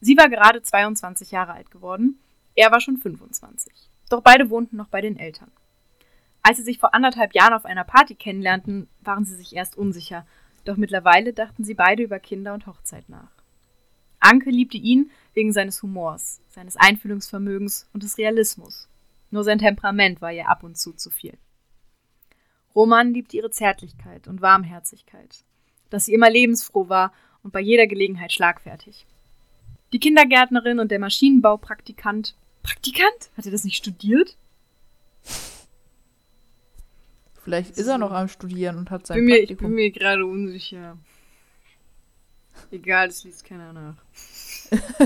Sie 0.00 0.16
war 0.18 0.28
gerade 0.28 0.60
22 0.60 1.30
Jahre 1.30 1.54
alt 1.54 1.70
geworden, 1.70 2.18
er 2.54 2.70
war 2.70 2.80
schon 2.80 2.98
25. 2.98 3.72
Doch 4.10 4.20
beide 4.20 4.50
wohnten 4.50 4.76
noch 4.76 4.88
bei 4.88 5.00
den 5.00 5.18
Eltern. 5.18 5.50
Als 6.42 6.58
sie 6.58 6.62
sich 6.62 6.78
vor 6.78 6.92
anderthalb 6.92 7.34
Jahren 7.34 7.54
auf 7.54 7.64
einer 7.64 7.84
Party 7.84 8.14
kennenlernten, 8.14 8.86
waren 9.00 9.24
sie 9.24 9.34
sich 9.34 9.56
erst 9.56 9.78
unsicher, 9.78 10.26
doch 10.66 10.76
mittlerweile 10.76 11.32
dachten 11.32 11.64
sie 11.64 11.72
beide 11.72 12.02
über 12.02 12.18
Kinder 12.18 12.52
und 12.52 12.66
Hochzeit 12.66 13.08
nach. 13.08 13.30
Anke 14.20 14.50
liebte 14.50 14.76
ihn 14.76 15.10
wegen 15.34 15.52
seines 15.52 15.82
Humors, 15.82 16.40
seines 16.48 16.76
Einfühlungsvermögens 16.76 17.88
und 17.92 18.02
des 18.02 18.18
Realismus. 18.18 18.88
Nur 19.30 19.44
sein 19.44 19.58
Temperament 19.58 20.20
war 20.20 20.32
ihr 20.32 20.48
ab 20.48 20.62
und 20.62 20.78
zu 20.78 20.92
zu 20.92 21.10
viel. 21.10 21.36
Roman 22.74 23.12
liebte 23.12 23.36
ihre 23.36 23.50
Zärtlichkeit 23.50 24.26
und 24.26 24.40
Warmherzigkeit, 24.40 25.44
dass 25.90 26.06
sie 26.06 26.14
immer 26.14 26.30
lebensfroh 26.30 26.88
war 26.88 27.12
und 27.42 27.52
bei 27.52 27.60
jeder 27.60 27.86
Gelegenheit 27.86 28.32
schlagfertig. 28.32 29.06
Die 29.92 30.00
Kindergärtnerin 30.00 30.80
und 30.80 30.90
der 30.90 30.98
Maschinenbaupraktikant. 30.98 32.34
Praktikant? 32.62 33.30
Hat 33.36 33.46
er 33.46 33.52
das 33.52 33.64
nicht 33.64 33.76
studiert? 33.76 34.36
Vielleicht 37.44 37.76
ist 37.76 37.86
er 37.86 37.98
noch 37.98 38.10
am 38.10 38.28
Studieren 38.28 38.78
und 38.78 38.90
hat 38.90 39.06
sein 39.06 39.16
bin 39.16 39.26
mir, 39.26 39.38
Ich 39.38 39.56
bin 39.56 39.72
mir 39.72 39.90
gerade 39.90 40.24
unsicher. 40.24 40.96
Egal, 42.70 43.08
das 43.08 43.22
liest 43.24 43.44
keiner 43.44 43.72
nach. 43.72 43.96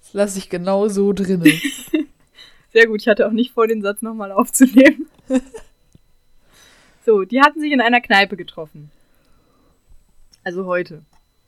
das 0.00 0.12
lasse 0.12 0.38
ich 0.38 0.48
genau 0.48 0.88
so 0.88 1.12
drinnen. 1.12 1.44
Sehr 2.72 2.86
gut, 2.86 3.00
ich 3.00 3.08
hatte 3.08 3.26
auch 3.26 3.32
nicht 3.32 3.52
vor, 3.52 3.66
den 3.66 3.82
Satz 3.82 4.02
nochmal 4.02 4.32
aufzunehmen. 4.32 5.08
so, 7.04 7.24
die 7.24 7.40
hatten 7.40 7.60
sich 7.60 7.72
in 7.72 7.80
einer 7.80 8.00
Kneipe 8.00 8.36
getroffen. 8.36 8.90
Also 10.44 10.66
heute. 10.66 11.02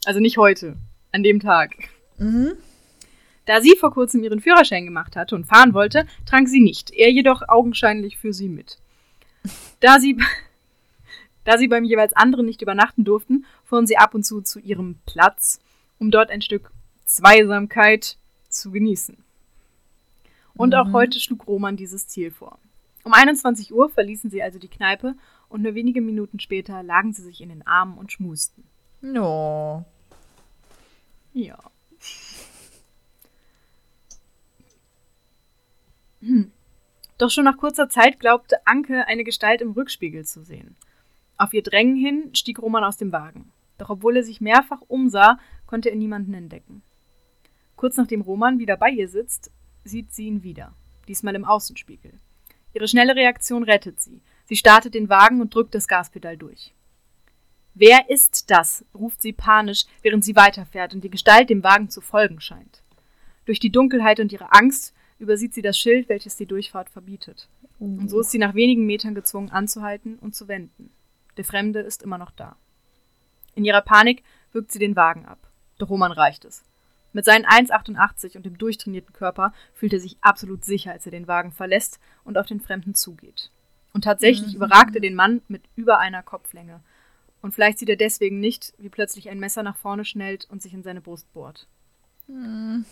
Also 0.04 0.20
nicht 0.20 0.38
heute, 0.38 0.76
an 1.12 1.22
dem 1.22 1.40
Tag. 1.40 1.72
Mhm. 2.18 2.54
Da 3.46 3.60
sie 3.60 3.76
vor 3.76 3.92
kurzem 3.92 4.22
ihren 4.22 4.40
Führerschein 4.40 4.84
gemacht 4.84 5.16
hatte 5.16 5.34
und 5.34 5.46
fahren 5.46 5.72
wollte, 5.72 6.06
trank 6.26 6.48
sie 6.48 6.60
nicht. 6.60 6.90
Er 6.90 7.10
jedoch 7.10 7.42
augenscheinlich 7.48 8.18
für 8.18 8.32
sie 8.32 8.48
mit. 8.48 8.78
Da 9.80 10.00
sie 10.00 10.18
da 11.44 11.56
sie 11.56 11.68
beim 11.68 11.84
jeweils 11.84 12.12
anderen 12.12 12.44
nicht 12.44 12.60
übernachten 12.60 13.04
durften, 13.04 13.46
fuhren 13.68 13.86
sie 13.86 13.98
ab 13.98 14.14
und 14.14 14.24
zu 14.24 14.40
zu 14.40 14.58
ihrem 14.58 14.96
Platz, 15.04 15.60
um 15.98 16.10
dort 16.10 16.30
ein 16.30 16.40
Stück 16.40 16.70
Zweisamkeit 17.04 18.16
zu 18.48 18.70
genießen. 18.70 19.16
Und 20.54 20.70
mhm. 20.70 20.74
auch 20.74 20.92
heute 20.92 21.20
schlug 21.20 21.46
Roman 21.46 21.76
dieses 21.76 22.08
Ziel 22.08 22.30
vor. 22.30 22.58
Um 23.04 23.12
21 23.12 23.72
Uhr 23.72 23.90
verließen 23.90 24.30
sie 24.30 24.42
also 24.42 24.58
die 24.58 24.68
Kneipe 24.68 25.14
und 25.48 25.62
nur 25.62 25.74
wenige 25.74 26.00
Minuten 26.00 26.40
später 26.40 26.82
lagen 26.82 27.12
sie 27.12 27.22
sich 27.22 27.40
in 27.40 27.50
den 27.50 27.66
Armen 27.66 27.98
und 27.98 28.10
schmusten. 28.10 28.64
No. 29.00 29.84
Ja. 31.34 31.58
Hm. 36.20 36.50
Doch 37.18 37.30
schon 37.30 37.44
nach 37.44 37.58
kurzer 37.58 37.88
Zeit 37.88 38.18
glaubte 38.18 38.66
Anke 38.66 39.06
eine 39.06 39.24
Gestalt 39.24 39.60
im 39.60 39.72
Rückspiegel 39.72 40.24
zu 40.24 40.42
sehen. 40.42 40.76
Auf 41.36 41.52
ihr 41.52 41.62
Drängen 41.62 41.96
hin 41.96 42.34
stieg 42.34 42.60
Roman 42.60 42.84
aus 42.84 42.96
dem 42.96 43.12
Wagen. 43.12 43.52
Doch 43.78 43.90
obwohl 43.90 44.16
er 44.16 44.22
sich 44.24 44.40
mehrfach 44.40 44.82
umsah, 44.88 45.38
konnte 45.66 45.90
er 45.90 45.96
niemanden 45.96 46.34
entdecken. 46.34 46.82
Kurz 47.76 47.96
nachdem 47.96 48.20
Roman 48.20 48.58
wieder 48.58 48.76
bei 48.76 48.90
ihr 48.90 49.08
sitzt, 49.08 49.50
sieht 49.84 50.12
sie 50.12 50.26
ihn 50.26 50.42
wieder, 50.42 50.74
diesmal 51.06 51.36
im 51.36 51.44
Außenspiegel. 51.44 52.12
Ihre 52.74 52.88
schnelle 52.88 53.16
Reaktion 53.16 53.62
rettet 53.62 54.00
sie. 54.00 54.20
Sie 54.44 54.56
startet 54.56 54.94
den 54.94 55.08
Wagen 55.08 55.40
und 55.40 55.54
drückt 55.54 55.74
das 55.74 55.88
Gaspedal 55.88 56.36
durch. 56.36 56.74
Wer 57.74 58.10
ist 58.10 58.50
das? 58.50 58.84
ruft 58.94 59.22
sie 59.22 59.32
panisch, 59.32 59.84
während 60.02 60.24
sie 60.24 60.34
weiterfährt 60.34 60.94
und 60.94 61.04
die 61.04 61.10
Gestalt 61.10 61.48
dem 61.48 61.62
Wagen 61.62 61.90
zu 61.90 62.00
folgen 62.00 62.40
scheint. 62.40 62.82
Durch 63.44 63.60
die 63.60 63.70
Dunkelheit 63.70 64.18
und 64.20 64.32
ihre 64.32 64.52
Angst 64.52 64.94
übersieht 65.18 65.54
sie 65.54 65.62
das 65.62 65.78
Schild, 65.78 66.08
welches 66.08 66.36
die 66.36 66.46
Durchfahrt 66.46 66.90
verbietet. 66.90 67.48
Und 67.78 68.10
so 68.10 68.20
ist 68.20 68.30
sie 68.30 68.38
nach 68.38 68.54
wenigen 68.54 68.84
Metern 68.84 69.14
gezwungen 69.14 69.50
anzuhalten 69.50 70.18
und 70.18 70.34
zu 70.34 70.48
wenden. 70.48 70.90
Der 71.36 71.44
Fremde 71.44 71.80
ist 71.80 72.02
immer 72.02 72.18
noch 72.18 72.32
da. 72.32 72.56
In 73.58 73.64
ihrer 73.64 73.82
Panik 73.82 74.22
wirkt 74.52 74.70
sie 74.70 74.78
den 74.78 74.94
Wagen 74.94 75.26
ab. 75.26 75.50
Doch 75.78 75.90
Roman 75.90 76.12
reicht 76.12 76.44
es. 76.44 76.62
Mit 77.12 77.24
seinen 77.24 77.44
1,88 77.44 78.36
und 78.36 78.46
dem 78.46 78.56
durchtrainierten 78.56 79.12
Körper 79.12 79.52
fühlt 79.74 79.92
er 79.92 79.98
sich 79.98 80.16
absolut 80.20 80.64
sicher, 80.64 80.92
als 80.92 81.06
er 81.06 81.10
den 81.10 81.26
Wagen 81.26 81.50
verlässt 81.50 81.98
und 82.22 82.38
auf 82.38 82.46
den 82.46 82.60
Fremden 82.60 82.94
zugeht. 82.94 83.50
Und 83.92 84.04
tatsächlich 84.04 84.50
mhm. 84.50 84.54
überragt 84.54 84.94
er 84.94 85.00
den 85.00 85.16
Mann 85.16 85.42
mit 85.48 85.64
über 85.74 85.98
einer 85.98 86.22
Kopflänge. 86.22 86.78
Und 87.42 87.52
vielleicht 87.52 87.80
sieht 87.80 87.88
er 87.88 87.96
deswegen 87.96 88.38
nicht, 88.38 88.74
wie 88.78 88.90
plötzlich 88.90 89.28
ein 89.28 89.40
Messer 89.40 89.64
nach 89.64 89.76
vorne 89.76 90.04
schnellt 90.04 90.46
und 90.48 90.62
sich 90.62 90.72
in 90.72 90.84
seine 90.84 91.00
Brust 91.00 91.32
bohrt. 91.32 91.66
Mhm. 92.28 92.84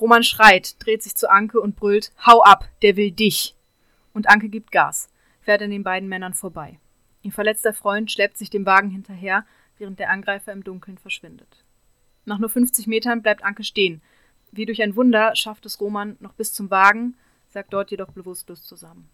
Roman 0.00 0.22
schreit, 0.22 0.76
dreht 0.78 1.02
sich 1.02 1.16
zu 1.16 1.28
Anke 1.28 1.60
und 1.60 1.74
brüllt: 1.74 2.12
Hau 2.24 2.44
ab, 2.44 2.68
der 2.82 2.94
will 2.94 3.10
dich! 3.10 3.56
Und 4.14 4.28
Anke 4.28 4.50
gibt 4.50 4.70
Gas, 4.70 5.08
fährt 5.40 5.62
an 5.62 5.70
den 5.70 5.82
beiden 5.82 6.08
Männern 6.08 6.34
vorbei. 6.34 6.78
Ihr 7.22 7.32
verletzter 7.32 7.72
Freund 7.72 8.12
schleppt 8.12 8.38
sich 8.38 8.50
dem 8.50 8.66
Wagen 8.66 8.90
hinterher, 8.90 9.44
während 9.78 9.98
der 9.98 10.10
Angreifer 10.10 10.52
im 10.52 10.64
Dunkeln 10.64 10.98
verschwindet. 10.98 11.64
Nach 12.24 12.38
nur 12.38 12.50
50 12.50 12.86
Metern 12.86 13.22
bleibt 13.22 13.44
Anke 13.44 13.64
stehen. 13.64 14.02
Wie 14.52 14.66
durch 14.66 14.82
ein 14.82 14.96
Wunder 14.96 15.34
schafft 15.36 15.66
es 15.66 15.80
Roman 15.80 16.16
noch 16.20 16.32
bis 16.32 16.52
zum 16.52 16.70
Wagen, 16.70 17.16
sagt 17.48 17.72
dort 17.72 17.90
jedoch 17.90 18.12
bewusstlos 18.12 18.64
zusammen. 18.64 19.08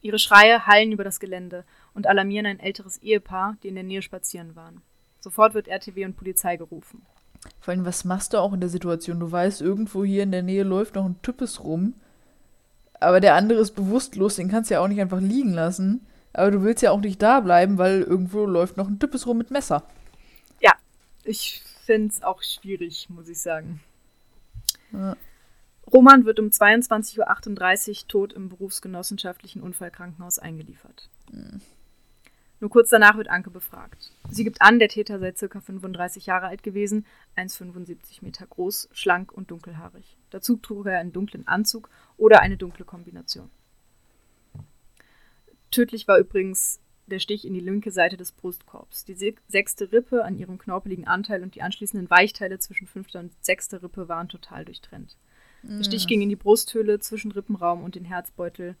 Ihre 0.00 0.18
Schreie 0.18 0.66
hallen 0.66 0.92
über 0.92 1.04
das 1.04 1.20
Gelände 1.20 1.64
und 1.92 2.06
alarmieren 2.06 2.46
ein 2.46 2.60
älteres 2.60 2.98
Ehepaar, 2.98 3.56
die 3.62 3.68
in 3.68 3.74
der 3.74 3.84
Nähe 3.84 4.02
spazieren 4.02 4.54
waren. 4.54 4.80
Sofort 5.20 5.54
wird 5.54 5.68
RTW 5.68 6.04
und 6.04 6.16
Polizei 6.16 6.56
gerufen. 6.56 7.02
Vor 7.60 7.72
allem, 7.72 7.84
was 7.84 8.04
machst 8.04 8.32
du 8.32 8.38
auch 8.38 8.52
in 8.52 8.60
der 8.60 8.68
Situation? 8.68 9.20
Du 9.20 9.30
weißt, 9.30 9.60
irgendwo 9.60 10.04
hier 10.04 10.22
in 10.22 10.32
der 10.32 10.42
Nähe 10.42 10.62
läuft 10.62 10.94
noch 10.94 11.04
ein 11.04 11.20
Types 11.22 11.62
rum, 11.64 11.94
aber 13.00 13.20
der 13.20 13.34
andere 13.34 13.60
ist 13.60 13.72
bewusstlos, 13.72 14.36
den 14.36 14.48
kannst 14.48 14.70
du 14.70 14.74
ja 14.74 14.80
auch 14.80 14.88
nicht 14.88 15.00
einfach 15.00 15.20
liegen 15.20 15.52
lassen. 15.52 16.06
Aber 16.38 16.52
du 16.52 16.62
willst 16.62 16.82
ja 16.82 16.92
auch 16.92 17.00
nicht 17.00 17.20
da 17.20 17.40
bleiben, 17.40 17.78
weil 17.78 18.02
irgendwo 18.02 18.46
läuft 18.46 18.76
noch 18.76 18.86
ein 18.86 19.00
Types 19.00 19.26
rum 19.26 19.38
mit 19.38 19.50
Messer. 19.50 19.82
Ja, 20.60 20.72
ich 21.24 21.64
finde 21.84 22.10
es 22.10 22.22
auch 22.22 22.44
schwierig, 22.44 23.10
muss 23.10 23.28
ich 23.28 23.40
sagen. 23.40 23.80
Ja. 24.92 25.16
Roman 25.92 26.26
wird 26.26 26.38
um 26.38 26.46
22.38 26.46 27.18
Uhr 27.18 28.08
tot 28.08 28.32
im 28.34 28.50
berufsgenossenschaftlichen 28.50 29.62
Unfallkrankenhaus 29.62 30.38
eingeliefert. 30.38 31.10
Mhm. 31.32 31.60
Nur 32.60 32.70
kurz 32.70 32.90
danach 32.90 33.16
wird 33.16 33.30
Anke 33.30 33.50
befragt. 33.50 34.12
Sie 34.30 34.44
gibt 34.44 34.62
an, 34.62 34.78
der 34.78 34.88
Täter 34.88 35.18
sei 35.18 35.32
ca. 35.32 35.60
35 35.60 36.26
Jahre 36.26 36.46
alt 36.46 36.62
gewesen, 36.62 37.04
1,75 37.36 38.22
Meter 38.22 38.46
groß, 38.46 38.90
schlank 38.92 39.32
und 39.32 39.50
dunkelhaarig. 39.50 40.16
Dazu 40.30 40.56
trug 40.56 40.86
er 40.86 41.00
einen 41.00 41.12
dunklen 41.12 41.48
Anzug 41.48 41.90
oder 42.16 42.42
eine 42.42 42.56
dunkle 42.56 42.84
Kombination. 42.84 43.50
Tödlich 45.70 46.08
war 46.08 46.18
übrigens 46.18 46.80
der 47.06 47.18
Stich 47.18 47.46
in 47.46 47.54
die 47.54 47.60
linke 47.60 47.90
Seite 47.90 48.16
des 48.16 48.32
Brustkorbs. 48.32 49.04
Die 49.04 49.34
sechste 49.48 49.92
Rippe 49.92 50.24
an 50.24 50.36
ihrem 50.36 50.58
knorpeligen 50.58 51.06
Anteil 51.06 51.42
und 51.42 51.54
die 51.54 51.62
anschließenden 51.62 52.10
Weichteile 52.10 52.58
zwischen 52.58 52.86
fünfter 52.86 53.20
und 53.20 53.32
sechster 53.40 53.82
Rippe 53.82 54.08
waren 54.08 54.28
total 54.28 54.64
durchtrennt. 54.64 55.16
Der 55.62 55.82
Stich 55.82 56.06
ging 56.06 56.22
in 56.22 56.28
die 56.28 56.36
Brusthöhle 56.36 57.00
zwischen 57.00 57.32
Rippenraum 57.32 57.82
und 57.82 57.96
den 57.96 58.04
Herzbeutel. 58.04 58.76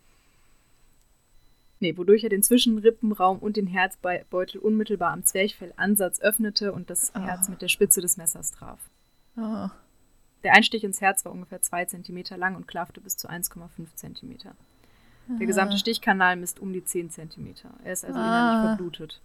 Nee, 1.80 1.96
wodurch 1.96 2.24
er 2.24 2.30
den 2.30 2.42
Zwischenrippenraum 2.42 3.38
und 3.38 3.56
den 3.56 3.66
Herzbeutel 3.66 4.60
unmittelbar 4.60 5.12
am 5.12 5.24
Zwerchfellansatz 5.24 6.20
öffnete 6.20 6.72
und 6.72 6.90
das 6.90 7.12
oh. 7.14 7.20
Herz 7.20 7.48
mit 7.48 7.62
der 7.62 7.68
Spitze 7.68 8.00
des 8.00 8.16
Messers 8.16 8.52
traf. 8.52 8.78
Oh. 9.36 9.68
Der 10.44 10.54
Einstich 10.54 10.84
ins 10.84 11.00
Herz 11.00 11.24
war 11.24 11.32
ungefähr 11.32 11.60
2 11.60 11.86
cm 11.86 12.24
lang 12.36 12.56
und 12.56 12.68
klaffte 12.68 13.00
bis 13.00 13.16
zu 13.16 13.28
1,5 13.28 13.94
cm. 13.94 14.54
Der 15.28 15.46
gesamte 15.46 15.76
Stichkanal 15.76 16.36
misst 16.36 16.58
um 16.58 16.72
die 16.72 16.84
10 16.84 17.10
cm. 17.10 17.54
Er 17.84 17.92
ist 17.92 18.04
also 18.04 18.18
ah. 18.18 18.22
innerlich 18.22 18.68
verblutet. 18.68 19.20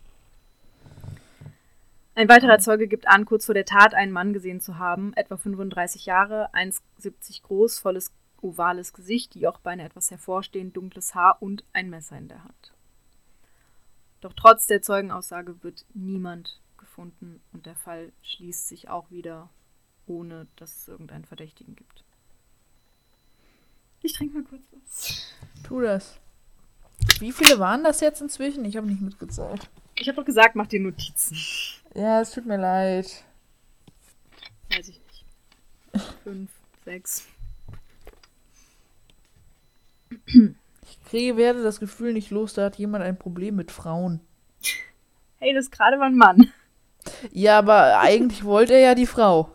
Ein 2.16 2.30
weiterer 2.30 2.60
Zeuge 2.60 2.88
gibt 2.88 3.08
an, 3.08 3.26
kurz 3.26 3.46
vor 3.46 3.56
der 3.56 3.66
Tat 3.66 3.96
einen 3.96 4.12
Mann 4.12 4.34
gesehen 4.34 4.60
zu 4.60 4.78
haben, 4.78 5.14
etwa 5.14 5.38
35 5.38 6.06
Jahre, 6.06 6.54
1,70 6.54 7.42
groß, 7.42 7.80
volles 7.80 8.12
ovales 8.42 8.94
Gesicht, 8.94 9.34
die 9.34 9.40
Jochbeine 9.40 9.84
etwas 9.84 10.12
hervorstehen, 10.12 10.74
dunkles 10.74 11.16
Haar 11.16 11.42
und 11.42 11.64
ein 11.74 11.90
Messer 11.90 12.18
in 12.18 12.28
der 12.28 12.44
Hand. 12.44 12.74
Doch 14.22 14.34
trotz 14.34 14.68
der 14.68 14.82
Zeugenaussage 14.82 15.64
wird 15.64 15.86
niemand 15.94 16.60
gefunden 16.78 17.42
und 17.52 17.66
der 17.66 17.76
Fall 17.76 18.12
schließt 18.22 18.68
sich 18.68 18.90
auch 18.90 19.10
wieder, 19.10 19.50
ohne 20.06 20.48
dass 20.58 20.78
es 20.78 20.88
irgendeinen 20.88 21.26
Verdächtigen 21.26 21.76
gibt. 21.76 22.04
Ich 24.04 24.14
trinke 24.14 24.36
mal 24.36 24.44
kurz 24.44 24.62
was. 24.72 25.34
Tu 25.68 25.82
das. 25.82 26.20
Wie 27.20 27.32
viele 27.32 27.58
waren 27.58 27.84
das 27.84 28.02
jetzt 28.02 28.22
inzwischen? 28.22 28.66
Ich 28.66 28.78
habe 28.78 28.88
nicht 28.88 29.02
mitgezählt. 29.02 29.70
Ich 29.96 30.08
habe 30.08 30.18
doch 30.18 30.26
gesagt, 30.26 30.56
mach 30.56 30.68
dir 30.68 30.82
Notizen. 30.82 31.38
Ja, 31.96 32.22
es 32.22 32.32
tut 32.32 32.46
mir 32.46 32.58
leid. 32.58 33.24
Weiß 34.70 34.90
ich 34.90 35.00
nicht. 35.00 35.26
Fünf, 36.24 36.52
sechs. 36.84 37.28
Ich 40.26 41.04
kriege, 41.06 41.38
werde 41.38 41.64
das 41.64 41.80
Gefühl 41.80 42.14
nicht 42.14 42.30
los, 42.30 42.54
da 42.54 42.66
hat 42.66 42.78
jemand 42.78 43.04
ein 43.04 43.18
Problem 43.18 43.56
mit 43.56 43.72
Frauen. 43.72 44.20
Hey, 45.40 45.54
das 45.54 45.72
gerade 45.72 45.98
war 46.00 46.08
ein 46.08 46.18
Mann. 46.18 46.52
Ja, 47.32 47.60
aber 47.60 48.00
eigentlich 48.00 48.44
wollte 48.44 48.74
er 48.74 48.80
ja 48.80 48.96
die 48.96 49.08
Frau. 49.08 49.53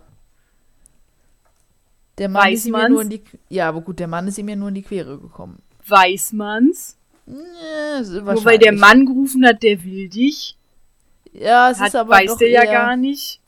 Der 2.18 2.28
Mann 2.28 2.46
Weiß 2.46 2.58
ist 2.60 2.66
ihm 2.66 2.72
man's? 2.72 2.82
ja 2.82 2.88
nur 2.88 3.02
in 3.02 3.10
die. 3.10 3.22
Ja, 3.48 3.68
aber 3.68 3.80
gut, 3.80 3.98
der 3.98 4.08
Mann 4.08 4.26
ist 4.28 4.38
ihm 4.38 4.48
ja 4.48 4.56
nur 4.56 4.68
in 4.68 4.74
die 4.74 4.82
Quere 4.82 5.18
gekommen. 5.18 5.62
Weiß 5.86 6.32
man's? 6.32 6.96
Ja, 7.26 8.00
Nur 8.02 8.44
weil 8.44 8.58
der 8.58 8.72
Mann 8.72 9.04
gerufen 9.04 9.46
hat, 9.46 9.62
der 9.62 9.84
will 9.84 10.08
dich. 10.08 10.56
Ja, 11.32 11.70
es 11.70 11.78
hat, 11.78 11.88
ist 11.88 11.96
aber. 11.96 12.12
Weiß 12.12 12.36
der 12.36 12.48
ja 12.48 12.64
gar 12.64 12.96
nicht. 12.96 13.40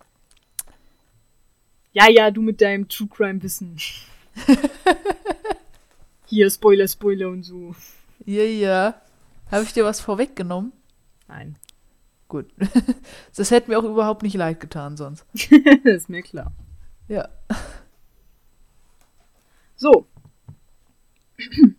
Ja, 1.92 2.08
ja, 2.08 2.30
du 2.30 2.42
mit 2.42 2.60
deinem 2.60 2.88
True 2.88 3.08
Crime 3.08 3.42
Wissen. 3.42 3.76
Hier, 6.26 6.48
Spoiler, 6.50 6.86
Spoiler 6.86 7.28
und 7.28 7.42
so. 7.42 7.74
Ja, 8.24 8.44
ja. 8.44 8.94
Habe 9.50 9.64
ich 9.64 9.72
dir 9.72 9.84
was 9.84 10.00
vorweggenommen? 10.00 10.72
Nein. 11.26 11.56
Gut. 12.28 12.46
Das 13.36 13.50
hätte 13.50 13.70
mir 13.70 13.78
auch 13.78 13.84
überhaupt 13.84 14.22
nicht 14.22 14.36
leid 14.36 14.60
getan 14.60 14.96
sonst. 14.96 15.24
ist 15.84 16.08
mir 16.10 16.22
klar. 16.22 16.52
Ja. 17.08 17.28
So. 19.80 20.06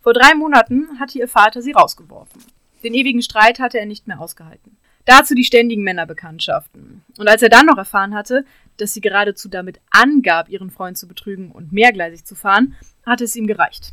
Vor 0.00 0.12
drei 0.12 0.34
Monaten 0.34 0.98
hatte 0.98 1.16
ihr 1.20 1.28
Vater 1.28 1.62
sie 1.62 1.70
rausgeworfen. 1.70 2.42
Den 2.82 2.92
ewigen 2.92 3.22
Streit 3.22 3.60
hatte 3.60 3.78
er 3.78 3.86
nicht 3.86 4.08
mehr 4.08 4.20
ausgehalten. 4.20 4.76
Dazu 5.04 5.36
die 5.36 5.44
ständigen 5.44 5.84
Männerbekanntschaften. 5.84 7.04
Und 7.16 7.28
als 7.28 7.40
er 7.40 7.50
dann 7.50 7.66
noch 7.66 7.78
erfahren 7.78 8.14
hatte, 8.14 8.44
dass 8.78 8.94
sie 8.94 9.00
geradezu 9.00 9.48
damit 9.48 9.80
angab, 9.90 10.48
ihren 10.48 10.72
Freund 10.72 10.98
zu 10.98 11.06
betrügen 11.06 11.52
und 11.52 11.72
mehrgleisig 11.72 12.24
zu 12.24 12.34
fahren, 12.34 12.74
hatte 13.06 13.22
es 13.22 13.36
ihm 13.36 13.46
gereicht. 13.46 13.92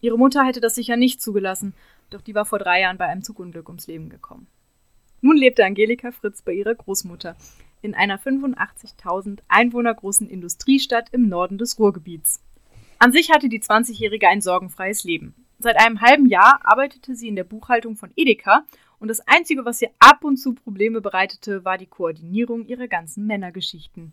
Ihre 0.00 0.16
Mutter 0.16 0.44
hätte 0.44 0.60
das 0.60 0.76
sicher 0.76 0.96
nicht 0.96 1.20
zugelassen, 1.20 1.74
doch 2.10 2.20
die 2.20 2.36
war 2.36 2.46
vor 2.46 2.60
drei 2.60 2.82
Jahren 2.82 2.96
bei 2.96 3.06
einem 3.06 3.24
Zugunglück 3.24 3.68
ums 3.68 3.88
Leben 3.88 4.08
gekommen. 4.08 4.46
Nun 5.20 5.36
lebte 5.36 5.64
Angelika 5.64 6.12
Fritz 6.12 6.42
bei 6.42 6.52
ihrer 6.52 6.76
Großmutter 6.76 7.34
in 7.82 7.94
einer 7.94 8.18
85.000 8.18 9.40
Einwohner 9.48 9.94
großen 9.94 10.28
Industriestadt 10.28 11.08
im 11.12 11.28
Norden 11.28 11.58
des 11.58 11.78
Ruhrgebiets. 11.78 12.42
An 12.98 13.12
sich 13.12 13.30
hatte 13.30 13.48
die 13.48 13.60
20-Jährige 13.60 14.28
ein 14.28 14.40
sorgenfreies 14.40 15.04
Leben. 15.04 15.34
Seit 15.58 15.78
einem 15.78 16.00
halben 16.00 16.26
Jahr 16.26 16.60
arbeitete 16.64 17.14
sie 17.14 17.28
in 17.28 17.36
der 17.36 17.44
Buchhaltung 17.44 17.96
von 17.96 18.10
Edeka 18.16 18.64
und 18.98 19.08
das 19.08 19.20
Einzige, 19.26 19.64
was 19.64 19.82
ihr 19.82 19.90
ab 19.98 20.24
und 20.24 20.36
zu 20.36 20.54
Probleme 20.54 21.00
bereitete, 21.00 21.64
war 21.64 21.78
die 21.78 21.86
Koordinierung 21.86 22.66
ihrer 22.66 22.88
ganzen 22.88 23.26
Männergeschichten. 23.26 24.12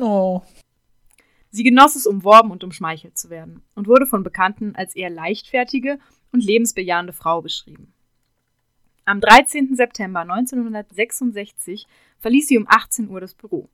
Oh. 0.00 0.42
Sie 1.50 1.64
genoss 1.64 1.96
es, 1.96 2.06
umworben 2.06 2.50
und 2.50 2.64
umschmeichelt 2.64 3.16
zu 3.16 3.30
werden 3.30 3.62
und 3.74 3.88
wurde 3.88 4.06
von 4.06 4.22
Bekannten 4.22 4.74
als 4.76 4.94
eher 4.94 5.10
leichtfertige 5.10 5.98
und 6.32 6.44
lebensbejahende 6.44 7.12
Frau 7.12 7.42
beschrieben. 7.42 7.92
Am 9.08 9.20
13. 9.20 9.76
September 9.76 10.22
1966 10.22 11.86
verließ 12.18 12.48
sie 12.48 12.58
um 12.58 12.66
18 12.68 13.08
Uhr 13.08 13.20
das 13.20 13.34
Büro. 13.34 13.68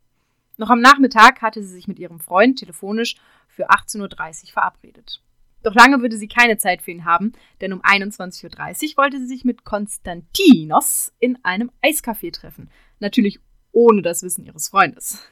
Noch 0.58 0.68
am 0.68 0.82
Nachmittag 0.82 1.40
hatte 1.40 1.62
sie 1.62 1.72
sich 1.72 1.88
mit 1.88 1.98
ihrem 1.98 2.20
Freund 2.20 2.58
telefonisch 2.58 3.16
für 3.48 3.70
18.30 3.70 4.02
Uhr 4.02 4.52
verabredet. 4.52 5.22
Doch 5.62 5.74
lange 5.74 6.02
würde 6.02 6.18
sie 6.18 6.28
keine 6.28 6.58
Zeit 6.58 6.82
für 6.82 6.90
ihn 6.90 7.06
haben, 7.06 7.32
denn 7.62 7.72
um 7.72 7.80
21.30 7.80 8.90
Uhr 8.90 8.96
wollte 8.98 9.20
sie 9.20 9.26
sich 9.26 9.42
mit 9.46 9.64
Konstantinos 9.64 11.14
in 11.18 11.42
einem 11.44 11.70
Eiscafé 11.82 12.30
treffen. 12.30 12.68
Natürlich 13.00 13.40
ohne 13.72 14.02
das 14.02 14.22
Wissen 14.22 14.44
ihres 14.44 14.68
Freundes. 14.68 15.26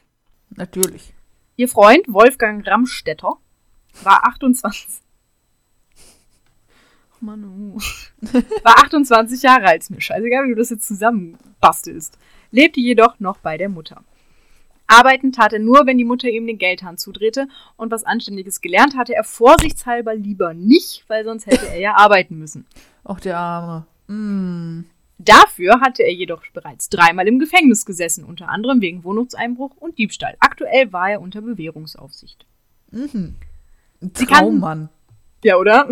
Natürlich. 0.48 1.12
Ihr 1.56 1.68
Freund 1.68 2.06
Wolfgang 2.08 2.66
Ramstetter 2.66 3.34
war 4.02 4.24
28. 4.24 5.02
Manu. 7.22 7.78
War 8.62 8.78
28 8.84 9.42
Jahre 9.42 9.66
alt, 9.66 9.82
ist 9.82 9.90
mir 9.90 10.00
scheißegal, 10.00 10.44
wie 10.44 10.50
du 10.50 10.56
das 10.56 10.70
jetzt 10.70 10.86
zusammenbastelst. 10.86 12.18
Lebte 12.50 12.80
jedoch 12.80 13.20
noch 13.20 13.38
bei 13.38 13.56
der 13.58 13.68
Mutter. 13.68 14.02
Arbeiten 14.86 15.30
tat 15.30 15.52
er 15.52 15.60
nur, 15.60 15.86
wenn 15.86 15.98
die 15.98 16.04
Mutter 16.04 16.28
ihm 16.28 16.46
den 16.48 16.58
Geldhahn 16.58 16.98
zudrehte 16.98 17.46
und 17.76 17.92
was 17.92 18.02
Anständiges 18.02 18.60
gelernt 18.60 18.96
hatte 18.96 19.14
er 19.14 19.22
vorsichtshalber 19.22 20.14
lieber 20.16 20.52
nicht, 20.52 21.04
weil 21.06 21.24
sonst 21.24 21.46
hätte 21.46 21.68
er 21.68 21.78
ja 21.78 21.94
arbeiten 21.94 22.38
müssen. 22.38 22.66
Ach, 23.04 23.20
der 23.20 23.38
Arme. 23.38 23.86
Mm. 24.08 24.86
Dafür 25.18 25.80
hatte 25.80 26.02
er 26.02 26.12
jedoch 26.12 26.42
bereits 26.54 26.88
dreimal 26.88 27.28
im 27.28 27.38
Gefängnis 27.38 27.84
gesessen, 27.86 28.24
unter 28.24 28.48
anderem 28.48 28.80
wegen 28.80 29.04
Wohnungseinbruch 29.04 29.76
und 29.76 29.98
Diebstahl. 29.98 30.34
Aktuell 30.40 30.92
war 30.92 31.10
er 31.10 31.20
unter 31.20 31.42
Bewährungsaufsicht. 31.42 32.46
Mhm. 32.90 33.36
Sie 34.00 34.24
kann- 34.26 34.38
Traummann. 34.38 34.88
Ja, 35.44 35.56
oder? 35.56 35.88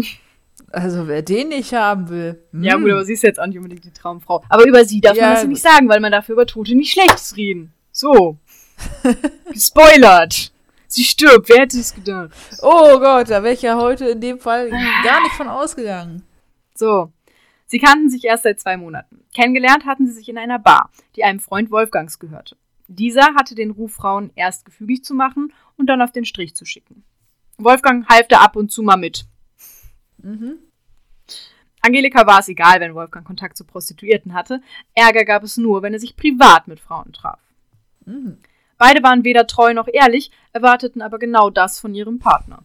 Also, 0.70 1.08
wer 1.08 1.22
den 1.22 1.48
nicht 1.48 1.72
haben 1.72 2.08
will. 2.10 2.42
Ja, 2.52 2.76
mm. 2.76 2.82
gut, 2.82 2.90
aber 2.92 3.04
sie 3.04 3.14
ist 3.14 3.22
jetzt 3.22 3.40
auch 3.40 3.46
nicht 3.46 3.56
unbedingt 3.56 3.84
die 3.84 3.92
Traumfrau. 3.92 4.44
Aber 4.48 4.66
über 4.66 4.84
sie 4.84 5.00
darf 5.00 5.16
Ja, 5.16 5.24
man 5.24 5.34
das 5.34 5.42
ja 5.42 5.48
nicht 5.48 5.62
sagen, 5.62 5.88
weil 5.88 6.00
man 6.00 6.12
darf 6.12 6.28
über 6.28 6.46
Tote 6.46 6.74
nicht 6.74 6.92
Schlechtes 6.92 7.36
reden. 7.36 7.72
So. 7.92 8.38
Gespoilert. 9.52 10.52
Sie 10.86 11.04
stirbt. 11.04 11.48
Wer 11.48 11.62
hätte 11.62 11.78
es 11.78 11.94
gedacht? 11.94 12.30
Oh 12.62 12.98
Gott, 12.98 13.30
da 13.30 13.42
wäre 13.42 13.54
ich 13.54 13.62
ja 13.62 13.76
heute 13.76 14.08
in 14.08 14.20
dem 14.20 14.38
Fall 14.38 14.70
gar 15.04 15.22
nicht 15.22 15.34
von 15.34 15.48
ausgegangen. 15.48 16.22
So. 16.74 17.12
Sie 17.66 17.78
kannten 17.78 18.08
sich 18.08 18.24
erst 18.24 18.44
seit 18.44 18.60
zwei 18.60 18.76
Monaten. 18.76 19.24
Kennengelernt 19.34 19.84
hatten 19.84 20.06
sie 20.06 20.14
sich 20.14 20.28
in 20.28 20.38
einer 20.38 20.58
Bar, 20.58 20.90
die 21.16 21.24
einem 21.24 21.40
Freund 21.40 21.70
Wolfgangs 21.70 22.18
gehörte. 22.18 22.56
Dieser 22.88 23.34
hatte 23.34 23.54
den 23.54 23.70
Ruf, 23.70 23.92
Frauen 23.92 24.30
erst 24.34 24.64
gefügig 24.64 25.04
zu 25.04 25.14
machen 25.14 25.52
und 25.76 25.86
dann 25.86 26.00
auf 26.00 26.12
den 26.12 26.24
Strich 26.24 26.56
zu 26.56 26.64
schicken. 26.64 27.04
Wolfgang 27.58 28.08
half 28.08 28.28
da 28.28 28.40
ab 28.40 28.56
und 28.56 28.72
zu 28.72 28.82
mal 28.82 28.96
mit. 28.96 29.26
Mhm. 30.18 30.58
Angelika 31.80 32.26
war 32.26 32.40
es 32.40 32.48
egal, 32.48 32.80
wenn 32.80 32.94
Wolfgang 32.94 33.26
Kontakt 33.26 33.56
zu 33.56 33.64
Prostituierten 33.64 34.34
hatte. 34.34 34.60
Ärger 34.94 35.24
gab 35.24 35.42
es 35.44 35.56
nur, 35.56 35.82
wenn 35.82 35.92
er 35.92 36.00
sich 36.00 36.16
privat 36.16 36.68
mit 36.68 36.80
Frauen 36.80 37.12
traf. 37.12 37.40
Mhm. 38.04 38.38
Beide 38.78 39.02
waren 39.02 39.24
weder 39.24 39.46
treu 39.46 39.74
noch 39.74 39.88
ehrlich, 39.92 40.30
erwarteten 40.52 41.02
aber 41.02 41.18
genau 41.18 41.50
das 41.50 41.80
von 41.80 41.94
ihrem 41.94 42.18
Partner. 42.18 42.62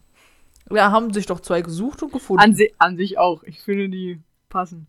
Ja, 0.70 0.90
haben 0.90 1.12
sich 1.12 1.26
doch 1.26 1.40
zwei 1.40 1.60
gesucht 1.60 2.02
und 2.02 2.12
gefunden. 2.12 2.42
An, 2.42 2.54
si 2.54 2.72
an 2.78 2.96
sich 2.96 3.18
auch. 3.18 3.42
Ich 3.42 3.60
finde, 3.60 3.88
die 3.88 4.20
passen. 4.48 4.86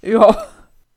ja. 0.00 0.48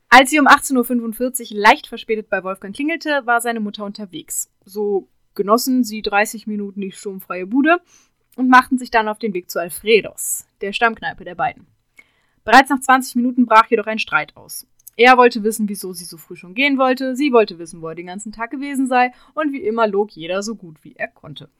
Als 0.08 0.30
sie 0.30 0.38
um 0.38 0.46
18.45 0.46 1.52
Uhr 1.52 1.60
leicht 1.60 1.88
verspätet 1.88 2.30
bei 2.30 2.42
Wolfgang 2.44 2.74
klingelte, 2.74 3.22
war 3.24 3.40
seine 3.40 3.60
Mutter 3.60 3.84
unterwegs. 3.84 4.50
So 4.64 5.08
genossen 5.34 5.84
sie 5.84 6.00
30 6.00 6.46
Minuten 6.46 6.80
die 6.80 6.92
sturmfreie 6.92 7.46
Bude 7.46 7.80
und 8.36 8.48
machten 8.48 8.78
sich 8.78 8.90
dann 8.90 9.08
auf 9.08 9.18
den 9.18 9.34
Weg 9.34 9.50
zu 9.50 9.58
Alfredos, 9.58 10.46
der 10.60 10.72
Stammkneipe 10.72 11.24
der 11.24 11.34
beiden. 11.34 11.66
Bereits 12.44 12.70
nach 12.70 12.80
20 12.80 13.16
Minuten 13.16 13.46
brach 13.46 13.66
jedoch 13.68 13.86
ein 13.86 13.98
Streit 13.98 14.36
aus. 14.36 14.66
Er 14.96 15.18
wollte 15.18 15.42
wissen, 15.42 15.68
wieso 15.68 15.92
sie 15.92 16.04
so 16.04 16.16
früh 16.16 16.36
schon 16.36 16.54
gehen 16.54 16.78
wollte, 16.78 17.16
sie 17.16 17.32
wollte 17.32 17.58
wissen, 17.58 17.82
wo 17.82 17.88
er 17.88 17.94
den 17.94 18.06
ganzen 18.06 18.32
Tag 18.32 18.50
gewesen 18.50 18.86
sei, 18.86 19.12
und 19.34 19.52
wie 19.52 19.62
immer 19.62 19.86
log 19.86 20.12
jeder 20.12 20.42
so 20.42 20.54
gut 20.54 20.84
wie 20.84 20.94
er 20.94 21.08
konnte. 21.08 21.50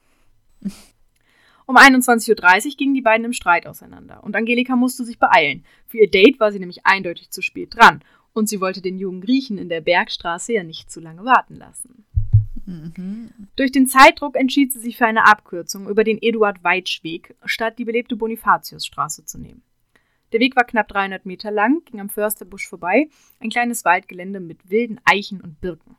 Um 1.67 1.75
21.30 1.75 2.65
Uhr 2.65 2.77
gingen 2.77 2.93
die 2.93 3.01
beiden 3.01 3.25
im 3.25 3.33
Streit 3.33 3.67
auseinander 3.67 4.23
und 4.23 4.35
Angelika 4.37 4.77
musste 4.77 5.03
sich 5.03 5.19
beeilen. 5.19 5.65
Für 5.85 5.97
ihr 5.97 6.09
Date 6.09 6.39
war 6.39 6.51
sie 6.51 6.59
nämlich 6.59 6.85
eindeutig 6.85 7.29
zu 7.29 7.41
spät 7.41 7.75
dran 7.75 8.01
und 8.31 8.47
sie 8.47 8.61
wollte 8.61 8.81
den 8.81 8.97
jungen 8.97 9.19
Griechen 9.19 9.57
in 9.57 9.67
der 9.67 9.81
Bergstraße 9.81 10.53
ja 10.53 10.63
nicht 10.63 10.89
zu 10.89 11.01
lange 11.01 11.25
warten 11.25 11.57
lassen. 11.57 12.05
Durch 13.55 13.71
den 13.71 13.87
Zeitdruck 13.87 14.35
entschied 14.35 14.73
sie 14.73 14.79
sich 14.79 14.97
für 14.97 15.05
eine 15.05 15.25
Abkürzung 15.25 15.87
über 15.87 16.03
den 16.03 16.21
Eduard-Weitsch-Weg, 16.21 17.35
statt 17.45 17.79
die 17.79 17.85
belebte 17.85 18.17
Bonifatiusstraße 18.17 19.23
zu 19.23 19.39
nehmen. 19.39 19.63
Der 20.33 20.41
Weg 20.41 20.57
war 20.57 20.65
knapp 20.65 20.89
300 20.89 21.25
Meter 21.25 21.49
lang, 21.49 21.85
ging 21.85 22.01
am 22.01 22.09
Försterbusch 22.09 22.67
vorbei, 22.67 23.07
ein 23.39 23.49
kleines 23.49 23.85
Waldgelände 23.85 24.41
mit 24.41 24.69
wilden 24.69 24.99
Eichen 25.05 25.39
und 25.39 25.61
Birken. 25.61 25.95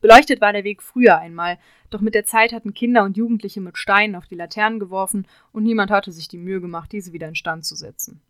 Beleuchtet 0.00 0.40
war 0.40 0.52
der 0.52 0.64
Weg 0.64 0.82
früher 0.82 1.18
einmal, 1.18 1.58
doch 1.90 2.00
mit 2.00 2.14
der 2.14 2.26
Zeit 2.26 2.52
hatten 2.52 2.74
Kinder 2.74 3.04
und 3.04 3.16
Jugendliche 3.16 3.60
mit 3.60 3.78
Steinen 3.78 4.16
auf 4.16 4.26
die 4.26 4.34
Laternen 4.34 4.80
geworfen 4.80 5.26
und 5.52 5.62
niemand 5.62 5.92
hatte 5.92 6.10
sich 6.10 6.26
die 6.26 6.36
Mühe 6.36 6.60
gemacht, 6.60 6.90
diese 6.90 7.12
wieder 7.12 7.28
instand 7.28 7.64
zu 7.64 7.76
setzen. 7.76 8.20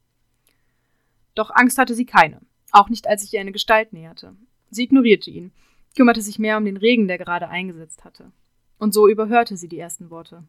Doch 1.35 1.51
Angst 1.51 1.79
hatte 1.79 1.95
sie 1.95 2.07
keine, 2.07 2.41
auch 2.71 2.91
nicht 2.91 3.09
als 3.09 3.23
sich 3.23 3.33
ihr 3.33 3.41
eine 3.41 3.53
Gestalt 3.53 3.95
näherte. 3.95 4.37
Sie 4.71 4.85
ignorierte 4.85 5.31
ihn, 5.31 5.53
kümmerte 5.97 6.23
sich 6.23 6.39
mehr 6.39 6.57
um 6.59 6.65
den 6.65 6.77
Regen, 6.77 7.09
der 7.09 7.19
gerade 7.19 7.49
eingesetzt 7.49 8.05
hatte. 8.05 8.31
Und 8.79 8.95
so 8.95 9.09
überhörte 9.09 9.57
sie 9.57 9.69
die 9.69 9.79
ersten 9.79 10.11
Worte. 10.11 10.45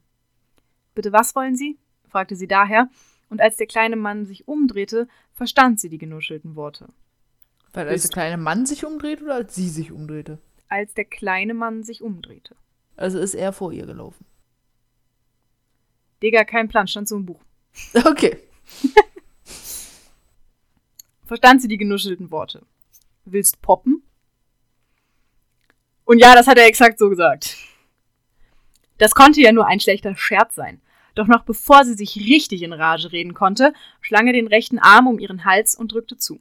Bitte 0.93 1.11
was 1.13 1.35
wollen 1.35 1.55
Sie? 1.55 1.77
fragte 2.09 2.35
sie 2.35 2.47
daher, 2.47 2.89
und 3.29 3.41
als 3.41 3.57
der 3.57 3.67
kleine 3.67 3.95
Mann 3.95 4.25
sich 4.25 4.47
umdrehte, 4.47 5.07
verstand 5.33 5.79
sie 5.79 5.89
die 5.89 5.97
genuschelten 5.97 6.55
Worte. 6.55 6.89
Weil 7.73 7.89
als 7.89 8.03
der 8.03 8.11
kleine 8.11 8.37
Mann 8.37 8.65
sich 8.65 8.85
umdreht 8.85 9.21
oder 9.21 9.35
als 9.35 9.53
sie 9.55 9.69
sich 9.69 9.91
umdrehte? 9.91 10.39
Als 10.69 10.93
der 10.93 11.05
kleine 11.05 11.53
Mann 11.53 11.83
sich 11.83 12.01
umdrehte. 12.01 12.55
Also 12.95 13.19
ist 13.19 13.35
er 13.35 13.53
vor 13.53 13.71
ihr 13.73 13.85
gelaufen. 13.85 14.25
Digga, 16.23 16.43
kein 16.45 16.67
Plan, 16.67 16.87
stand 16.87 17.07
so 17.07 17.15
im 17.15 17.25
Buch. 17.25 17.41
Okay. 18.05 18.37
Verstand 21.25 21.61
sie 21.61 21.67
die 21.67 21.77
genuschelten 21.77 22.31
Worte. 22.31 22.65
Willst 23.25 23.61
poppen? 23.61 24.01
Und 26.07 26.19
ja, 26.19 26.35
das 26.35 26.47
hat 26.47 26.57
er 26.57 26.67
exakt 26.67 26.99
so 26.99 27.09
gesagt. 27.09 27.57
Das 28.97 29.13
konnte 29.13 29.41
ja 29.41 29.51
nur 29.51 29.67
ein 29.67 29.81
schlechter 29.81 30.15
Scherz 30.15 30.55
sein. 30.55 30.81
Doch 31.15 31.27
noch 31.27 31.43
bevor 31.43 31.83
sie 31.83 31.95
sich 31.95 32.15
richtig 32.15 32.63
in 32.63 32.71
Rage 32.71 33.11
reden 33.11 33.33
konnte, 33.33 33.73
schlang 33.99 34.25
er 34.25 34.31
den 34.31 34.47
rechten 34.47 34.79
Arm 34.79 35.07
um 35.07 35.19
ihren 35.19 35.43
Hals 35.43 35.75
und 35.75 35.91
drückte 35.91 36.17
zu. 36.17 36.39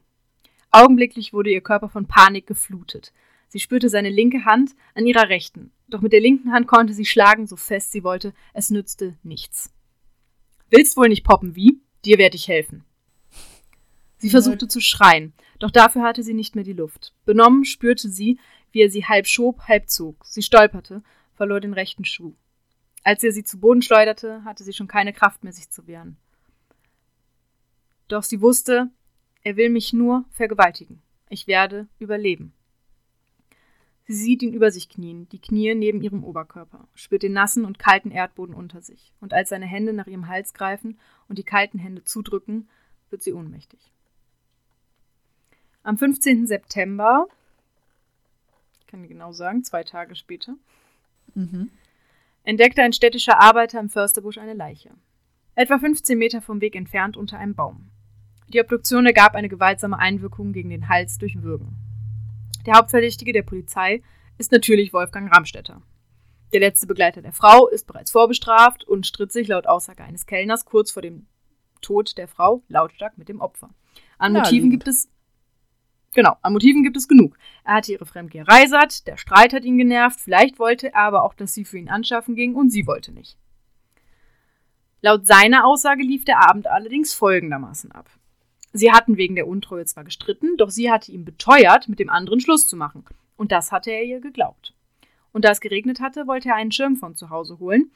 Augenblicklich 0.70 1.32
wurde 1.32 1.50
ihr 1.50 1.62
Körper 1.62 1.88
von 1.88 2.06
Panik 2.06 2.46
geflutet. 2.46 3.12
Sie 3.48 3.58
spürte 3.58 3.88
seine 3.88 4.08
linke 4.08 4.44
Hand 4.44 4.76
an 4.94 5.04
ihrer 5.04 5.28
rechten. 5.30 5.72
Doch 5.88 6.00
mit 6.00 6.12
der 6.12 6.20
linken 6.20 6.52
Hand 6.52 6.68
konnte 6.68 6.94
sie 6.94 7.04
schlagen, 7.04 7.48
so 7.48 7.56
fest 7.56 7.90
sie 7.90 8.04
wollte. 8.04 8.34
Es 8.54 8.70
nützte 8.70 9.16
nichts. 9.24 9.72
Willst 10.70 10.96
wohl 10.96 11.08
nicht 11.08 11.24
poppen, 11.24 11.56
wie? 11.56 11.80
Dir 12.04 12.18
werde 12.18 12.36
ich 12.36 12.46
helfen. 12.46 12.84
Sie 14.18 14.30
versuchte 14.30 14.68
zu 14.68 14.80
schreien, 14.80 15.34
doch 15.58 15.70
dafür 15.70 16.02
hatte 16.02 16.22
sie 16.22 16.34
nicht 16.34 16.54
mehr 16.54 16.64
die 16.64 16.72
Luft. 16.72 17.12
Benommen 17.24 17.64
spürte 17.64 18.08
sie, 18.08 18.38
wie 18.72 18.82
er 18.82 18.90
sie 18.90 19.04
halb 19.04 19.26
schob, 19.26 19.60
halb 19.62 19.88
zog. 19.88 20.24
Sie 20.24 20.42
stolperte, 20.42 21.02
verlor 21.34 21.60
den 21.60 21.72
rechten 21.72 22.04
Schuh. 22.04 22.34
Als 23.04 23.22
er 23.22 23.32
sie 23.32 23.44
zu 23.44 23.60
Boden 23.60 23.82
schleuderte, 23.82 24.44
hatte 24.44 24.64
sie 24.64 24.72
schon 24.72 24.88
keine 24.88 25.12
Kraft 25.12 25.44
mehr, 25.44 25.52
sich 25.52 25.70
zu 25.70 25.86
wehren. 25.86 26.16
Doch 28.08 28.22
sie 28.22 28.40
wusste, 28.40 28.90
er 29.42 29.56
will 29.56 29.70
mich 29.70 29.92
nur 29.92 30.24
vergewaltigen. 30.30 31.02
Ich 31.28 31.46
werde 31.46 31.88
überleben. 31.98 32.52
Sie 34.08 34.14
sieht 34.14 34.42
ihn 34.42 34.52
über 34.52 34.70
sich 34.70 34.88
knien, 34.88 35.28
die 35.30 35.40
Knie 35.40 35.74
neben 35.74 36.00
ihrem 36.00 36.22
Oberkörper, 36.22 36.86
spürt 36.94 37.24
den 37.24 37.32
nassen 37.32 37.64
und 37.64 37.80
kalten 37.80 38.12
Erdboden 38.12 38.54
unter 38.54 38.80
sich, 38.80 39.12
und 39.20 39.34
als 39.34 39.48
seine 39.48 39.66
Hände 39.66 39.92
nach 39.92 40.06
ihrem 40.06 40.28
Hals 40.28 40.54
greifen 40.54 40.98
und 41.28 41.38
die 41.38 41.44
kalten 41.44 41.80
Hände 41.80 42.04
zudrücken, 42.04 42.68
wird 43.10 43.24
sie 43.24 43.32
ohnmächtig. 43.32 43.92
Am 45.82 45.98
15. 45.98 46.46
September, 46.46 47.26
kann 48.96 49.08
genau 49.08 49.32
sagen, 49.32 49.62
zwei 49.64 49.84
Tage 49.84 50.16
später, 50.16 50.54
Mhm. 51.34 51.70
entdeckte 52.44 52.82
ein 52.82 52.92
städtischer 52.92 53.40
Arbeiter 53.40 53.78
im 53.78 53.90
Försterbusch 53.90 54.38
eine 54.38 54.54
Leiche. 54.54 54.90
Etwa 55.54 55.78
15 55.78 56.16
Meter 56.16 56.40
vom 56.40 56.60
Weg 56.60 56.74
entfernt 56.76 57.16
unter 57.16 57.38
einem 57.38 57.54
Baum. 57.54 57.90
Die 58.48 58.60
Obduktion 58.60 59.06
ergab 59.06 59.34
eine 59.34 59.48
gewaltsame 59.48 59.98
Einwirkung 59.98 60.52
gegen 60.52 60.70
den 60.70 60.88
Hals 60.88 61.18
durch 61.18 61.42
Würgen. 61.42 61.76
Der 62.64 62.74
Hauptverdächtige 62.74 63.32
der 63.32 63.42
Polizei 63.42 64.02
ist 64.38 64.52
natürlich 64.52 64.92
Wolfgang 64.92 65.34
Ramstetter. 65.34 65.82
Der 66.52 66.60
letzte 66.60 66.86
Begleiter 66.86 67.22
der 67.22 67.32
Frau 67.32 67.66
ist 67.68 67.86
bereits 67.86 68.10
vorbestraft 68.10 68.84
und 68.84 69.06
stritt 69.06 69.32
sich 69.32 69.48
laut 69.48 69.66
Aussage 69.66 70.04
eines 70.04 70.26
Kellners 70.26 70.64
kurz 70.64 70.90
vor 70.90 71.02
dem 71.02 71.26
Tod 71.80 72.16
der 72.16 72.28
Frau 72.28 72.62
lautstark 72.68 73.18
mit 73.18 73.28
dem 73.28 73.40
Opfer. 73.40 73.70
An 74.18 74.32
Motiven 74.32 74.70
gibt 74.70 74.86
es 74.88 75.08
Genau, 76.16 76.38
an 76.40 76.54
Motiven 76.54 76.82
gibt 76.82 76.96
es 76.96 77.08
genug. 77.08 77.36
Er 77.62 77.74
hatte 77.74 77.92
ihre 77.92 78.06
Fremdgeherei 78.06 78.66
satt, 78.68 79.06
der 79.06 79.18
Streit 79.18 79.52
hat 79.52 79.66
ihn 79.66 79.76
genervt, 79.76 80.18
vielleicht 80.18 80.58
wollte 80.58 80.94
er 80.94 81.00
aber 81.02 81.22
auch, 81.24 81.34
dass 81.34 81.52
sie 81.52 81.66
für 81.66 81.76
ihn 81.76 81.90
anschaffen 81.90 82.34
ging 82.34 82.54
und 82.54 82.70
sie 82.70 82.86
wollte 82.86 83.12
nicht. 83.12 83.36
Laut 85.02 85.26
seiner 85.26 85.66
Aussage 85.66 86.02
lief 86.02 86.24
der 86.24 86.48
Abend 86.48 86.68
allerdings 86.68 87.12
folgendermaßen 87.12 87.92
ab. 87.92 88.08
Sie 88.72 88.90
hatten 88.90 89.18
wegen 89.18 89.34
der 89.34 89.46
Untreue 89.46 89.84
zwar 89.84 90.04
gestritten, 90.04 90.56
doch 90.56 90.70
sie 90.70 90.90
hatte 90.90 91.12
ihm 91.12 91.26
beteuert, 91.26 91.86
mit 91.86 91.98
dem 91.98 92.08
anderen 92.08 92.40
Schluss 92.40 92.66
zu 92.66 92.78
machen. 92.78 93.04
Und 93.36 93.52
das 93.52 93.70
hatte 93.70 93.90
er 93.90 94.02
ihr 94.02 94.20
geglaubt. 94.20 94.72
Und 95.32 95.44
da 95.44 95.50
es 95.50 95.60
geregnet 95.60 96.00
hatte, 96.00 96.26
wollte 96.26 96.48
er 96.48 96.54
einen 96.54 96.72
Schirm 96.72 96.96
von 96.96 97.14
zu 97.14 97.28
Hause 97.28 97.58
holen. 97.58 97.90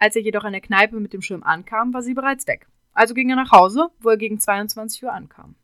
Als 0.00 0.16
er 0.16 0.22
jedoch 0.22 0.42
an 0.42 0.54
der 0.54 0.60
Kneipe 0.60 0.98
mit 0.98 1.12
dem 1.12 1.22
Schirm 1.22 1.44
ankam, 1.44 1.94
war 1.94 2.02
sie 2.02 2.14
bereits 2.14 2.48
weg. 2.48 2.66
Also 2.94 3.14
ging 3.14 3.30
er 3.30 3.36
nach 3.36 3.52
Hause, 3.52 3.90
wo 4.00 4.08
er 4.08 4.16
gegen 4.16 4.40
22 4.40 5.04
Uhr 5.04 5.12
ankam. 5.12 5.54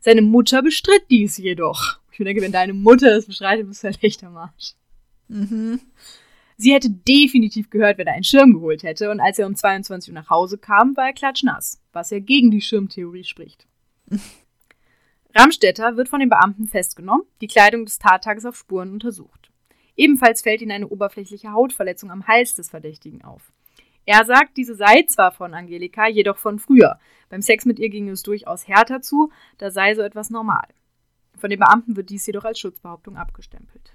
Seine 0.00 0.22
Mutter 0.22 0.62
bestritt 0.62 1.04
dies 1.10 1.36
jedoch. 1.38 1.98
Ich 2.12 2.18
denke, 2.18 2.42
wenn 2.42 2.52
deine 2.52 2.72
Mutter 2.72 3.10
das 3.10 3.26
bestreitet, 3.26 3.68
bist 3.68 3.82
du 3.82 3.88
halt 3.88 4.02
echt 4.02 4.24
am 4.24 4.36
Arsch. 4.36 4.74
Mhm. 5.28 5.80
Sie 6.56 6.72
hätte 6.72 6.90
definitiv 6.90 7.70
gehört, 7.70 7.98
wenn 7.98 8.08
er 8.08 8.14
einen 8.14 8.24
Schirm 8.24 8.52
geholt 8.52 8.82
hätte, 8.82 9.10
und 9.10 9.20
als 9.20 9.38
er 9.38 9.46
um 9.46 9.54
22 9.54 10.10
Uhr 10.10 10.14
nach 10.14 10.28
Hause 10.28 10.58
kam, 10.58 10.96
war 10.96 11.06
er 11.06 11.12
klatschnass, 11.12 11.80
was 11.92 12.10
ja 12.10 12.18
gegen 12.18 12.50
die 12.50 12.60
Schirmtheorie 12.60 13.22
spricht. 13.22 13.68
Ramstetter 15.36 15.96
wird 15.96 16.08
von 16.08 16.18
den 16.18 16.28
Beamten 16.28 16.66
festgenommen, 16.66 17.26
die 17.40 17.46
Kleidung 17.46 17.84
des 17.84 18.00
Tattages 18.00 18.44
auf 18.44 18.56
Spuren 18.56 18.92
untersucht. 18.92 19.50
Ebenfalls 19.94 20.42
fällt 20.42 20.62
ihnen 20.62 20.72
eine 20.72 20.88
oberflächliche 20.88 21.52
Hautverletzung 21.52 22.10
am 22.10 22.26
Hals 22.26 22.54
des 22.54 22.70
Verdächtigen 22.70 23.22
auf. 23.22 23.52
Er 24.08 24.24
sagt, 24.24 24.56
diese 24.56 24.74
sei 24.74 25.02
zwar 25.02 25.32
von 25.32 25.52
Angelika, 25.52 26.08
jedoch 26.08 26.38
von 26.38 26.58
früher. 26.58 26.98
Beim 27.28 27.42
Sex 27.42 27.66
mit 27.66 27.78
ihr 27.78 27.90
ging 27.90 28.08
es 28.08 28.22
durchaus 28.22 28.66
härter 28.66 29.02
zu, 29.02 29.30
da 29.58 29.70
sei 29.70 29.94
so 29.94 30.00
etwas 30.00 30.30
normal. 30.30 30.66
Von 31.36 31.50
den 31.50 31.58
Beamten 31.58 31.94
wird 31.94 32.08
dies 32.08 32.24
jedoch 32.24 32.44
als 32.44 32.58
Schutzbehauptung 32.58 33.18
abgestempelt. 33.18 33.92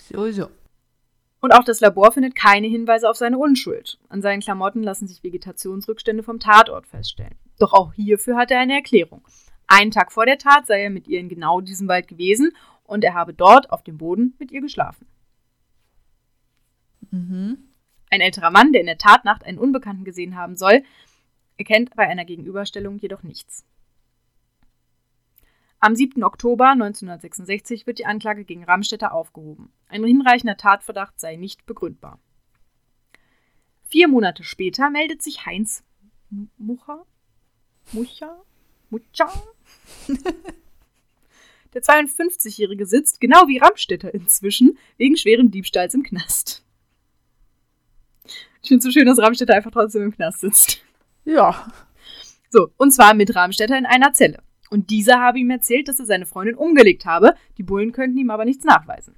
So, 0.00 0.32
so. 0.32 0.48
Und 1.40 1.52
auch 1.52 1.62
das 1.62 1.80
Labor 1.80 2.10
findet 2.10 2.36
keine 2.36 2.68
Hinweise 2.68 3.10
auf 3.10 3.18
seine 3.18 3.36
Unschuld. 3.36 3.98
An 4.08 4.22
seinen 4.22 4.40
Klamotten 4.40 4.82
lassen 4.82 5.06
sich 5.06 5.22
Vegetationsrückstände 5.22 6.22
vom 6.22 6.40
Tatort 6.40 6.86
feststellen. 6.86 7.36
Doch 7.58 7.74
auch 7.74 7.92
hierfür 7.92 8.38
hat 8.38 8.50
er 8.50 8.60
eine 8.60 8.76
Erklärung. 8.76 9.20
Einen 9.66 9.90
Tag 9.90 10.10
vor 10.10 10.24
der 10.24 10.38
Tat 10.38 10.66
sei 10.66 10.84
er 10.84 10.90
mit 10.90 11.06
ihr 11.06 11.20
in 11.20 11.28
genau 11.28 11.60
diesem 11.60 11.86
Wald 11.86 12.08
gewesen 12.08 12.56
und 12.84 13.04
er 13.04 13.12
habe 13.12 13.34
dort 13.34 13.68
auf 13.68 13.82
dem 13.82 13.98
Boden 13.98 14.34
mit 14.38 14.52
ihr 14.52 14.62
geschlafen. 14.62 15.06
Mhm. 17.10 17.58
Ein 18.16 18.22
älterer 18.22 18.50
Mann, 18.50 18.72
der 18.72 18.80
in 18.80 18.86
der 18.86 18.96
Tatnacht 18.96 19.44
einen 19.44 19.58
Unbekannten 19.58 20.04
gesehen 20.04 20.36
haben 20.36 20.56
soll, 20.56 20.82
erkennt 21.58 21.94
bei 21.94 22.08
einer 22.08 22.24
Gegenüberstellung 22.24 22.96
jedoch 22.96 23.22
nichts. 23.22 23.66
Am 25.80 25.94
7. 25.94 26.24
Oktober 26.24 26.70
1966 26.70 27.86
wird 27.86 27.98
die 27.98 28.06
Anklage 28.06 28.46
gegen 28.46 28.64
Ramstetter 28.64 29.12
aufgehoben. 29.12 29.70
Ein 29.88 30.02
hinreichender 30.02 30.56
Tatverdacht 30.56 31.20
sei 31.20 31.36
nicht 31.36 31.66
begründbar. 31.66 32.18
Vier 33.86 34.08
Monate 34.08 34.44
später 34.44 34.88
meldet 34.88 35.20
sich 35.20 35.44
Heinz 35.44 35.84
Mucha, 36.56 37.04
Mucha, 37.92 38.42
Mucha. 38.88 39.30
Der 41.74 41.82
52-Jährige 41.82 42.86
sitzt, 42.86 43.20
genau 43.20 43.46
wie 43.46 43.58
Ramstetter 43.58 44.14
inzwischen, 44.14 44.78
wegen 44.96 45.18
schweren 45.18 45.50
Diebstahls 45.50 45.92
im 45.92 46.02
Knast. 46.02 46.65
Ich 48.66 48.68
finde 48.68 48.78
es 48.78 48.84
so 48.84 48.90
schön, 48.90 49.06
dass 49.06 49.20
Ramstetter 49.20 49.54
einfach 49.54 49.70
trotzdem 49.70 50.02
im 50.02 50.12
Knast 50.12 50.40
sitzt. 50.40 50.82
Ja. 51.24 51.70
So, 52.50 52.72
und 52.76 52.90
zwar 52.90 53.14
mit 53.14 53.32
Ramstetter 53.32 53.78
in 53.78 53.86
einer 53.86 54.12
Zelle. 54.12 54.42
Und 54.70 54.90
dieser 54.90 55.20
habe 55.20 55.38
ihm 55.38 55.50
erzählt, 55.50 55.86
dass 55.86 56.00
er 56.00 56.04
seine 56.04 56.26
Freundin 56.26 56.56
umgelegt 56.56 57.06
habe. 57.06 57.36
Die 57.58 57.62
Bullen 57.62 57.92
könnten 57.92 58.18
ihm 58.18 58.28
aber 58.28 58.44
nichts 58.44 58.64
nachweisen. 58.64 59.14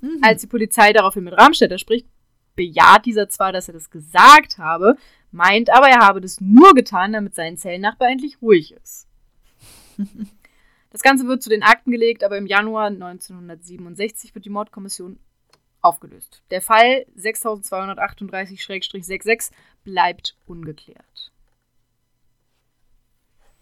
Mhm. 0.00 0.18
Als 0.22 0.40
die 0.40 0.48
Polizei 0.48 0.92
daraufhin 0.92 1.22
mit 1.22 1.38
Ramstetter 1.38 1.78
spricht, 1.78 2.08
bejaht 2.56 3.06
dieser 3.06 3.28
zwar, 3.28 3.52
dass 3.52 3.68
er 3.68 3.74
das 3.74 3.90
gesagt 3.90 4.58
habe, 4.58 4.96
meint 5.30 5.70
aber, 5.70 5.86
er 5.86 6.00
habe 6.00 6.20
das 6.20 6.40
nur 6.40 6.74
getan, 6.74 7.12
damit 7.12 7.36
sein 7.36 7.56
Zellennachbar 7.56 8.08
endlich 8.08 8.42
ruhig 8.42 8.72
ist. 8.72 9.06
Das 10.90 11.02
Ganze 11.02 11.26
wird 11.26 11.42
zu 11.42 11.50
den 11.50 11.64
Akten 11.64 11.90
gelegt, 11.90 12.22
aber 12.22 12.38
im 12.38 12.46
Januar 12.46 12.86
1967 12.86 14.32
wird 14.32 14.44
die 14.44 14.50
Mordkommission 14.50 15.18
aufgelöst. 15.84 16.42
Der 16.50 16.62
Fall 16.62 17.06
6238-66 17.16 19.50
bleibt 19.84 20.36
ungeklärt. 20.46 21.30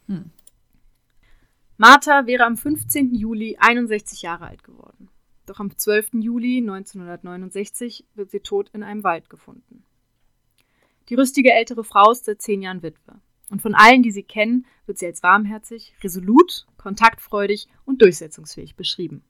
Hm. 0.07 0.31
Martha 1.77 2.27
wäre 2.27 2.45
am 2.45 2.57
15. 2.57 3.15
Juli 3.15 3.57
61 3.59 4.23
Jahre 4.23 4.47
alt 4.47 4.63
geworden. 4.63 5.09
Doch 5.47 5.59
am 5.59 5.77
12. 5.77 6.11
Juli 6.21 6.59
1969 6.59 8.07
wird 8.15 8.31
sie 8.31 8.41
tot 8.41 8.71
in 8.73 8.83
einem 8.83 9.03
Wald 9.03 9.29
gefunden. 9.29 9.85
Die 11.09 11.17
rüstige 11.17 11.53
ältere 11.53 11.83
Frau 11.83 12.13
ist 12.13 12.27
seit 12.27 12.41
zehn 12.41 12.63
Jahren 12.63 12.83
Witwe. 12.83 13.21
Und 13.51 13.61
von 13.61 13.75
allen, 13.75 14.03
die 14.03 14.13
sie 14.13 14.23
kennen, 14.23 14.67
wird 14.87 14.99
sie 14.99 15.07
als 15.07 15.23
warmherzig, 15.23 15.95
resolut, 16.03 16.67
kontaktfreudig 16.79 17.69
und 17.85 18.01
durchsetzungsfähig 18.01 18.77
beschrieben. 18.77 19.25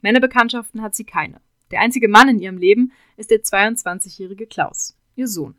Männerbekanntschaften 0.00 0.80
hat 0.80 0.94
sie 0.94 1.04
keine. 1.04 1.40
Der 1.72 1.80
einzige 1.80 2.08
Mann 2.08 2.28
in 2.28 2.38
ihrem 2.38 2.58
Leben 2.58 2.92
ist 3.16 3.30
der 3.30 3.42
22-jährige 3.42 4.46
Klaus, 4.46 4.96
ihr 5.16 5.26
Sohn. 5.26 5.56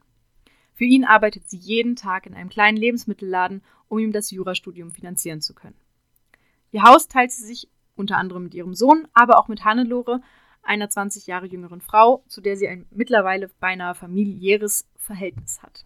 Für 0.74 0.86
ihn 0.86 1.06
arbeitet 1.06 1.50
sie 1.50 1.58
jeden 1.58 1.96
Tag 1.96 2.26
in 2.26 2.36
einem 2.36 2.50
kleinen 2.50 2.78
Lebensmittelladen, 2.78 3.64
um 3.90 4.00
ihm 4.00 4.12
das 4.12 4.32
Jurastudium 4.32 4.92
finanzieren 4.92 5.42
zu 5.42 5.54
können. 5.54 5.76
Ihr 6.72 6.84
Haus 6.84 7.08
teilt 7.08 7.32
sie 7.32 7.46
sich 7.46 7.68
unter 7.96 8.18
anderem 8.18 8.44
mit 8.44 8.54
ihrem 8.54 8.74
Sohn, 8.74 9.08
aber 9.14 9.40
auch 9.40 9.48
mit 9.48 9.66
Hannelore, 9.66 10.22
einer 10.64 10.90
20 10.90 11.28
Jahre 11.28 11.46
jüngeren 11.46 11.82
Frau, 11.82 12.24
zu 12.28 12.42
der 12.42 12.58
sie 12.58 12.68
ein 12.68 12.86
mittlerweile 12.90 13.50
beinahe 13.60 13.96
familiäres 13.96 14.88
Verhältnis 14.98 15.62
hat. 15.62 15.86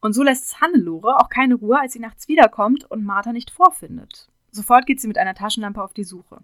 Und 0.00 0.14
so 0.14 0.22
lässt 0.22 0.44
es 0.44 0.60
Hannelore 0.60 1.18
auch 1.18 1.28
keine 1.28 1.56
Ruhe, 1.56 1.78
als 1.78 1.92
sie 1.92 1.98
nachts 1.98 2.28
wiederkommt 2.28 2.90
und 2.90 3.04
Martha 3.04 3.32
nicht 3.32 3.50
vorfindet. 3.50 4.28
Sofort 4.50 4.86
geht 4.86 5.00
sie 5.00 5.08
mit 5.08 5.18
einer 5.18 5.34
Taschenlampe 5.34 5.82
auf 5.82 5.92
die 5.92 6.04
Suche. 6.04 6.40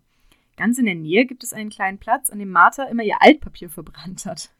Ganz 0.62 0.78
in 0.78 0.86
der 0.86 0.94
Nähe 0.94 1.26
gibt 1.26 1.42
es 1.42 1.52
einen 1.52 1.70
kleinen 1.70 1.98
Platz, 1.98 2.30
an 2.30 2.38
dem 2.38 2.52
Martha 2.52 2.84
immer 2.84 3.02
ihr 3.02 3.20
Altpapier 3.20 3.68
verbrannt 3.68 4.24
hat. 4.26 4.52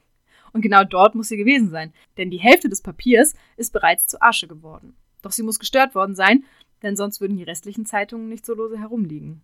Und 0.53 0.61
genau 0.61 0.83
dort 0.83 1.15
muss 1.15 1.29
sie 1.29 1.37
gewesen 1.37 1.71
sein, 1.71 1.93
denn 2.17 2.29
die 2.29 2.41
Hälfte 2.41 2.69
des 2.69 2.83
Papiers 2.83 3.35
ist 3.57 3.73
bereits 3.73 4.09
zu 4.09 4.21
Asche 4.21 4.49
geworden. 4.49 4.97
Doch 5.23 5.31
sie 5.31 5.45
muss 5.45 5.61
gestört 5.61 5.95
worden 5.95 6.17
sein, 6.17 6.43
denn 6.83 6.97
sonst 6.97 7.21
würden 7.21 7.37
die 7.37 7.45
restlichen 7.45 7.87
Zeitungen 7.87 8.29
nicht 8.29 8.45
so 8.45 8.53
lose 8.53 8.81
herumliegen. 8.81 9.43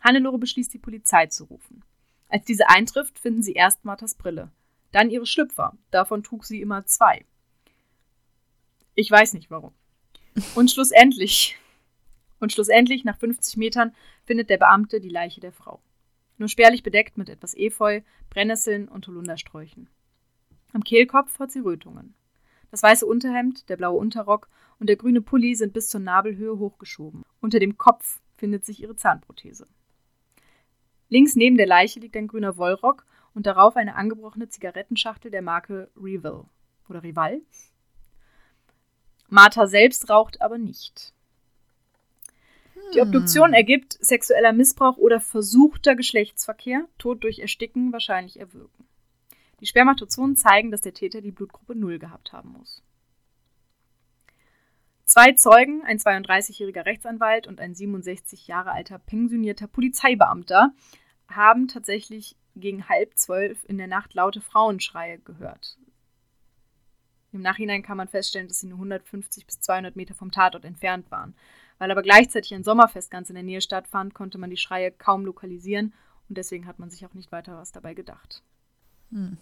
Hannelore 0.00 0.38
beschließt, 0.38 0.72
die 0.72 0.78
Polizei 0.78 1.26
zu 1.26 1.44
rufen. 1.44 1.84
Als 2.30 2.46
diese 2.46 2.70
eintrifft, 2.70 3.18
finden 3.18 3.42
sie 3.42 3.52
erst 3.52 3.84
Marthas 3.84 4.14
Brille, 4.14 4.50
dann 4.90 5.10
ihre 5.10 5.26
Schlüpfer, 5.26 5.76
davon 5.90 6.22
trug 6.22 6.46
sie 6.46 6.62
immer 6.62 6.86
zwei. 6.86 7.26
Ich 8.94 9.10
weiß 9.10 9.34
nicht 9.34 9.50
warum. 9.50 9.74
Und 10.54 10.70
schlussendlich, 10.70 11.58
und 12.40 12.52
schlussendlich, 12.52 13.04
nach 13.04 13.18
50 13.18 13.58
Metern, 13.58 13.94
findet 14.24 14.50
der 14.50 14.58
Beamte 14.58 15.00
die 15.00 15.08
Leiche 15.08 15.40
der 15.40 15.52
Frau. 15.52 15.80
Nur 16.38 16.48
spärlich 16.48 16.82
bedeckt 16.82 17.16
mit 17.16 17.28
etwas 17.28 17.54
Efeu, 17.56 18.00
Brennnesseln 18.30 18.88
und 18.88 19.06
Holundersträuchen. 19.06 19.88
Am 20.72 20.82
Kehlkopf 20.82 21.38
hat 21.38 21.52
sie 21.52 21.60
Rötungen. 21.60 22.14
Das 22.70 22.82
weiße 22.82 23.06
Unterhemd, 23.06 23.68
der 23.68 23.76
blaue 23.76 23.98
Unterrock 23.98 24.48
und 24.80 24.88
der 24.88 24.96
grüne 24.96 25.20
Pulli 25.20 25.54
sind 25.54 25.72
bis 25.72 25.88
zur 25.88 26.00
Nabelhöhe 26.00 26.58
hochgeschoben. 26.58 27.22
Unter 27.40 27.60
dem 27.60 27.78
Kopf 27.78 28.20
findet 28.36 28.64
sich 28.64 28.82
ihre 28.82 28.96
Zahnprothese. 28.96 29.68
Links 31.08 31.36
neben 31.36 31.56
der 31.56 31.68
Leiche 31.68 32.00
liegt 32.00 32.16
ein 32.16 32.26
grüner 32.26 32.56
Wollrock 32.56 33.06
und 33.34 33.46
darauf 33.46 33.76
eine 33.76 33.94
angebrochene 33.94 34.48
Zigarettenschachtel 34.48 35.30
der 35.30 35.42
Marke 35.42 35.88
Rival 35.96 36.46
oder 36.88 37.04
Rival. 37.04 37.40
Martha 39.28 39.68
selbst 39.68 40.10
raucht 40.10 40.42
aber 40.42 40.58
nicht. 40.58 41.13
Die 42.92 43.00
Obduktion 43.00 43.54
ergibt 43.54 43.96
sexueller 44.00 44.52
Missbrauch 44.52 44.96
oder 44.96 45.20
versuchter 45.20 45.96
Geschlechtsverkehr, 45.96 46.86
Tod 46.98 47.24
durch 47.24 47.38
Ersticken, 47.38 47.92
wahrscheinlich 47.92 48.38
Erwürgen. 48.38 48.86
Die 49.60 49.66
Spermatozonen 49.66 50.36
zeigen, 50.36 50.70
dass 50.70 50.82
der 50.82 50.94
Täter 50.94 51.20
die 51.20 51.32
Blutgruppe 51.32 51.74
0 51.74 51.98
gehabt 51.98 52.32
haben 52.32 52.50
muss. 52.50 52.82
Zwei 55.04 55.32
Zeugen, 55.32 55.82
ein 55.84 55.98
32-jähriger 55.98 56.86
Rechtsanwalt 56.86 57.46
und 57.46 57.60
ein 57.60 57.74
67 57.74 58.46
Jahre 58.46 58.72
alter 58.72 58.98
pensionierter 58.98 59.66
Polizeibeamter, 59.66 60.72
haben 61.28 61.68
tatsächlich 61.68 62.36
gegen 62.56 62.88
halb 62.88 63.16
zwölf 63.16 63.64
in 63.64 63.78
der 63.78 63.86
Nacht 63.86 64.14
laute 64.14 64.40
Frauenschreie 64.40 65.18
gehört. 65.18 65.78
Im 67.32 67.40
Nachhinein 67.40 67.82
kann 67.82 67.96
man 67.96 68.08
feststellen, 68.08 68.48
dass 68.48 68.60
sie 68.60 68.68
nur 68.68 68.78
150 68.78 69.44
bis 69.44 69.60
200 69.60 69.96
Meter 69.96 70.14
vom 70.14 70.30
Tatort 70.30 70.64
entfernt 70.64 71.10
waren. 71.10 71.34
Weil 71.78 71.90
aber 71.90 72.02
gleichzeitig 72.02 72.54
ein 72.54 72.64
Sommerfest 72.64 73.10
ganz 73.10 73.28
in 73.30 73.34
der 73.34 73.42
Nähe 73.42 73.60
stattfand, 73.60 74.14
konnte 74.14 74.38
man 74.38 74.50
die 74.50 74.56
Schreie 74.56 74.92
kaum 74.92 75.24
lokalisieren 75.24 75.92
und 76.28 76.38
deswegen 76.38 76.66
hat 76.66 76.78
man 76.78 76.90
sich 76.90 77.04
auch 77.04 77.14
nicht 77.14 77.32
weiter 77.32 77.56
was 77.56 77.72
dabei 77.72 77.94
gedacht. 77.94 78.42
Hm. 79.10 79.36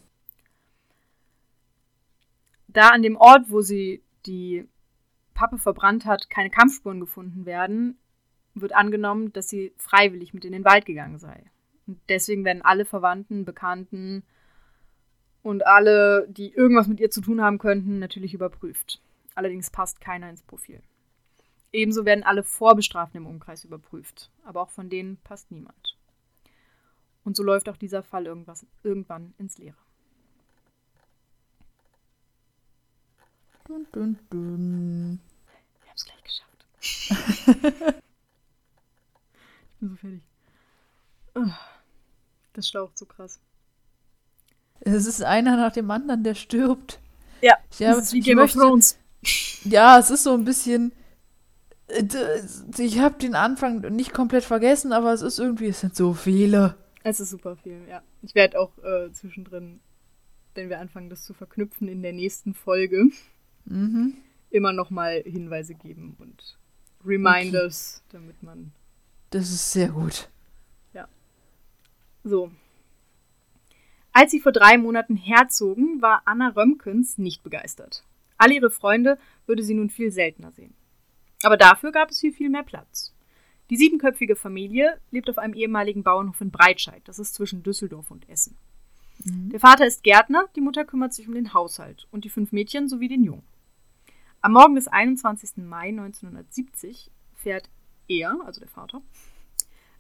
Da 2.69 2.89
an 2.89 3.03
dem 3.03 3.17
Ort, 3.17 3.51
wo 3.51 3.61
sie 3.61 4.03
die 4.25 4.67
Pappe 5.35 5.59
verbrannt 5.59 6.07
hat, 6.07 6.31
keine 6.31 6.51
Kampfspuren 6.51 7.01
gefunden 7.01 7.45
werden, 7.45 7.99
wird 8.55 8.75
angenommen, 8.75 9.33
dass 9.33 9.49
sie 9.49 9.73
freiwillig 9.77 10.35
mit 10.35 10.45
in 10.45 10.53
den 10.53 10.65
Wald 10.65 10.87
gegangen 10.87 11.19
sei. 11.19 11.45
Und 11.87 12.01
deswegen 12.09 12.45
werden 12.45 12.63
alle 12.63 12.85
Verwandten, 12.85 13.45
Bekannten 13.45 14.23
und 15.43 15.67
alle, 15.67 16.27
die 16.29 16.53
irgendwas 16.53 16.87
mit 16.87 17.01
ihr 17.01 17.11
zu 17.11 17.21
tun 17.21 17.41
haben 17.41 17.59
könnten, 17.59 17.99
natürlich 17.99 18.35
überprüft. 18.35 19.01
Allerdings 19.35 19.71
passt 19.71 20.01
keiner 20.01 20.31
ins 20.31 20.43
Profil. 20.43 20.81
Ebenso 21.73 22.05
werden 22.05 22.23
alle 22.25 22.43
Vorbestraften 22.43 23.17
im 23.19 23.27
Umkreis 23.27 23.65
überprüft, 23.65 24.31
aber 24.45 24.61
auch 24.61 24.71
von 24.71 24.91
denen 24.91 25.17
passt 25.19 25.51
niemand. 25.51 25.97
Und 27.25 27.37
so 27.37 27.43
läuft 27.43 27.69
auch 27.69 27.77
dieser 27.77 28.03
Fall 28.03 28.27
irgendwas, 28.27 28.67
irgendwann 28.83 29.33
ins 29.39 29.57
Leere. 29.59 29.77
Dun, 33.67 33.87
dun, 33.93 34.19
dun. 34.29 35.21
Wir 35.81 35.89
haben 35.89 35.97
es 35.97 36.05
gleich 36.05 36.23
geschafft. 36.25 36.67
ich 39.75 39.81
bin 39.81 39.89
so 39.91 39.97
fertig. 39.97 40.23
Das 42.53 42.69
schlaucht 42.69 42.99
so 42.99 43.07
krass. 43.07 43.41
Es 44.81 45.07
ist 45.07 45.23
einer 45.23 45.57
nach 45.57 45.73
dem 45.73 45.91
anderen, 45.91 46.23
der 46.25 46.35
stirbt. 46.35 47.01
Ja, 47.41 47.57
Ich 47.71 47.79
das 47.79 47.99
ist 47.99 48.13
wie 48.13 48.21
Game 48.21 48.37
möchte- 48.37 48.59
of 48.59 48.65
Thrones. 48.65 48.99
Ja, 49.65 49.99
es 49.99 50.11
ist 50.11 50.25
so 50.25 50.35
ein 50.35 50.45
bisschen. 50.45 50.93
Ich 52.79 52.99
habe 53.01 53.19
den 53.19 53.35
Anfang 53.35 53.81
nicht 53.95 54.13
komplett 54.13 54.45
vergessen, 54.45 54.93
aber 54.93 55.13
es 55.13 55.23
ist 55.23 55.39
irgendwie, 55.39 55.67
es 55.67 55.81
sind 55.81 55.95
so 55.95 56.15
viele. 56.15 56.77
Es 57.03 57.21
ist 57.21 57.31
super 57.31 57.57
viel, 57.57 57.81
ja. 57.89 58.03
Ich 58.23 58.35
werde 58.35 58.59
auch 58.59 58.71
äh, 58.79 59.13
zwischendrin, 59.13 59.81
wenn 60.55 60.69
wir 60.69 60.79
anfangen, 60.79 61.11
das 61.11 61.25
zu 61.25 61.35
verknüpfen 61.35 61.89
in 61.89 62.03
der 62.03 62.13
nächsten 62.13 62.55
Folge, 62.55 63.09
Mhm. 63.65 64.15
immer 64.51 64.73
nochmal 64.73 65.23
Hinweise 65.25 65.75
geben 65.75 66.17
und 66.19 66.59
Reminders, 67.05 68.03
damit 68.11 68.43
man 68.43 68.73
Das 69.31 69.51
ist 69.51 69.73
sehr 69.73 69.89
gut. 69.89 70.29
So. 72.25 72.53
Als 74.13 74.31
sie 74.31 74.39
vor 74.39 74.53
drei 74.53 74.79
Monaten 74.79 75.17
herzogen, 75.17 76.01
war 76.01 76.23
Anna 76.25 76.51
Römkens 76.51 77.19
nicht 77.19 77.43
begeistert. 77.43 78.05
Alle 78.37 78.55
ihre 78.55 78.71
Freunde 78.71 79.19
würde 79.47 79.65
sie 79.65 79.75
nun 79.75 79.91
viel 79.91 80.13
seltener 80.13 80.53
sehen. 80.53 80.73
Aber 81.43 81.57
dafür 81.57 81.93
gab 81.93 82.11
es 82.11 82.21
hier 82.21 82.33
viel 82.33 82.51
mehr 82.51 82.63
Platz. 82.63 83.15
Die 83.71 83.77
siebenköpfige 83.77 84.37
Familie 84.37 85.01
lebt 85.11 85.31
auf 85.31 85.39
einem 85.39 85.55
ehemaligen 85.55 86.03
Bauernhof 86.03 86.41
in 86.41 86.51
Breitscheid, 86.51 87.03
das 87.07 87.19
ist 87.19 87.35
zwischen 87.35 87.63
Düsseldorf 87.63 88.11
und 88.11 88.29
Essen. 88.29 88.57
Der 89.25 89.61
Vater 89.61 89.87
ist 89.87 90.03
Gärtner, 90.03 90.49
die 90.57 90.61
Mutter 90.61 90.85
kümmert 90.85 91.15
sich 91.15 91.29
um 91.29 91.35
den 91.35 91.55
Haushalt 91.55 92.09
und 92.11 92.25
die 92.25 92.29
fünf 92.29 92.53
Mädchen 92.53 92.89
sowie 92.89 93.09
den 93.09 93.23
Jungen. 93.23 93.45
Am 94.41 94.53
Morgen 94.53 94.75
des 94.75 94.89
21. 94.89 95.59
Mai 95.59 95.89
1970 95.89 97.11
fährt 97.35 97.71
er, 98.09 98.37
also 98.45 98.61
der 98.61 98.69
Vater, 98.69 99.01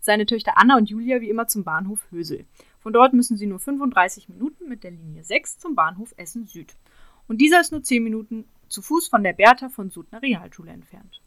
seine 0.00 0.26
Töchter 0.26 0.58
Anna 0.58 0.76
und 0.76 0.90
Julia 0.90 1.20
wie 1.20 1.30
immer 1.30 1.46
zum 1.46 1.62
Bahnhof 1.62 2.00
Hösel. 2.10 2.44
Von 2.80 2.92
dort 2.92 3.12
müssen 3.12 3.36
sie 3.36 3.46
nur 3.46 3.60
35 3.60 4.28
Minuten 4.28 4.68
mit 4.68 4.82
der 4.82 4.90
Linie 4.90 5.22
6 5.22 5.58
zum 5.58 5.76
Bahnhof 5.76 6.12
Essen 6.16 6.46
Süd. 6.46 6.74
Und 7.28 7.40
dieser 7.40 7.60
ist 7.60 7.70
nur 7.70 7.84
10 7.84 8.02
Minuten 8.02 8.44
zu 8.68 8.82
Fuß 8.82 9.06
von 9.06 9.22
der 9.22 9.32
Bertha 9.32 9.68
von 9.68 9.90
Sudner 9.90 10.20
Realschule 10.20 10.72
entfernt. 10.72 11.22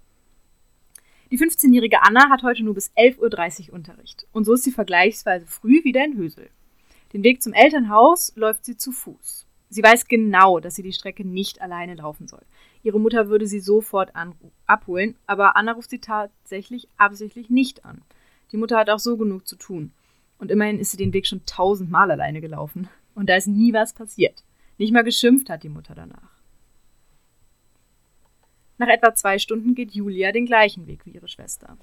Die 1.35 1.41
15-jährige 1.41 2.01
Anna 2.01 2.29
hat 2.29 2.43
heute 2.43 2.63
nur 2.63 2.75
bis 2.75 2.93
11.30 2.93 3.67
Uhr 3.67 3.73
Unterricht. 3.73 4.25
Und 4.31 4.45
so 4.45 4.53
ist 4.53 4.63
sie 4.63 4.71
vergleichsweise 4.71 5.45
früh 5.45 5.83
wieder 5.83 6.01
in 6.05 6.15
Hösel. 6.15 6.49
Den 7.11 7.25
Weg 7.25 7.43
zum 7.43 7.51
Elternhaus 7.51 8.31
läuft 8.37 8.63
sie 8.63 8.77
zu 8.77 8.93
Fuß. 8.93 9.45
Sie 9.67 9.83
weiß 9.83 10.07
genau, 10.07 10.61
dass 10.61 10.75
sie 10.75 10.81
die 10.81 10.93
Strecke 10.93 11.27
nicht 11.27 11.61
alleine 11.61 11.95
laufen 11.95 12.29
soll. 12.29 12.43
Ihre 12.83 13.01
Mutter 13.01 13.27
würde 13.27 13.47
sie 13.47 13.59
sofort 13.59 14.13
abholen, 14.65 15.17
aber 15.27 15.57
Anna 15.57 15.73
ruft 15.73 15.89
sie 15.89 15.99
tatsächlich 15.99 16.87
absichtlich 16.95 17.49
nicht 17.49 17.83
an. 17.83 18.01
Die 18.53 18.57
Mutter 18.57 18.77
hat 18.77 18.89
auch 18.89 18.99
so 18.99 19.17
genug 19.17 19.45
zu 19.45 19.57
tun. 19.57 19.91
Und 20.37 20.51
immerhin 20.51 20.79
ist 20.79 20.91
sie 20.91 20.97
den 20.97 21.11
Weg 21.11 21.27
schon 21.27 21.45
tausendmal 21.45 22.11
alleine 22.11 22.39
gelaufen. 22.39 22.87
Und 23.13 23.27
da 23.27 23.35
ist 23.35 23.47
nie 23.47 23.73
was 23.73 23.91
passiert. 23.91 24.45
Nicht 24.77 24.93
mal 24.93 25.03
geschimpft 25.03 25.49
hat 25.49 25.63
die 25.63 25.69
Mutter 25.69 25.95
danach. 25.95 26.34
Nach 28.77 28.87
etwa 28.87 29.15
zwei 29.15 29.39
Stunden 29.39 29.75
geht 29.75 29.91
Julia 29.91 30.31
den 30.31 30.45
gleichen 30.45 30.87
Weg 30.87 31.05
wie 31.05 31.11
ihre 31.11 31.27
Schwester. 31.27 31.77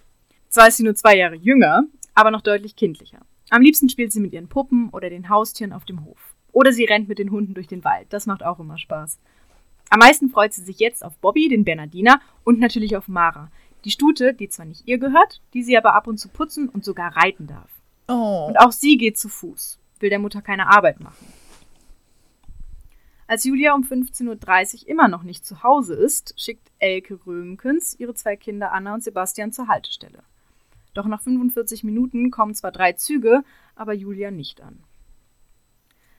Zwar 0.48 0.68
ist 0.68 0.76
sie 0.76 0.84
nur 0.84 0.94
zwei 0.94 1.16
Jahre 1.16 1.36
jünger, 1.36 1.84
aber 2.14 2.30
noch 2.30 2.42
deutlich 2.42 2.76
kindlicher. 2.76 3.20
Am 3.50 3.62
liebsten 3.62 3.88
spielt 3.88 4.12
sie 4.12 4.20
mit 4.20 4.32
ihren 4.32 4.48
Puppen 4.48 4.90
oder 4.90 5.08
den 5.08 5.28
Haustieren 5.28 5.72
auf 5.72 5.84
dem 5.84 6.04
Hof. 6.04 6.34
Oder 6.52 6.72
sie 6.72 6.84
rennt 6.84 7.08
mit 7.08 7.18
den 7.18 7.30
Hunden 7.30 7.54
durch 7.54 7.66
den 7.66 7.84
Wald. 7.84 8.06
Das 8.10 8.26
macht 8.26 8.42
auch 8.42 8.60
immer 8.60 8.76
Spaß. 8.76 9.18
Am 9.88 9.98
meisten 9.98 10.30
freut 10.30 10.52
sie 10.52 10.62
sich 10.62 10.78
jetzt 10.78 11.04
auf 11.04 11.16
Bobby, 11.18 11.48
den 11.48 11.64
Bernardiner, 11.64 12.20
und 12.44 12.58
natürlich 12.58 12.96
auf 12.96 13.08
Mara, 13.08 13.50
die 13.84 13.90
Stute, 13.90 14.34
die 14.34 14.48
zwar 14.48 14.66
nicht 14.66 14.86
ihr 14.86 14.98
gehört, 14.98 15.40
die 15.54 15.62
sie 15.62 15.76
aber 15.76 15.94
ab 15.94 16.06
und 16.06 16.18
zu 16.18 16.28
putzen 16.28 16.68
und 16.68 16.84
sogar 16.84 17.16
reiten 17.16 17.46
darf. 17.46 17.70
Oh. 18.08 18.46
Und 18.48 18.58
auch 18.58 18.72
sie 18.72 18.96
geht 18.96 19.18
zu 19.18 19.28
Fuß, 19.28 19.78
will 20.00 20.10
der 20.10 20.18
Mutter 20.18 20.42
keine 20.42 20.68
Arbeit 20.68 21.00
machen. 21.00 21.26
Als 23.32 23.44
Julia 23.44 23.74
um 23.74 23.82
15.30 23.82 24.82
Uhr 24.82 24.88
immer 24.90 25.08
noch 25.08 25.22
nicht 25.22 25.46
zu 25.46 25.62
Hause 25.62 25.94
ist, 25.94 26.34
schickt 26.38 26.70
Elke 26.78 27.18
Röhmkens 27.26 27.98
ihre 27.98 28.12
zwei 28.12 28.36
Kinder 28.36 28.72
Anna 28.72 28.92
und 28.92 29.02
Sebastian 29.02 29.52
zur 29.52 29.68
Haltestelle. 29.68 30.22
Doch 30.92 31.06
nach 31.06 31.22
45 31.22 31.82
Minuten 31.82 32.30
kommen 32.30 32.54
zwar 32.54 32.72
drei 32.72 32.92
Züge, 32.92 33.42
aber 33.74 33.94
Julia 33.94 34.30
nicht 34.30 34.60
an. 34.60 34.84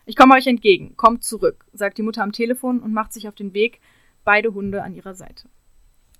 Ich 0.07 0.15
komme 0.15 0.33
euch 0.33 0.47
entgegen, 0.47 0.97
kommt 0.97 1.23
zurück, 1.23 1.65
sagt 1.71 1.99
die 1.99 2.01
Mutter 2.01 2.23
am 2.23 2.31
Telefon 2.31 2.79
und 2.79 2.93
macht 2.93 3.13
sich 3.13 3.27
auf 3.27 3.35
den 3.35 3.53
Weg, 3.53 3.79
beide 4.23 4.55
Hunde 4.55 4.81
an 4.81 4.95
ihrer 4.95 5.13
Seite. 5.13 5.47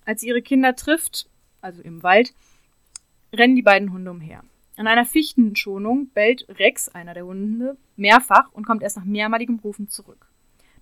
Als 0.04 0.20
sie 0.20 0.28
ihre 0.28 0.42
Kinder 0.42 0.76
trifft, 0.76 1.28
also 1.60 1.82
im 1.82 2.04
Wald, 2.04 2.34
rennen 3.32 3.56
die 3.56 3.62
beiden 3.62 3.92
Hunde 3.92 4.12
umher. 4.12 4.44
An 4.76 4.86
einer 4.86 5.06
Fichtenschonung 5.06 6.10
bellt 6.10 6.46
Rex, 6.48 6.88
einer 6.88 7.14
der 7.14 7.26
Hunde, 7.26 7.76
mehrfach 7.96 8.52
und 8.52 8.64
kommt 8.64 8.84
erst 8.84 8.96
nach 8.96 9.04
mehrmaligem 9.04 9.58
Rufen 9.58 9.88
zurück. 9.88 10.28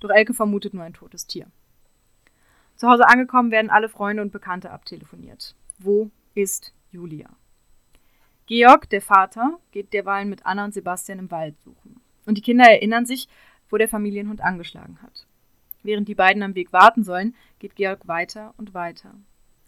Doch 0.02 0.10
Elke 0.10 0.34
vermutet 0.34 0.74
nur 0.74 0.82
ein 0.82 0.94
totes 0.94 1.28
Tier. 1.28 1.46
Zu 2.74 2.88
Hause 2.88 3.06
angekommen 3.06 3.52
werden 3.52 3.70
alle 3.70 3.88
Freunde 3.88 4.20
und 4.20 4.32
Bekannte 4.32 4.72
abtelefoniert. 4.72 5.54
Wo 5.78 6.10
ist 6.34 6.74
Julia? 6.90 7.30
Georg, 8.46 8.90
der 8.90 9.00
Vater, 9.00 9.60
geht 9.70 9.92
derweil 9.92 10.24
mit 10.24 10.44
Anna 10.44 10.64
und 10.64 10.74
Sebastian 10.74 11.20
im 11.20 11.30
Wald 11.30 11.60
suchen. 11.60 12.00
Und 12.26 12.36
die 12.36 12.42
Kinder 12.42 12.64
erinnern 12.64 13.06
sich, 13.06 13.28
wo 13.70 13.76
der 13.76 13.88
Familienhund 13.88 14.40
angeschlagen 14.40 15.00
hat. 15.02 15.28
Während 15.84 16.08
die 16.08 16.16
beiden 16.16 16.42
am 16.42 16.56
Weg 16.56 16.72
warten 16.72 17.04
sollen, 17.04 17.36
geht 17.60 17.76
Georg 17.76 18.08
weiter 18.08 18.54
und 18.56 18.74
weiter. 18.74 19.14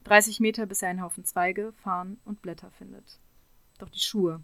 30 0.02 0.40
Meter, 0.40 0.66
bis 0.66 0.82
er 0.82 0.88
einen 0.88 1.02
Haufen 1.02 1.24
Zweige, 1.24 1.72
Farn 1.74 2.18
und 2.24 2.42
Blätter 2.42 2.72
findet. 2.72 3.20
Doch 3.78 3.88
die 3.88 4.00
Schuhe, 4.00 4.40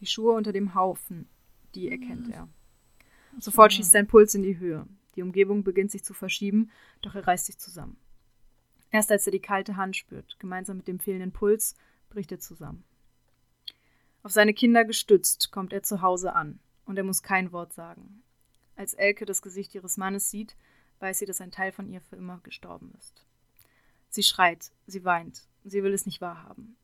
die 0.00 0.06
Schuhe 0.06 0.34
unter 0.34 0.52
dem 0.52 0.74
Haufen, 0.74 1.30
die 1.74 1.90
erkennt 1.90 2.30
er. 2.30 2.46
Sofort 3.38 3.72
schießt 3.72 3.92
sein 3.92 4.06
Puls 4.06 4.34
in 4.34 4.42
die 4.42 4.58
Höhe. 4.58 4.86
Die 5.16 5.22
Umgebung 5.22 5.64
beginnt 5.64 5.90
sich 5.90 6.04
zu 6.04 6.14
verschieben, 6.14 6.70
doch 7.02 7.14
er 7.14 7.26
reißt 7.26 7.46
sich 7.46 7.58
zusammen. 7.58 7.96
Erst 8.90 9.10
als 9.10 9.26
er 9.26 9.32
die 9.32 9.40
kalte 9.40 9.76
Hand 9.76 9.96
spürt, 9.96 10.38
gemeinsam 10.38 10.76
mit 10.76 10.88
dem 10.88 11.00
fehlenden 11.00 11.32
Puls, 11.32 11.74
bricht 12.10 12.30
er 12.32 12.38
zusammen. 12.38 12.84
Auf 14.22 14.32
seine 14.32 14.54
Kinder 14.54 14.84
gestützt, 14.84 15.50
kommt 15.52 15.72
er 15.72 15.82
zu 15.82 16.00
Hause 16.00 16.34
an 16.34 16.60
und 16.84 16.96
er 16.96 17.04
muss 17.04 17.22
kein 17.22 17.52
Wort 17.52 17.72
sagen. 17.72 18.22
Als 18.76 18.94
Elke 18.94 19.26
das 19.26 19.42
Gesicht 19.42 19.74
ihres 19.74 19.96
Mannes 19.96 20.30
sieht, 20.30 20.56
weiß 21.00 21.18
sie, 21.18 21.26
dass 21.26 21.40
ein 21.40 21.50
Teil 21.50 21.72
von 21.72 21.88
ihr 21.88 22.00
für 22.00 22.16
immer 22.16 22.40
gestorben 22.42 22.92
ist. 22.98 23.26
Sie 24.08 24.22
schreit, 24.22 24.70
sie 24.86 25.04
weint, 25.04 25.48
sie 25.64 25.82
will 25.82 25.92
es 25.92 26.06
nicht 26.06 26.20
wahrhaben. 26.20 26.76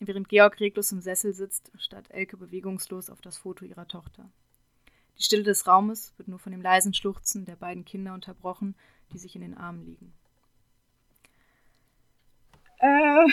Während 0.00 0.28
Georg 0.28 0.58
reglos 0.58 0.90
im 0.90 1.00
Sessel 1.00 1.32
sitzt, 1.32 1.70
starrt 1.78 2.10
Elke 2.10 2.36
bewegungslos 2.36 3.08
auf 3.08 3.20
das 3.20 3.38
Foto 3.38 3.64
ihrer 3.64 3.86
Tochter. 3.86 4.30
Die 5.18 5.22
Stille 5.22 5.42
des 5.42 5.66
Raumes 5.66 6.12
wird 6.16 6.28
nur 6.28 6.38
von 6.38 6.52
dem 6.52 6.62
leisen 6.62 6.94
Schluchzen 6.94 7.44
der 7.44 7.56
beiden 7.56 7.84
Kinder 7.84 8.14
unterbrochen, 8.14 8.74
die 9.12 9.18
sich 9.18 9.34
in 9.34 9.42
den 9.42 9.56
Armen 9.56 9.84
liegen. 9.84 10.12
Äh, 12.78 13.26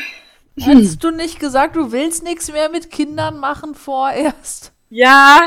Hast 0.62 1.04
du 1.04 1.12
nicht 1.12 1.40
gesagt, 1.40 1.76
du 1.76 1.92
willst 1.92 2.24
nichts 2.24 2.52
mehr 2.52 2.70
mit 2.70 2.92
Kindern 2.92 3.40
machen 3.40 3.76
vorerst? 3.76 4.74
ja, 4.90 5.40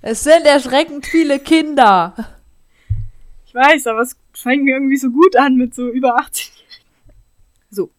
Es 0.00 0.24
sind 0.24 0.44
erschreckend 0.44 1.06
viele 1.06 1.38
Kinder. 1.38 2.14
ich 3.46 3.54
weiß, 3.54 3.86
aber 3.86 4.00
es 4.00 4.16
fängt 4.32 4.64
mir 4.64 4.74
irgendwie 4.74 4.96
so 4.96 5.10
gut 5.10 5.36
an 5.36 5.56
mit 5.56 5.74
so 5.74 5.88
über 5.88 6.16
80. 6.16 6.52
So. 7.70 7.90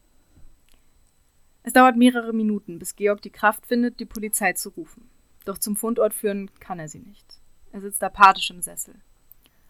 Es 1.63 1.73
dauert 1.73 1.95
mehrere 1.97 2.33
Minuten, 2.33 2.79
bis 2.79 2.95
Georg 2.95 3.21
die 3.21 3.29
Kraft 3.31 3.65
findet, 3.65 3.99
die 3.99 4.05
Polizei 4.05 4.53
zu 4.53 4.69
rufen. 4.69 5.09
Doch 5.45 5.57
zum 5.57 5.75
Fundort 5.75 6.13
führen 6.13 6.51
kann 6.59 6.79
er 6.79 6.87
sie 6.87 6.99
nicht. 6.99 7.39
Er 7.71 7.81
sitzt 7.81 8.03
apathisch 8.03 8.49
im 8.49 8.61
Sessel. 8.61 8.95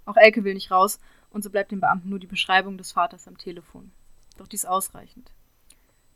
Auch 0.06 0.18
Elke 0.18 0.44
will 0.44 0.54
nicht 0.54 0.72
raus, 0.72 1.00
und 1.30 1.44
so 1.44 1.50
bleibt 1.50 1.72
dem 1.72 1.82
Beamten 1.82 2.10
nur 2.10 2.20
die 2.20 2.28
Beschreibung 2.28 2.78
des 2.78 2.92
Vaters 2.92 3.28
am 3.28 3.38
Telefon. 3.38 3.92
Doch 4.38 4.48
dies 4.48 4.66
ausreichend. 4.66 5.32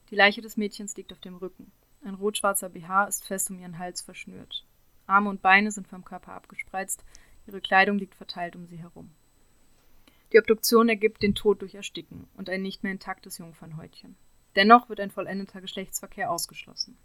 Die 0.10 0.16
Leiche 0.16 0.41
des 0.41 0.58
Mädchens 0.58 0.95
liegt 0.95 1.12
auf 1.12 1.20
dem 1.20 1.36
Rücken. 1.36 1.72
Ein 2.04 2.16
rot-schwarzer 2.16 2.70
BH 2.70 3.06
ist 3.06 3.26
fest 3.26 3.49
um 3.49 3.60
ihren 3.60 3.78
Hals 3.78 4.01
verschnürt. 4.01 4.66
Arme 5.06 5.30
und 5.30 5.41
Beine 5.41 5.72
sind 5.72 5.88
vom 5.88 6.06
Körper 6.06 6.34
abgespreizt, 6.34 7.04
ihre 7.47 7.62
Kleidung 7.62 7.97
liegt 7.97 8.16
verteilt 8.16 8.56
um 8.56 8.66
sie 8.66 8.78
herum. 8.78 9.12
Die 10.32 10.39
Obduktion 10.39 10.89
ergibt 10.89 11.22
den 11.22 11.36
Tod 11.36 11.62
durch 11.62 11.76
Ersticken 11.76 12.28
und 12.36 12.49
ein 12.49 12.62
nicht 12.62 12.84
mehr 12.84 12.91
intaktes 12.91 13.38
Jungfernhäutchen. 13.38 14.16
Dennoch 14.56 14.89
wird 14.89 14.99
ein 14.99 15.12
vollendeter 15.12 15.62
Geschlechtsverkehr 15.62 16.32
ausgeschlossen. 16.32 16.97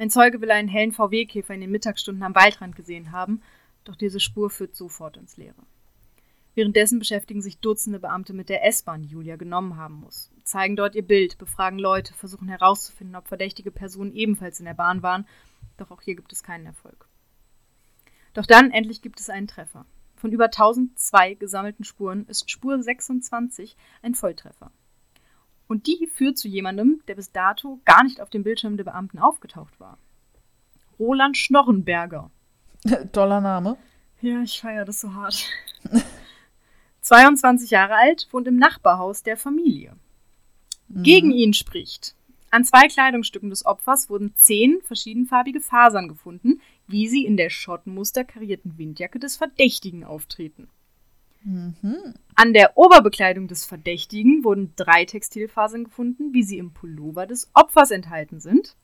Ein 0.00 0.08
Zeuge 0.08 0.40
will 0.40 0.50
einen 0.50 0.66
hellen 0.66 0.92
VW-Käfer 0.92 1.52
in 1.52 1.60
den 1.60 1.70
Mittagsstunden 1.70 2.22
am 2.22 2.34
Waldrand 2.34 2.74
gesehen 2.74 3.12
haben, 3.12 3.42
doch 3.84 3.96
diese 3.96 4.18
Spur 4.18 4.48
führt 4.48 4.74
sofort 4.74 5.18
ins 5.18 5.36
Leere. 5.36 5.62
Währenddessen 6.54 6.98
beschäftigen 6.98 7.42
sich 7.42 7.58
Dutzende 7.58 8.00
Beamte 8.00 8.32
mit 8.32 8.48
der 8.48 8.64
S-Bahn, 8.64 9.02
die 9.02 9.10
Julia 9.10 9.36
genommen 9.36 9.76
haben 9.76 9.96
muss, 9.96 10.30
zeigen 10.42 10.74
dort 10.74 10.94
ihr 10.94 11.06
Bild, 11.06 11.36
befragen 11.36 11.78
Leute, 11.78 12.14
versuchen 12.14 12.48
herauszufinden, 12.48 13.14
ob 13.14 13.28
verdächtige 13.28 13.70
Personen 13.70 14.14
ebenfalls 14.14 14.58
in 14.58 14.64
der 14.64 14.72
Bahn 14.72 15.02
waren, 15.02 15.28
doch 15.76 15.90
auch 15.90 16.00
hier 16.00 16.14
gibt 16.14 16.32
es 16.32 16.42
keinen 16.42 16.64
Erfolg. 16.64 17.06
Doch 18.32 18.46
dann 18.46 18.70
endlich 18.70 19.02
gibt 19.02 19.20
es 19.20 19.28
einen 19.28 19.48
Treffer. 19.48 19.84
Von 20.16 20.32
über 20.32 20.46
1002 20.46 21.34
gesammelten 21.34 21.84
Spuren 21.84 22.24
ist 22.26 22.50
Spur 22.50 22.82
26 22.82 23.76
ein 24.00 24.14
Volltreffer. 24.14 24.72
Und 25.70 25.86
die 25.86 26.08
führt 26.12 26.36
zu 26.36 26.48
jemandem, 26.48 27.00
der 27.06 27.14
bis 27.14 27.30
dato 27.30 27.78
gar 27.84 28.02
nicht 28.02 28.20
auf 28.20 28.28
dem 28.28 28.42
Bildschirm 28.42 28.76
der 28.76 28.82
Beamten 28.82 29.20
aufgetaucht 29.20 29.78
war. 29.78 29.98
Roland 30.98 31.36
Schnorrenberger. 31.36 32.28
Toller 33.12 33.40
Name. 33.40 33.76
Ja, 34.20 34.42
ich 34.42 34.60
feiere 34.60 34.84
das 34.84 35.00
so 35.00 35.14
hart. 35.14 35.48
22 37.02 37.70
Jahre 37.70 37.94
alt, 37.94 38.26
wohnt 38.32 38.48
im 38.48 38.56
Nachbarhaus 38.56 39.22
der 39.22 39.36
Familie. 39.36 39.94
Mhm. 40.88 41.04
Gegen 41.04 41.30
ihn 41.30 41.54
spricht. 41.54 42.16
An 42.50 42.64
zwei 42.64 42.88
Kleidungsstücken 42.88 43.50
des 43.50 43.64
Opfers 43.64 44.10
wurden 44.10 44.34
zehn 44.34 44.80
verschiedenfarbige 44.82 45.60
Fasern 45.60 46.08
gefunden, 46.08 46.60
wie 46.88 47.06
sie 47.06 47.24
in 47.24 47.36
der 47.36 47.48
Schottenmuster 47.48 48.24
karierten 48.24 48.76
Windjacke 48.76 49.20
des 49.20 49.36
Verdächtigen 49.36 50.02
auftreten. 50.02 50.68
Mhm. 51.42 52.14
An 52.34 52.52
der 52.52 52.76
Oberbekleidung 52.76 53.48
des 53.48 53.64
Verdächtigen 53.64 54.44
wurden 54.44 54.72
drei 54.76 55.04
Textilfasern 55.04 55.84
gefunden, 55.84 56.32
wie 56.32 56.42
sie 56.42 56.58
im 56.58 56.72
Pullover 56.72 57.26
des 57.26 57.50
Opfers 57.54 57.90
enthalten 57.90 58.40
sind. 58.40 58.76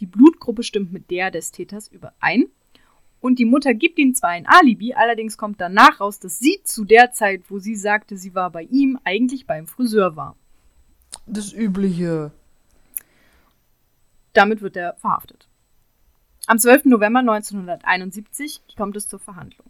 Die 0.00 0.06
Blutgruppe 0.06 0.62
stimmt 0.62 0.92
mit 0.92 1.10
der 1.10 1.30
des 1.30 1.52
Täters 1.52 1.88
überein. 1.88 2.46
Und 3.20 3.38
die 3.38 3.44
Mutter 3.44 3.74
gibt 3.74 3.98
ihm 3.98 4.14
zwar 4.14 4.30
ein 4.30 4.46
Alibi, 4.46 4.94
allerdings 4.94 5.38
kommt 5.38 5.60
danach 5.60 6.00
raus, 6.00 6.20
dass 6.20 6.38
sie 6.38 6.60
zu 6.64 6.84
der 6.84 7.12
Zeit, 7.12 7.42
wo 7.48 7.58
sie 7.58 7.74
sagte, 7.74 8.16
sie 8.16 8.34
war 8.34 8.50
bei 8.50 8.62
ihm, 8.62 8.98
eigentlich 9.04 9.46
beim 9.46 9.66
Friseur 9.66 10.16
war. 10.16 10.36
Das 11.26 11.52
Übliche. 11.52 12.30
Damit 14.32 14.60
wird 14.60 14.76
er 14.76 14.94
verhaftet. 14.94 15.48
Am 16.46 16.58
12. 16.58 16.84
November 16.84 17.20
1971 17.20 18.60
kommt 18.76 18.96
es 18.96 19.08
zur 19.08 19.18
Verhandlung. 19.18 19.66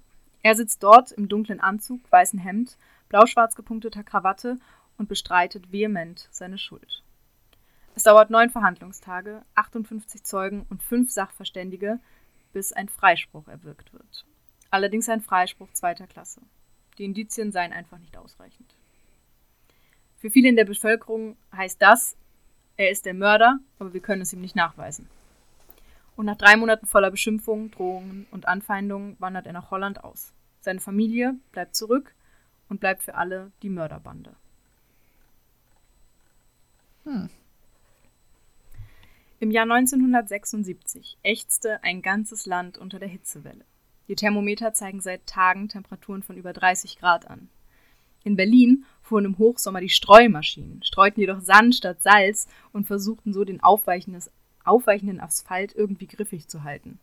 Er 0.47 0.55
sitzt 0.55 0.84
dort 0.84 1.11
im 1.11 1.28
dunklen 1.28 1.59
Anzug, 1.59 2.01
weißen 2.12 2.38
Hemd, 2.38 2.78
blau-schwarz 3.09 3.57
gepunkteter 3.57 4.05
Krawatte 4.05 4.59
und 4.97 5.09
bestreitet 5.09 5.72
vehement 5.72 6.28
seine 6.30 6.57
Schuld. 6.57 7.03
Es 7.97 8.05
dauert 8.05 8.30
neun 8.30 8.51
Verhandlungstage, 8.51 9.42
58 9.57 10.22
Zeugen 10.22 10.64
und 10.70 10.84
fünf 10.84 11.11
Sachverständige, 11.11 11.99
bis 12.53 12.72
ein 12.72 12.88
Freispruch 12.88 13.49
erwirkt 13.49 13.92
wird. 13.92 14.24
Allerdings 14.70 15.09
ein 15.09 15.20
Freispruch 15.20 15.72
zweiter 15.72 16.07
Klasse. 16.07 16.40
Die 16.97 17.07
Indizien 17.07 17.51
seien 17.51 17.72
einfach 17.72 17.99
nicht 17.99 18.16
ausreichend. 18.16 18.72
Für 20.18 20.30
viele 20.30 20.49
in 20.49 20.55
der 20.55 20.64
Bevölkerung 20.64 21.36
heißt 21.57 21.82
das, 21.82 22.16
er 22.76 22.92
ist 22.92 23.05
der 23.05 23.14
Mörder, 23.14 23.59
aber 23.80 23.94
wir 23.94 24.01
können 24.01 24.22
es 24.22 24.32
ihm 24.32 24.42
nicht 24.42 24.55
nachweisen. 24.55 25.09
Und 26.14 26.26
nach 26.26 26.36
drei 26.36 26.57
Monaten 26.57 26.86
voller 26.86 27.11
Beschimpfungen, 27.11 27.72
Drohungen 27.72 28.28
und 28.30 28.47
Anfeindungen 28.47 29.16
wandert 29.18 29.49
er 29.49 29.53
nach 29.53 29.72
Holland 29.72 30.05
aus. 30.05 30.36
Seine 30.66 30.80
Familie 30.80 31.36
bleibt 31.52 31.76
zurück 31.76 32.12
und 32.68 32.80
bleibt 32.80 33.04
für 33.04 33.14
alle 33.14 33.52
die 33.62 33.68
Mörderbande. 33.68 34.34
Hm. 37.04 37.30
Im 39.38 39.52
Jahr 39.52 39.62
1976 39.62 41.18
ächzte 41.22 41.84
ein 41.84 42.02
ganzes 42.02 42.46
Land 42.46 42.78
unter 42.78 42.98
der 42.98 43.06
Hitzewelle. 43.06 43.64
Die 44.08 44.16
Thermometer 44.16 44.74
zeigen 44.74 45.00
seit 45.00 45.24
Tagen 45.28 45.68
Temperaturen 45.68 46.24
von 46.24 46.36
über 46.36 46.52
30 46.52 46.98
Grad 46.98 47.30
an. 47.30 47.48
In 48.24 48.34
Berlin 48.34 48.86
fuhren 49.02 49.24
im 49.24 49.38
Hochsommer 49.38 49.80
die 49.80 49.88
Streumaschinen, 49.88 50.82
streuten 50.82 51.20
jedoch 51.20 51.42
Sand 51.42 51.76
statt 51.76 52.02
Salz 52.02 52.48
und 52.72 52.88
versuchten 52.88 53.32
so 53.32 53.44
den 53.44 53.62
aufweichenden 53.62 55.20
Asphalt 55.20 55.76
irgendwie 55.76 56.08
griffig 56.08 56.48
zu 56.48 56.64
halten. 56.64 56.98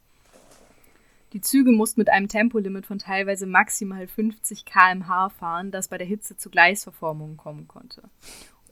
Die 1.33 1.41
Züge 1.41 1.71
mussten 1.71 1.99
mit 1.99 2.09
einem 2.09 2.27
Tempolimit 2.27 2.85
von 2.85 2.99
teilweise 2.99 3.47
maximal 3.47 4.07
50 4.07 4.65
km/h 4.65 5.29
fahren, 5.29 5.71
das 5.71 5.87
bei 5.87 5.97
der 5.97 6.05
Hitze 6.05 6.37
zu 6.37 6.51
Gleisverformungen 6.51 7.37
kommen 7.37 7.67
konnte. 7.67 8.03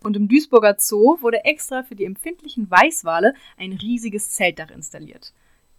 Und 0.04 0.16
im 0.16 0.28
Duisburger 0.28 0.76
Zoo 0.78 1.18
wurde 1.22 1.44
extra 1.44 1.82
für 1.82 1.96
die 1.96 2.06
empfindlichen 2.06 2.70
Weißwale 2.70 3.34
ein 3.58 3.74
riesiges 3.74 4.30
Zeltdach 4.32 4.70
installiert. 4.70 5.34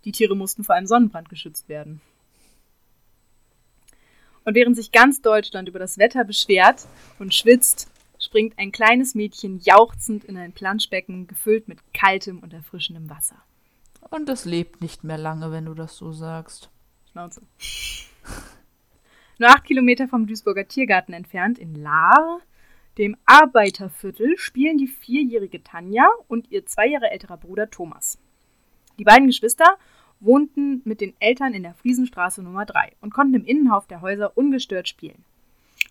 Die 0.04 0.10
Tiere 0.10 0.34
mussten 0.34 0.64
vor 0.64 0.74
einem 0.74 0.88
Sonnenbrand 0.88 1.28
geschützt 1.28 1.68
werden. 1.68 2.00
Und 4.44 4.56
während 4.56 4.74
sich 4.74 4.90
ganz 4.90 5.22
Deutschland 5.22 5.68
über 5.68 5.78
das 5.78 5.98
Wetter 5.98 6.24
beschwert 6.24 6.88
und 7.20 7.32
schwitzt, 7.32 7.92
springt 8.18 8.58
ein 8.58 8.72
kleines 8.72 9.14
Mädchen 9.14 9.60
jauchzend 9.60 10.24
in 10.24 10.36
ein 10.36 10.52
Planschbecken, 10.52 11.28
gefüllt 11.28 11.68
mit 11.68 11.78
kaltem 11.94 12.40
und 12.40 12.52
erfrischendem 12.52 13.08
Wasser. 13.08 13.36
Und 14.10 14.28
es 14.28 14.44
lebt 14.44 14.80
nicht 14.80 15.04
mehr 15.04 15.18
lange, 15.18 15.50
wenn 15.52 15.64
du 15.64 15.74
das 15.74 15.96
so 15.96 16.12
sagst. 16.12 16.70
Schnauze. 17.10 17.42
Nur 19.38 19.50
acht 19.50 19.64
Kilometer 19.64 20.08
vom 20.08 20.26
Duisburger 20.26 20.68
Tiergarten 20.68 21.14
entfernt, 21.14 21.58
in 21.58 21.74
Lahr, 21.74 22.40
dem 22.98 23.16
Arbeiterviertel 23.24 24.36
spielen 24.36 24.76
die 24.76 24.86
vierjährige 24.86 25.64
Tanja 25.64 26.06
und 26.28 26.50
ihr 26.50 26.66
zwei 26.66 26.86
Jahre 26.88 27.10
älterer 27.10 27.38
Bruder 27.38 27.70
Thomas. 27.70 28.18
Die 28.98 29.04
beiden 29.04 29.26
Geschwister 29.26 29.78
wohnten 30.20 30.82
mit 30.84 31.00
den 31.00 31.14
Eltern 31.18 31.54
in 31.54 31.62
der 31.62 31.74
Friesenstraße 31.74 32.42
Nummer 32.42 32.66
3 32.66 32.92
und 33.00 33.12
konnten 33.12 33.34
im 33.34 33.44
Innenhof 33.44 33.86
der 33.86 34.02
Häuser 34.02 34.36
ungestört 34.36 34.88
spielen. 34.88 35.24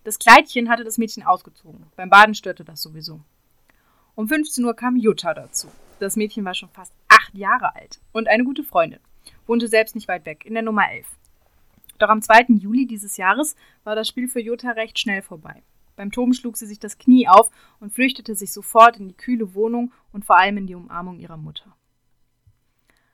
Das 0.04 0.20
Kleidchen 0.20 0.70
hatte 0.70 0.84
das 0.84 0.98
Mädchen 0.98 1.24
ausgezogen. 1.24 1.86
Beim 1.96 2.10
Baden 2.10 2.36
störte 2.36 2.64
das 2.64 2.82
sowieso. 2.82 3.22
Um 4.16 4.28
15 4.28 4.64
Uhr 4.64 4.76
kam 4.76 4.96
Jutta 4.96 5.34
dazu. 5.34 5.68
Das 6.00 6.16
Mädchen 6.16 6.46
war 6.46 6.54
schon 6.54 6.70
fast 6.70 6.94
acht 7.32 7.38
Jahre 7.38 7.76
alt 7.76 8.02
und 8.12 8.28
eine 8.28 8.44
gute 8.44 8.64
Freundin. 8.64 9.00
Wohnte 9.48 9.68
selbst 9.68 9.96
nicht 9.96 10.08
weit 10.08 10.26
weg, 10.26 10.46
in 10.46 10.54
der 10.54 10.64
Nummer 10.64 10.92
11. 10.92 11.08
Doch 11.98 12.10
am 12.10 12.22
2. 12.22 12.46
Juli 12.60 12.86
dieses 12.88 13.18
Jahres 13.18 13.56
war 13.84 13.96
das 13.96 14.08
Spiel 14.08 14.28
für 14.28 14.40
Jutta 14.40 14.72
recht 14.72 15.00
schnell 15.00 15.22
vorbei. 15.22 15.62
Beim 15.96 16.12
Toben 16.12 16.34
schlug 16.34 16.58
sie 16.58 16.66
sich 16.66 16.80
das 16.80 16.98
Knie 16.98 17.28
auf 17.28 17.50
und 17.80 17.94
flüchtete 17.94 18.34
sich 18.34 18.52
sofort 18.52 18.98
in 18.98 19.08
die 19.08 19.14
kühle 19.14 19.54
Wohnung 19.54 19.92
und 20.12 20.26
vor 20.26 20.40
allem 20.40 20.58
in 20.58 20.68
die 20.68 20.76
Umarmung 20.76 21.20
ihrer 21.20 21.38
Mutter. 21.38 21.76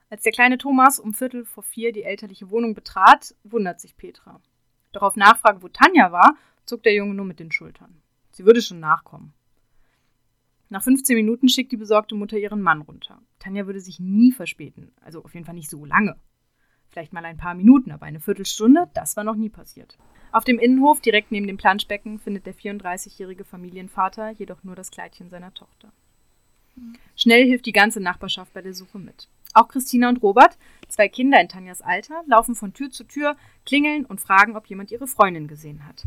Als 0.10 0.24
der 0.24 0.32
kleine 0.32 0.58
Thomas 0.58 1.00
um 1.00 1.14
Viertel 1.14 1.44
vor 1.44 1.64
vier 1.64 1.92
die 1.92 2.04
elterliche 2.04 2.50
Wohnung 2.50 2.76
betrat, 2.76 3.36
wundert 3.44 3.82
sich 3.82 3.98
Petra. 3.98 4.40
Doch 4.94 5.02
auf 5.02 5.18
Nachfrage, 5.18 5.62
wo 5.62 5.68
Tanja 5.68 6.14
war, 6.14 6.38
zuckt 6.66 6.86
der 6.86 6.94
Junge 6.94 7.14
nur 7.14 7.26
mit 7.26 7.40
den 7.40 7.52
Schultern. 7.52 8.02
Sie 8.32 8.46
würde 8.46 8.62
schon 8.62 8.80
nachkommen. 8.80 9.34
Nach 10.70 10.84
15 10.84 11.16
Minuten 11.16 11.48
schickt 11.48 11.72
die 11.72 11.78
besorgte 11.78 12.16
Mutter 12.16 12.38
ihren 12.38 12.62
Mann 12.62 12.82
runter. 12.82 13.22
Tanja 13.40 13.66
würde 13.66 13.80
sich 13.80 14.00
nie 14.00 14.32
verspäten, 14.32 14.92
also 15.02 15.24
auf 15.24 15.34
jeden 15.34 15.46
Fall 15.46 15.56
nicht 15.56 15.70
so 15.70 15.86
lange. 15.86 16.18
Vielleicht 16.90 17.14
mal 17.14 17.26
ein 17.26 17.38
paar 17.38 17.54
Minuten, 17.54 17.92
aber 17.92 18.06
eine 18.06 18.20
Viertelstunde, 18.20 18.90
das 18.94 19.16
war 19.16 19.24
noch 19.24 19.36
nie 19.36 19.50
passiert. 19.50 19.98
Auf 20.32 20.44
dem 20.44 20.60
Innenhof, 20.60 21.00
direkt 21.00 21.32
neben 21.32 21.48
dem 21.48 21.58
Planschbecken, 21.58 22.20
findet 22.20 22.46
der 22.46 22.56
34-jährige 22.56 23.44
Familienvater 23.44 24.32
jedoch 24.32 24.64
nur 24.64 24.76
das 24.76 24.92
Kleidchen 24.92 25.30
seiner 25.30 25.54
Tochter. 25.54 25.92
Schnell 27.16 27.46
hilft 27.46 27.66
die 27.66 27.74
ganze 27.74 28.00
Nachbarschaft 28.00 28.54
bei 28.54 28.62
der 28.62 28.74
Suche 28.74 29.00
mit. 29.00 29.30
Auch 29.54 29.68
Christina 29.68 30.10
und 30.10 30.22
Robert, 30.22 30.58
zwei 30.88 31.08
Kinder 31.08 31.42
in 31.42 31.50
Tanjas 31.50 31.82
Alter, 31.82 32.24
laufen 32.28 32.56
von 32.56 32.74
Tür 32.74 32.92
zu 32.92 33.04
Tür, 33.06 33.36
klingeln 33.66 34.06
und 34.06 34.22
fragen, 34.22 34.56
ob 34.56 34.68
jemand 34.68 34.92
ihre 34.92 35.08
Freundin 35.08 35.48
gesehen 35.48 35.86
hat. 35.88 36.04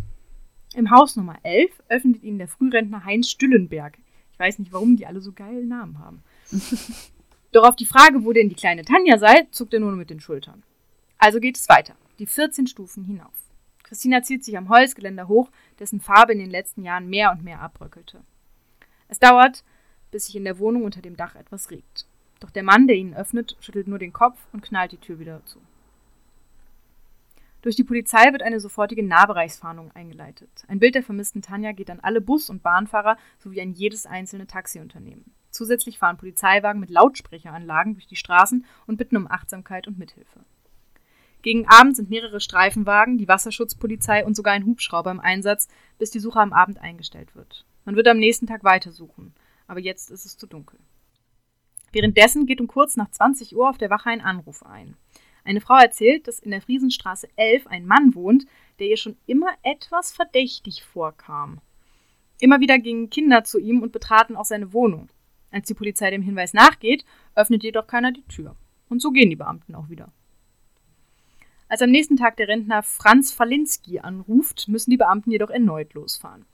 Im 0.75 0.91
Haus 0.91 1.17
Nummer 1.17 1.37
11 1.43 1.83
öffnet 1.89 2.23
ihnen 2.23 2.39
der 2.39 2.47
Frührentner 2.47 3.05
Heinz 3.05 3.29
Stüllenberg. 3.29 3.99
Weiß 4.41 4.59
nicht, 4.59 4.73
warum 4.73 4.97
die 4.97 5.07
alle 5.07 5.21
so 5.21 5.33
geile 5.33 5.67
Namen 5.67 5.99
haben. 5.99 6.23
Doch 7.53 7.69
auf 7.69 7.77
die 7.77 7.85
Frage, 7.85 8.25
wo 8.25 8.33
denn 8.33 8.49
die 8.49 8.55
kleine 8.55 8.87
Tanja 8.87 9.19
sei, 9.19 9.47
zuckt 9.51 9.75
er 9.75 9.81
nur 9.81 9.93
mit 9.93 10.09
den 10.09 10.21
Schultern. 10.21 10.63
Also 11.19 11.41
geht 11.41 11.59
es 11.59 11.69
weiter, 11.69 11.95
die 12.19 12.25
14 12.25 12.67
Stufen 12.67 13.05
hinauf. 13.05 13.35
Christina 13.83 14.23
zieht 14.23 14.43
sich 14.43 14.57
am 14.57 14.71
Holzgeländer 14.71 15.29
hoch, 15.29 15.51
dessen 15.79 16.01
Farbe 16.01 16.33
in 16.33 16.39
den 16.39 16.49
letzten 16.49 16.85
Jahren 16.85 17.11
mehr 17.11 17.33
und 17.33 17.45
mehr 17.45 17.61
abbröckelte. 17.61 18.23
Es 19.09 19.19
dauert, 19.19 19.63
bis 20.11 20.25
sich 20.25 20.37
in 20.37 20.45
der 20.45 20.59
Wohnung 20.59 20.85
unter 20.85 21.03
dem 21.03 21.19
Dach 21.19 21.35
etwas 21.35 21.71
regt. 21.71 22.07
Doch 22.39 22.51
der 22.51 22.63
Mann, 22.63 22.87
der 22.87 22.97
ihnen 22.97 23.13
öffnet, 23.13 23.59
schüttelt 23.61 23.89
nur 23.89 23.99
den 23.99 24.15
Kopf 24.15 24.39
und 24.55 24.63
knallt 24.63 24.93
die 24.93 24.97
Tür 24.97 25.19
wieder 25.19 25.45
zu. 25.45 25.61
Durch 27.63 27.77
die 27.77 27.85
Polizei 27.85 28.33
wird 28.33 28.43
eine 28.43 28.59
sofortige 28.59 29.03
Nahbereichsfahndung 29.03 29.91
eingeleitet. 29.93 30.51
Ein 30.69 30.79
Bild 30.79 30.95
der 30.95 31.03
vermissten 31.03 31.43
Tanja 31.43 31.73
geht 31.73 31.91
an 31.91 32.01
alle 32.01 32.21
Bus- 32.21 32.49
und 32.49 32.63
Bahnfahrer 32.63 33.19
sowie 33.39 33.61
an 33.61 33.73
jedes 33.73 34.07
einzelne 34.07 34.47
Taxiunternehmen. 34.47 35.35
Zusätzlich 35.51 35.99
fahren 35.99 36.17
Polizeiwagen 36.17 36.81
mit 36.81 36.91
Lautsprecheranlagen 36.91 37.95
durch 37.95 38.07
die 38.07 38.17
Straßen 38.17 38.65
und 38.87 38.97
bitten 38.97 39.17
um 39.17 39.31
Achtsamkeit 39.31 39.89
und 39.89 39.99
Mithilfe. 39.99 40.41
Gegen 41.43 41.67
Abend 41.69 41.97
sind 41.97 42.11
mehrere 42.11 42.41
Streifenwagen, 42.41 43.19
die 43.19 43.29
Wasserschutzpolizei 43.29 44.25
und 44.25 44.37
sogar 44.37 44.55
ein 44.55 44.67
Hubschrauber 44.67 45.11
im 45.11 45.21
Einsatz, 45.21 45.69
bis 45.99 46.11
die 46.11 46.19
Suche 46.19 46.41
am 46.41 46.53
Abend 46.53 46.79
eingestellt 46.79 47.35
wird. 47.35 47.65
Man 47.85 47.97
wird 47.97 48.09
am 48.09 48.19
nächsten 48.19 48.47
Tag 48.47 48.63
weitersuchen, 48.63 49.35
aber 49.67 49.81
jetzt 49.81 50.11
ist 50.11 50.27
es 50.27 50.37
zu 50.37 50.47
dunkel. 50.47 50.79
Währenddessen 51.93 52.47
geht 52.47 52.61
um 52.61 52.69
kurz 52.69 52.97
nach 52.97 53.11
20 53.11 53.57
Uhr 53.57 53.69
auf 53.69 53.79
der 53.79 53.91
Wache 53.91 54.11
ein 54.11 54.21
Anruf 54.21 54.65
ein. 54.65 54.97
Eine 55.51 55.61
Frau 55.61 55.79
erzählt, 55.79 56.29
dass 56.29 56.39
in 56.39 56.53
der 56.53 56.63
Friesenstraße 56.63 57.29
11 57.35 57.67
ein 57.67 57.85
Mann 57.85 58.15
wohnt, 58.15 58.47
der 58.79 58.87
ihr 58.87 58.97
schon 58.97 59.17
immer 59.27 59.49
etwas 59.65 60.13
verdächtig 60.13 60.85
vorkam. 60.85 61.61
Immer 62.39 62.61
wieder 62.61 62.79
gingen 62.79 63.11
Kinder 63.11 63.43
zu 63.43 63.59
ihm 63.59 63.83
und 63.83 63.91
betraten 63.91 64.37
auch 64.37 64.45
seine 64.45 64.73
Wohnung. 64.73 65.09
Als 65.51 65.67
die 65.67 65.75
Polizei 65.75 66.09
dem 66.13 66.23
Hinweis 66.23 66.55
nachgeht, 66.55 67.05
öffnet 67.35 67.65
jedoch 67.65 67.89
keiner 67.89 68.13
die 68.13 68.23
Tür. 68.29 68.55
Und 68.89 69.03
so 69.03 69.11
gehen 69.11 69.29
die 69.29 69.35
Beamten 69.35 69.75
auch 69.75 69.89
wieder. 69.89 70.13
Als 71.69 71.83
am 71.83 71.91
nächsten 71.91 72.17
Tag 72.17 72.37
der 72.37 72.47
Rentner 72.47 72.85
Franz 72.85 73.33
Falinski 73.33 73.99
anruft, 73.99 74.69
müssen 74.69 74.93
die 74.93 74.99
Beamten 74.99 75.33
jedoch 75.33 75.51
erneut 75.51 75.95
losfahren. 75.95 76.47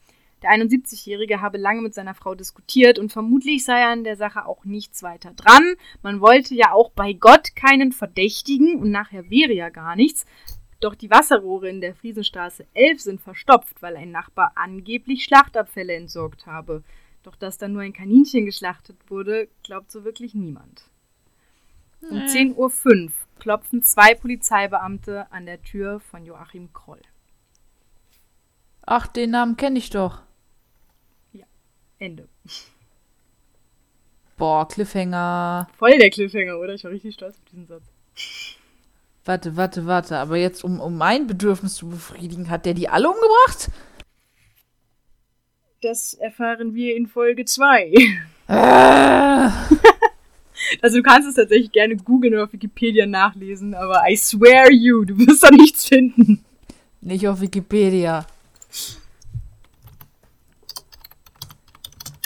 Der 0.46 0.52
71-Jährige 0.52 1.40
habe 1.40 1.58
lange 1.58 1.82
mit 1.82 1.92
seiner 1.92 2.14
Frau 2.14 2.36
diskutiert 2.36 3.00
und 3.00 3.10
vermutlich 3.10 3.64
sei 3.64 3.84
an 3.84 4.04
der 4.04 4.16
Sache 4.16 4.46
auch 4.46 4.64
nichts 4.64 5.02
weiter 5.02 5.32
dran. 5.34 5.74
Man 6.02 6.20
wollte 6.20 6.54
ja 6.54 6.70
auch 6.72 6.90
bei 6.90 7.14
Gott 7.14 7.56
keinen 7.56 7.90
Verdächtigen 7.90 8.78
und 8.78 8.92
nachher 8.92 9.28
wäre 9.28 9.52
ja 9.52 9.70
gar 9.70 9.96
nichts. 9.96 10.24
Doch 10.78 10.94
die 10.94 11.10
Wasserrohre 11.10 11.68
in 11.68 11.80
der 11.80 11.96
Friesenstraße 11.96 12.64
11 12.74 13.00
sind 13.00 13.20
verstopft, 13.20 13.82
weil 13.82 13.96
ein 13.96 14.12
Nachbar 14.12 14.52
angeblich 14.54 15.24
Schlachtabfälle 15.24 15.94
entsorgt 15.94 16.46
habe. 16.46 16.84
Doch 17.24 17.34
dass 17.34 17.58
da 17.58 17.66
nur 17.66 17.82
ein 17.82 17.92
Kaninchen 17.92 18.44
geschlachtet 18.44 18.98
wurde, 19.08 19.48
glaubt 19.64 19.90
so 19.90 20.04
wirklich 20.04 20.34
niemand. 20.34 20.84
Um 22.02 22.18
10.05 22.18 22.54
Uhr 22.56 23.12
klopfen 23.40 23.82
zwei 23.82 24.14
Polizeibeamte 24.14 25.26
an 25.32 25.44
der 25.44 25.60
Tür 25.60 25.98
von 25.98 26.24
Joachim 26.24 26.72
Kroll. 26.72 27.02
Ach, 28.82 29.08
den 29.08 29.30
Namen 29.30 29.56
kenne 29.56 29.80
ich 29.80 29.90
doch. 29.90 30.22
Ende. 31.98 32.28
Boah, 34.36 34.68
Cliffhanger. 34.68 35.68
Voll 35.78 35.98
der 35.98 36.10
Cliffhanger, 36.10 36.58
oder? 36.58 36.74
Ich 36.74 36.84
war 36.84 36.90
richtig 36.90 37.14
stolz 37.14 37.36
auf 37.36 37.44
diesen 37.50 37.66
Satz. 37.66 37.82
Warte, 39.24 39.56
warte, 39.56 39.86
warte. 39.86 40.18
Aber 40.18 40.36
jetzt, 40.36 40.62
um, 40.62 40.78
um 40.80 40.96
mein 40.96 41.26
Bedürfnis 41.26 41.74
zu 41.74 41.88
befriedigen, 41.88 42.50
hat 42.50 42.66
der 42.66 42.74
die 42.74 42.88
alle 42.88 43.08
umgebracht? 43.08 43.70
Das 45.82 46.14
erfahren 46.14 46.74
wir 46.74 46.96
in 46.96 47.06
Folge 47.06 47.44
2. 47.44 47.92
Äh. 48.48 49.48
Also 50.82 50.96
du 50.96 51.02
kannst 51.02 51.28
es 51.28 51.34
tatsächlich 51.34 51.70
gerne 51.70 51.96
googeln 51.96 52.34
oder 52.34 52.44
auf 52.44 52.52
Wikipedia 52.52 53.06
nachlesen, 53.06 53.74
aber 53.74 54.02
I 54.08 54.16
swear 54.16 54.70
you, 54.72 55.04
du 55.04 55.16
wirst 55.18 55.42
da 55.42 55.50
nichts 55.50 55.86
finden. 55.86 56.44
Nicht 57.00 57.28
auf 57.28 57.40
Wikipedia. 57.40 58.26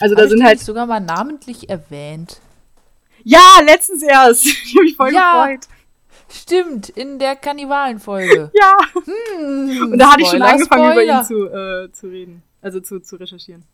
Also 0.00 0.14
da 0.14 0.22
Hab 0.22 0.30
sind 0.30 0.44
halt. 0.44 0.60
sogar 0.60 0.86
mal 0.86 1.00
namentlich 1.00 1.68
erwähnt. 1.70 2.40
Ja, 3.22 3.40
letztens 3.64 4.02
erst. 4.02 4.44
Ich 4.64 4.74
habe 4.74 4.84
mich 4.84 4.96
voll 4.96 5.12
Ja. 5.12 5.46
gefreut. 5.46 5.68
Stimmt, 6.32 6.88
in 6.90 7.18
der 7.18 7.36
Kannibalenfolge. 7.36 8.50
Ja. 8.54 8.76
Hm, 8.94 9.92
Und 9.92 9.98
da 9.98 10.12
hatte 10.12 10.22
ich 10.22 10.28
schon 10.28 10.42
angefangen, 10.42 10.90
Spoiler. 10.92 11.02
über 11.02 11.18
ihn 11.20 11.24
zu, 11.24 11.46
äh, 11.48 11.92
zu 11.92 12.06
reden. 12.08 12.42
Also 12.62 12.80
zu, 12.80 13.00
zu 13.00 13.16
recherchieren. 13.16 13.64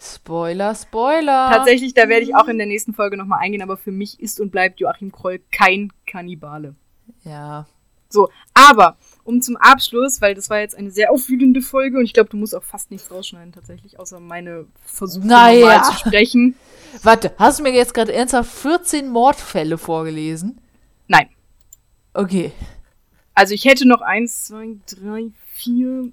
Spoiler, 0.00 0.74
Spoiler. 0.74 1.50
Tatsächlich, 1.52 1.94
da 1.94 2.08
werde 2.08 2.24
ich 2.24 2.34
auch 2.34 2.48
in 2.48 2.58
der 2.58 2.66
nächsten 2.66 2.92
Folge 2.92 3.16
nochmal 3.16 3.38
eingehen, 3.40 3.62
aber 3.62 3.76
für 3.76 3.92
mich 3.92 4.18
ist 4.20 4.40
und 4.40 4.50
bleibt 4.50 4.80
Joachim 4.80 5.12
Kroll 5.12 5.40
kein 5.52 5.92
Kannibale. 6.06 6.74
Ja. 7.24 7.66
So, 8.12 8.28
aber 8.54 8.96
um 9.24 9.40
zum 9.40 9.56
Abschluss, 9.56 10.20
weil 10.20 10.34
das 10.34 10.50
war 10.50 10.58
jetzt 10.60 10.74
eine 10.76 10.90
sehr 10.90 11.12
aufwühlende 11.12 11.60
Folge 11.60 11.96
und 11.98 12.04
ich 12.04 12.12
glaube, 12.12 12.28
du 12.30 12.36
musst 12.36 12.54
auch 12.54 12.62
fast 12.64 12.90
nichts 12.90 13.10
rausschneiden 13.10 13.52
tatsächlich, 13.52 13.98
außer 13.98 14.18
meine 14.20 14.66
Versuche 14.84 15.26
Naja. 15.26 15.60
normal 15.60 15.84
zu 15.84 15.98
sprechen. 15.98 16.56
Warte, 17.02 17.32
hast 17.38 17.58
du 17.58 17.62
mir 17.62 17.72
jetzt 17.72 17.94
gerade 17.94 18.12
ernsthaft 18.12 18.50
14 18.52 19.08
Mordfälle 19.08 19.78
vorgelesen? 19.78 20.60
Nein. 21.06 21.28
Okay. 22.14 22.52
Also 23.34 23.54
ich 23.54 23.64
hätte 23.64 23.86
noch 23.88 24.02
eins, 24.02 24.44
zwei, 24.44 24.76
drei, 24.86 25.30
vier. 25.54 26.10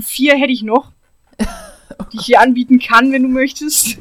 Vier 0.00 0.36
hätte 0.36 0.52
ich 0.52 0.62
noch, 0.62 0.92
die 2.12 2.16
ich 2.16 2.26
hier 2.26 2.40
anbieten 2.40 2.78
kann, 2.78 3.12
wenn 3.12 3.22
du 3.22 3.28
möchtest. 3.28 3.98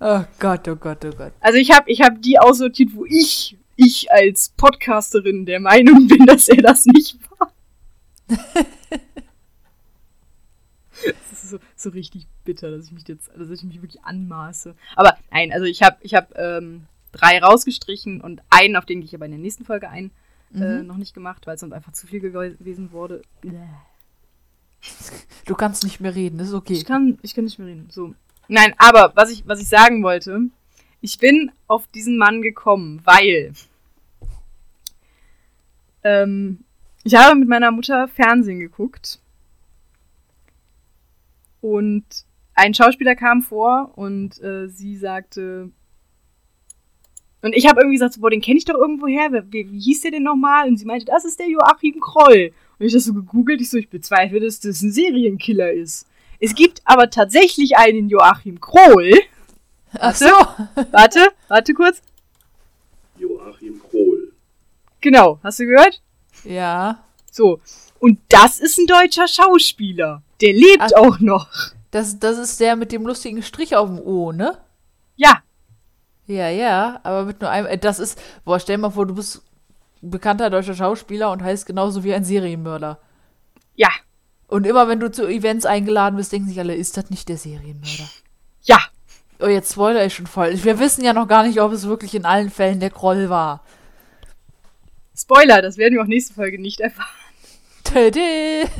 Oh 0.00 0.22
Gott, 0.38 0.68
oh 0.68 0.76
Gott, 0.76 1.04
oh 1.04 1.10
Gott. 1.16 1.32
Also 1.40 1.58
ich 1.58 1.70
habe 1.70 1.90
ich 1.90 2.02
hab 2.02 2.20
die 2.20 2.38
aussortiert, 2.38 2.90
wo 2.94 3.06
ich, 3.06 3.56
ich 3.76 4.10
als 4.12 4.50
Podcasterin 4.56 5.46
der 5.46 5.60
Meinung 5.60 6.06
bin, 6.08 6.26
dass 6.26 6.48
er 6.48 6.62
das 6.62 6.86
nicht 6.86 7.18
war. 7.38 7.52
Das 11.30 11.42
ist 11.42 11.50
so, 11.50 11.58
so 11.76 11.90
richtig 11.90 12.26
bitter, 12.44 12.70
dass 12.70 12.86
ich 12.86 12.92
mich 12.92 13.06
jetzt, 13.08 13.28
dass 13.36 13.50
ich 13.50 13.64
mich 13.64 13.82
wirklich 13.82 14.02
anmaße. 14.04 14.74
Aber 14.96 15.16
nein, 15.30 15.52
also 15.52 15.66
ich 15.66 15.82
habe 15.82 15.96
ich 16.00 16.14
hab, 16.14 16.38
ähm, 16.38 16.86
drei 17.12 17.40
rausgestrichen 17.42 18.20
und 18.20 18.42
einen, 18.48 18.76
auf 18.76 18.86
den 18.86 19.00
gehe 19.00 19.06
ich 19.06 19.14
aber 19.14 19.24
in 19.26 19.32
der 19.32 19.40
nächsten 19.40 19.64
Folge 19.64 19.90
ein, 19.90 20.10
äh, 20.54 20.58
Mhm. 20.80 20.86
noch 20.86 20.96
nicht 20.96 21.12
gemacht, 21.12 21.46
weil 21.46 21.54
es 21.56 21.60
sonst 21.60 21.72
einfach 21.72 21.92
zu 21.92 22.06
viel 22.06 22.20
gewe- 22.20 22.56
gewesen 22.56 22.92
wurde. 22.92 23.22
Du 25.46 25.54
kannst 25.56 25.82
nicht 25.84 26.00
mehr 26.00 26.14
reden, 26.14 26.38
ist 26.38 26.54
okay. 26.54 26.74
Ich 26.74 26.84
kann, 26.84 27.18
ich 27.22 27.34
kann 27.34 27.44
nicht 27.44 27.58
mehr 27.58 27.68
reden. 27.68 27.88
So. 27.90 28.14
Nein, 28.48 28.72
aber 28.78 29.12
was 29.16 29.30
ich, 29.30 29.46
was 29.48 29.60
ich 29.60 29.68
sagen 29.68 30.02
wollte, 30.04 30.42
ich 31.04 31.18
bin 31.18 31.52
auf 31.66 31.86
diesen 31.88 32.16
Mann 32.16 32.40
gekommen, 32.40 33.02
weil 33.04 33.52
ähm, 36.02 36.64
ich 37.04 37.14
habe 37.14 37.38
mit 37.38 37.46
meiner 37.46 37.70
Mutter 37.70 38.08
Fernsehen 38.08 38.58
geguckt 38.58 39.20
und 41.60 42.04
ein 42.54 42.72
Schauspieler 42.72 43.16
kam 43.16 43.42
vor 43.42 43.92
und 43.96 44.42
äh, 44.42 44.68
sie 44.68 44.96
sagte 44.96 45.70
und 47.42 47.54
ich 47.54 47.68
habe 47.68 47.80
irgendwie 47.82 47.96
gesagt, 47.96 48.14
so, 48.14 48.22
boah, 48.22 48.30
den 48.30 48.40
kenne 48.40 48.56
ich 48.56 48.64
doch 48.64 48.78
irgendwo 48.78 49.06
her. 49.06 49.30
Wie, 49.50 49.70
wie 49.70 49.80
hieß 49.80 50.00
der 50.00 50.12
denn 50.12 50.22
nochmal? 50.22 50.66
Und 50.66 50.78
sie 50.78 50.86
meinte, 50.86 51.04
das 51.04 51.26
ist 51.26 51.38
der 51.38 51.50
Joachim 51.50 52.00
Kroll. 52.00 52.52
Und 52.78 52.86
ich 52.86 52.94
das 52.94 53.04
so 53.04 53.12
gegoogelt, 53.12 53.60
ich 53.60 53.68
so, 53.68 53.76
ich 53.76 53.90
bezweifle, 53.90 54.40
dass 54.40 54.60
das 54.60 54.80
ein 54.80 54.90
Serienkiller 54.90 55.70
ist. 55.70 56.08
Es 56.40 56.54
gibt 56.54 56.80
aber 56.86 57.10
tatsächlich 57.10 57.76
einen 57.76 58.08
Joachim 58.08 58.62
Kroll. 58.62 59.12
Ach 60.00 60.14
so. 60.14 60.26
Warte, 60.92 61.20
warte 61.48 61.74
kurz. 61.74 62.02
Joachim 63.18 63.80
Krohl. 63.90 64.32
Genau, 65.00 65.38
hast 65.42 65.58
du 65.60 65.66
gehört? 65.66 66.00
Ja. 66.44 67.04
So. 67.30 67.60
Und 68.00 68.18
das 68.28 68.58
ist 68.58 68.78
ein 68.78 68.86
deutscher 68.86 69.28
Schauspieler. 69.28 70.22
Der 70.40 70.52
lebt 70.52 70.80
Ach. 70.80 70.92
auch 70.96 71.18
noch. 71.20 71.48
Das, 71.90 72.18
das 72.18 72.38
ist 72.38 72.60
der 72.60 72.76
mit 72.76 72.92
dem 72.92 73.06
lustigen 73.06 73.42
Strich 73.42 73.76
auf 73.76 73.88
dem 73.88 73.98
O, 74.00 74.32
ne? 74.32 74.58
Ja, 75.16 75.42
Ja, 76.26 76.48
ja, 76.48 77.00
aber 77.04 77.24
mit 77.24 77.40
nur 77.40 77.50
einem. 77.50 77.66
äh, 77.68 77.78
Das 77.78 77.98
ist. 77.98 78.20
Boah, 78.44 78.58
stell 78.58 78.78
mal 78.78 78.90
vor, 78.90 79.06
du 79.06 79.14
bist 79.14 79.42
ein 80.02 80.10
bekannter 80.10 80.50
deutscher 80.50 80.74
Schauspieler 80.74 81.30
und 81.30 81.42
heißt 81.42 81.66
genauso 81.66 82.02
wie 82.02 82.12
ein 82.14 82.24
Serienmörder. 82.24 82.98
ja, 83.76 83.90
Und 84.48 84.66
immer 84.66 84.88
wenn 84.88 85.00
du 85.00 85.10
zu 85.10 85.26
Events 85.28 85.66
eingeladen 85.66 86.16
bist, 86.16 86.32
denken 86.32 86.48
sich 86.48 86.58
alle, 86.58 86.74
ist 86.74 86.96
das 86.96 87.10
nicht 87.10 87.28
der 87.28 87.38
Serienmörder? 87.38 88.08
ja. 88.62 88.78
Oh, 89.44 89.48
jetzt 89.48 89.72
spoiler 89.72 90.06
ich 90.06 90.14
schon 90.14 90.26
voll. 90.26 90.54
Wir 90.64 90.78
wissen 90.78 91.04
ja 91.04 91.12
noch 91.12 91.28
gar 91.28 91.46
nicht, 91.46 91.60
ob 91.60 91.70
es 91.72 91.86
wirklich 91.86 92.14
in 92.14 92.24
allen 92.24 92.48
Fällen 92.48 92.80
der 92.80 92.88
Kroll 92.88 93.28
war. 93.28 93.62
Spoiler, 95.14 95.60
das 95.60 95.76
werden 95.76 95.94
wir 95.94 96.02
auch 96.02 96.06
nächste 96.06 96.32
Folge 96.32 96.58
nicht 96.58 96.80
erfahren. 96.80 97.08
Tada! 97.84 98.70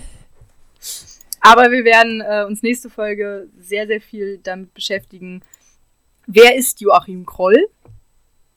Aber 1.43 1.71
wir 1.71 1.85
werden 1.85 2.23
äh, 2.23 2.45
uns 2.47 2.63
nächste 2.63 2.89
Folge 2.89 3.51
sehr, 3.59 3.87
sehr 3.87 4.01
viel 4.01 4.39
damit 4.43 4.73
beschäftigen. 4.73 5.43
Wer 6.27 6.57
ist 6.57 6.81
Joachim 6.81 7.27
Kroll? 7.27 7.69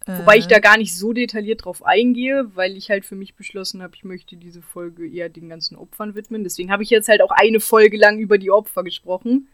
Wobei 0.05 0.37
ich 0.37 0.47
da 0.47 0.59
gar 0.59 0.77
nicht 0.77 0.95
so 0.95 1.11
detailliert 1.11 1.65
drauf 1.65 1.83
eingehe, 1.85 2.49
weil 2.55 2.77
ich 2.77 2.89
halt 2.89 3.03
für 3.03 3.15
mich 3.15 3.35
beschlossen 3.35 3.83
habe, 3.83 3.93
ich 3.93 4.05
möchte 4.05 4.37
diese 4.37 4.61
Folge 4.61 5.05
eher 5.05 5.27
den 5.27 5.49
ganzen 5.49 5.75
Opfern 5.75 6.15
widmen. 6.15 6.45
Deswegen 6.45 6.71
habe 6.71 6.83
ich 6.83 6.89
jetzt 6.89 7.09
halt 7.09 7.21
auch 7.21 7.31
eine 7.31 7.59
Folge 7.59 7.97
lang 7.97 8.17
über 8.17 8.37
die 8.37 8.49
Opfer 8.49 8.85
gesprochen. 8.85 9.49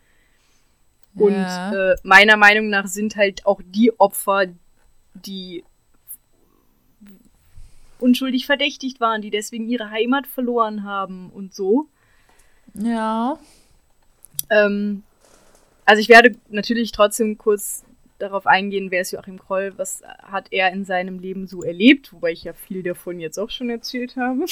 Und 1.16 1.46
Ja. 1.48 1.92
äh, 1.92 1.96
meiner 2.04 2.38
Meinung 2.38 2.70
nach 2.70 2.88
sind 2.88 3.16
halt 3.16 3.46
auch 3.46 3.62
die 3.64 3.98
Opfer, 4.00 4.46
die 5.14 5.64
unschuldig 8.00 8.46
verdächtigt 8.46 9.00
waren, 9.00 9.22
die 9.22 9.30
deswegen 9.30 9.70
ihre 9.70 9.90
Heimat 9.90 10.28
verloren 10.28 10.84
haben 10.84 11.30
und 11.30 11.54
so. 11.54 11.88
Ja. 12.74 13.38
Ähm, 14.50 15.04
also 15.86 16.02
ich 16.02 16.10
werde 16.10 16.36
natürlich 16.50 16.92
trotzdem 16.92 17.38
kurz 17.38 17.84
darauf 18.20 18.48
eingehen, 18.48 18.90
wer 18.92 19.02
ist 19.02 19.12
Joachim 19.12 19.40
Kroll, 19.40 19.74
was 19.78 20.02
hat 20.24 20.48
er 20.52 20.72
in 20.72 20.86
seinem 20.86 21.20
Leben 21.20 21.48
so 21.48 21.64
erlebt, 21.64 22.14
wobei 22.14 22.32
ich 22.32 22.44
ja 22.44 22.54
viel 22.54 22.84
davon 22.84 23.20
jetzt 23.20 23.38
auch 23.38 23.50
schon 23.50 23.70
erzählt 23.70 24.16
habe. 24.16 24.46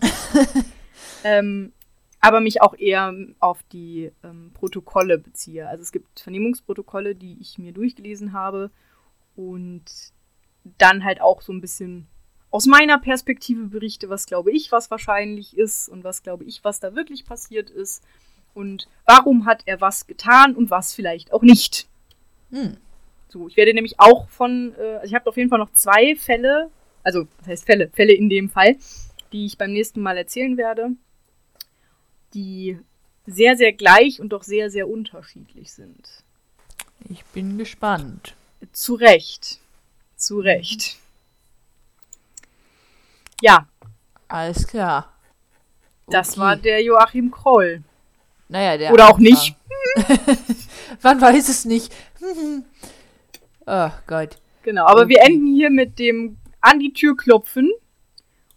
ähm, 1.24 1.72
aber 2.20 2.40
mich 2.40 2.62
auch 2.62 2.74
eher 2.76 3.14
auf 3.38 3.62
die 3.72 4.10
ähm, 4.24 4.50
Protokolle 4.54 5.18
beziehe. 5.18 5.68
Also 5.68 5.82
es 5.82 5.92
gibt 5.92 6.20
Vernehmungsprotokolle, 6.20 7.14
die 7.14 7.36
ich 7.40 7.58
mir 7.58 7.72
durchgelesen 7.72 8.32
habe 8.32 8.70
und 9.36 9.84
dann 10.78 11.04
halt 11.04 11.20
auch 11.20 11.42
so 11.42 11.52
ein 11.52 11.60
bisschen 11.60 12.06
aus 12.50 12.66
meiner 12.66 12.98
Perspektive 12.98 13.66
berichte, 13.66 14.08
was 14.08 14.26
glaube 14.26 14.50
ich, 14.50 14.72
was 14.72 14.90
wahrscheinlich 14.90 15.56
ist 15.56 15.88
und 15.88 16.02
was 16.02 16.22
glaube 16.22 16.44
ich, 16.44 16.64
was 16.64 16.80
da 16.80 16.94
wirklich 16.94 17.24
passiert 17.24 17.70
ist 17.70 18.02
und 18.54 18.88
warum 19.04 19.46
hat 19.46 19.62
er 19.66 19.80
was 19.80 20.06
getan 20.06 20.56
und 20.56 20.70
was 20.70 20.94
vielleicht 20.94 21.32
auch 21.32 21.42
nicht. 21.42 21.88
Hm. 22.50 22.76
So, 23.28 23.46
ich 23.46 23.56
werde 23.56 23.74
nämlich 23.74 24.00
auch 24.00 24.28
von, 24.30 24.74
äh, 24.78 24.94
also 24.94 25.06
ich 25.06 25.14
habe 25.14 25.28
auf 25.28 25.36
jeden 25.36 25.50
Fall 25.50 25.58
noch 25.58 25.72
zwei 25.72 26.16
Fälle, 26.16 26.70
also 27.02 27.28
was 27.38 27.48
heißt 27.48 27.66
Fälle, 27.66 27.90
Fälle 27.92 28.14
in 28.14 28.30
dem 28.30 28.48
Fall, 28.48 28.76
die 29.32 29.44
ich 29.44 29.58
beim 29.58 29.72
nächsten 29.72 30.00
Mal 30.00 30.16
erzählen 30.16 30.56
werde, 30.56 30.92
die 32.34 32.78
sehr, 33.26 33.56
sehr 33.56 33.72
gleich 33.72 34.20
und 34.20 34.30
doch 34.30 34.42
sehr, 34.42 34.70
sehr 34.70 34.88
unterschiedlich 34.88 35.72
sind. 35.72 36.08
Ich 37.08 37.24
bin 37.26 37.58
gespannt. 37.58 38.34
Zu 38.72 38.94
Recht. 38.94 39.58
Zu 40.16 40.40
Recht. 40.40 40.96
Ja, 43.40 43.66
Alles 44.26 44.66
klar. 44.66 45.12
das 46.08 46.30
Okay. 46.32 46.40
war 46.40 46.56
der 46.56 46.82
Joachim 46.82 47.30
Kroll. 47.30 47.82
Naja, 48.48 48.76
der 48.76 48.92
Oder 48.92 49.08
auch 49.08 49.18
nicht. 49.18 49.54
Man 51.02 51.20
weiß 51.20 51.48
es 51.48 51.64
nicht. 51.64 51.94
oh 53.66 53.90
Gott. 54.06 54.38
Genau, 54.62 54.86
aber 54.86 55.08
wir 55.08 55.18
Okay. 55.20 55.32
enden 55.32 55.54
hier 55.54 55.70
mit 55.70 55.98
dem 55.98 56.38
an 56.60 56.80
die 56.80 56.92
Tür 56.92 57.16
klopfen. 57.16 57.70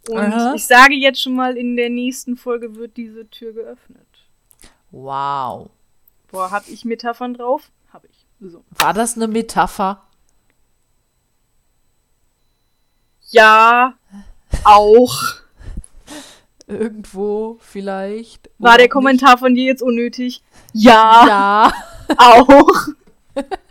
Und 0.10 0.18
Aha. 0.18 0.54
ich 0.56 0.66
sage 0.66 0.96
jetzt 0.96 1.22
schon 1.22 1.36
mal, 1.36 1.58
in 1.58 1.76
der 1.76 1.90
nächsten 1.90 2.36
Folge 2.36 2.76
wird 2.76 2.98
diese 2.98 3.30
Tür 3.30 3.54
geöffnet. 3.54 4.08
Wow. 4.90 5.70
Boah, 6.32 6.52
hab 6.52 6.68
ich 6.68 6.86
Metaphern 6.86 7.34
drauf? 7.34 7.72
Hab 7.94 8.06
ich. 8.06 8.26
So. 8.40 8.64
War 8.72 8.94
das 8.94 9.16
eine 9.16 9.28
Metapher? 9.28 10.04
Ja, 13.30 13.94
auch. 14.64 15.16
Irgendwo 16.68 17.58
vielleicht? 17.62 18.50
War 18.58 18.78
der 18.78 18.90
Kommentar 18.90 19.38
von 19.38 19.56
dir 19.56 19.66
jetzt 19.66 19.82
unnötig? 19.82 20.42
Ja, 20.74 21.22
Nicht? 21.22 21.28
Ja. 21.30 21.74
auch. 22.18 22.88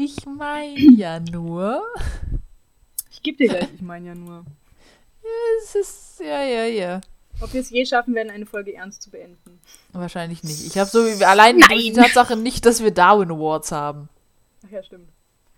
Ich 0.00 0.26
meine 0.26 0.78
ja 0.78 1.18
nur. 1.18 1.82
Ich 3.18 3.22
geb 3.24 3.36
dir 3.36 3.48
gleich, 3.48 3.68
ich 3.74 3.82
meine 3.82 4.06
ja 4.06 4.14
nur. 4.14 4.44
Es 5.62 5.74
ist. 5.74 6.20
Ja, 6.20 6.42
ja, 6.44 6.64
ja. 6.66 7.00
Ob 7.40 7.52
wir 7.52 7.60
es 7.60 7.70
je 7.70 7.84
schaffen 7.84 8.14
werden, 8.14 8.30
eine 8.30 8.46
Folge 8.46 8.74
ernst 8.74 9.02
zu 9.02 9.10
beenden. 9.10 9.60
Wahrscheinlich 9.92 10.44
nicht. 10.44 10.64
Ich 10.64 10.78
habe 10.78 10.88
so 10.88 11.04
wie 11.04 11.24
allein 11.24 11.58
durch 11.58 11.68
die 11.68 11.90
Nein. 11.90 12.04
Tatsache 12.04 12.36
nicht, 12.36 12.64
dass 12.64 12.82
wir 12.82 12.92
Darwin 12.92 13.30
Awards 13.32 13.72
haben. 13.72 14.08
Ach 14.64 14.70
ja, 14.70 14.82
stimmt. 14.84 15.08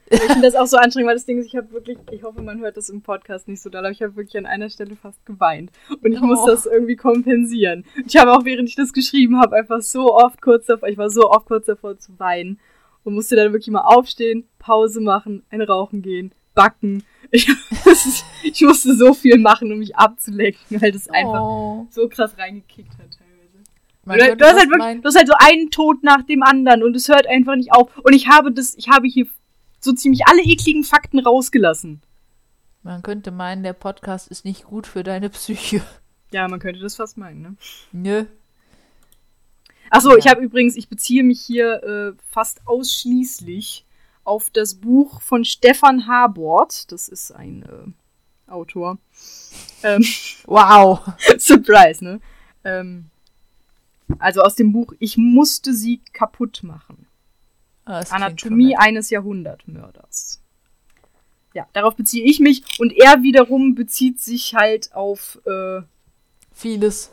Ich 0.09 0.21
finde 0.21 0.41
das 0.43 0.57
auch 0.57 0.67
so 0.67 0.79
anstrengend, 0.79 1.09
weil 1.09 1.17
das 1.17 1.27
Ding 1.27 1.39
ist, 1.39 1.47
ich 1.47 1.55
habe 1.57 1.71
wirklich, 1.71 1.99
ich 2.11 2.23
hoffe, 2.25 2.41
man 2.43 2.61
hört 2.61 2.77
das 2.79 2.89
im 2.89 3.03
Podcast 3.03 3.47
nicht 3.47 3.61
so 3.63 3.69
doll, 3.71 3.81
aber 3.85 3.91
ich 3.93 4.03
habe 4.03 4.17
wirklich 4.17 4.37
an 4.39 4.47
einer 4.47 4.69
Stelle 4.71 4.97
fast 4.97 5.25
geweint. 5.27 5.71
Und 6.03 6.13
ich 6.13 6.21
muss 6.21 6.41
Oh. 6.41 6.47
das 6.47 6.65
irgendwie 6.67 6.97
kompensieren. 6.97 7.85
Ich 8.07 8.17
habe 8.17 8.33
auch, 8.33 8.45
während 8.47 8.69
ich 8.71 8.75
das 8.75 8.93
geschrieben 8.95 9.39
habe, 9.39 9.55
einfach 9.57 9.83
so 9.83 10.13
oft 10.17 10.41
kurz 10.43 10.67
davor, 10.67 10.89
ich 10.89 10.99
war 10.99 11.11
so 11.11 11.31
oft 11.31 11.47
kurz 11.47 11.67
davor 11.67 11.97
zu 11.99 12.19
weinen 12.19 12.59
und 13.05 13.15
musste 13.15 13.37
dann 13.37 13.53
wirklich 13.53 13.71
mal 13.71 13.83
aufstehen, 13.83 14.49
Pause 14.59 15.01
machen, 15.01 15.45
ein 15.51 15.63
Rauchen 15.63 16.03
gehen, 16.03 16.33
backen. 16.55 17.05
Ich, 17.33 17.47
ich 18.43 18.61
musste 18.63 18.97
so 18.97 19.15
viel 19.15 19.39
machen, 19.39 19.71
um 19.71 19.79
mich 19.79 19.95
abzulenken, 19.95 20.83
weil 20.83 20.91
das 20.91 21.09
einfach 21.09 21.41
Oh. 21.41 21.87
so 21.89 22.09
krass 22.09 22.37
reingekickt 22.37 22.91
hat 22.95 23.07
teilweise. 23.17 23.63
Man 24.05 24.19
Du, 24.37 24.45
hast 24.45 24.59
halt 24.59 24.69
wirklich, 24.69 25.01
du 25.03 25.07
hast 25.07 25.17
halt 25.17 25.29
so 25.29 25.35
einen 25.39 25.71
Tod 25.71 26.03
nach 26.03 26.23
dem 26.25 26.43
anderen 26.43 26.83
und 26.83 26.97
es 26.97 27.07
hört 27.07 27.29
einfach 27.29 27.55
nicht 27.55 27.73
auf. 27.73 27.97
Und 27.99 28.15
ich 28.17 28.27
habe 28.27 28.51
das, 28.51 28.75
ich 28.75 28.89
habe 28.89 29.07
hier 29.07 29.29
so 29.79 29.93
ziemlich 29.93 30.27
alle 30.27 30.43
ekligen 30.43 30.83
Fakten 30.83 31.21
rausgelassen. 31.21 32.03
Man 32.83 33.03
könnte 33.03 33.31
meinen, 33.31 33.63
der 33.63 33.75
Podcast 33.75 34.27
ist 34.27 34.45
nicht 34.45 34.65
gut 34.65 34.89
für 34.89 35.05
deine 35.05 35.31
Psyche. 35.31 35.83
Ja, 36.33 36.49
man 36.49 36.59
könnte 36.59 36.81
das 36.81 36.97
fast 36.97 37.17
meinen, 37.17 37.43
ne? 37.43 37.57
Nö. 37.93 38.25
Achso, 39.91 40.11
Ja. 40.13 40.17
ich 40.19 40.27
habe 40.27 40.41
übrigens, 40.43 40.75
ich 40.77 40.89
beziehe 40.89 41.23
mich 41.23 41.41
hier 41.41 41.83
äh, 41.85 42.13
fast 42.29 42.61
ausschließlich 42.67 43.85
auf 44.25 44.51
das 44.51 44.75
Buch 44.75 45.21
von 45.23 45.45
Stefan 45.45 46.07
Habort. 46.07 46.91
Das 46.93 47.09
ist 47.09 47.33
ein 47.33 47.63
äh, 47.63 48.51
Autor. 48.51 48.99
Ähm, 49.83 50.05
Wow. 50.47 51.01
Surprise, 51.39 52.05
ne? 52.05 52.21
Ähm, 52.65 53.07
also 54.19 54.43
aus 54.43 54.55
dem 54.55 54.73
Buch 54.73 54.93
Ich 54.99 55.17
musste 55.17 55.73
sie 55.73 56.01
kaputt 56.13 56.63
machen. 56.63 57.07
Ah, 57.85 58.05
Anatomie 58.11 58.77
eines 58.77 59.11
Jahrhundertmörders. 59.11 60.41
Ja, 61.55 61.67
darauf 61.73 61.97
beziehe 61.97 62.25
ich 62.25 62.39
mich 62.39 62.63
und 62.79 62.93
er 62.93 63.23
wiederum 63.23 63.75
bezieht 63.75 64.21
sich 64.21 64.55
halt 64.55 64.95
auf, 64.95 65.41
äh, 65.47 65.83
Vieles. 66.53 67.11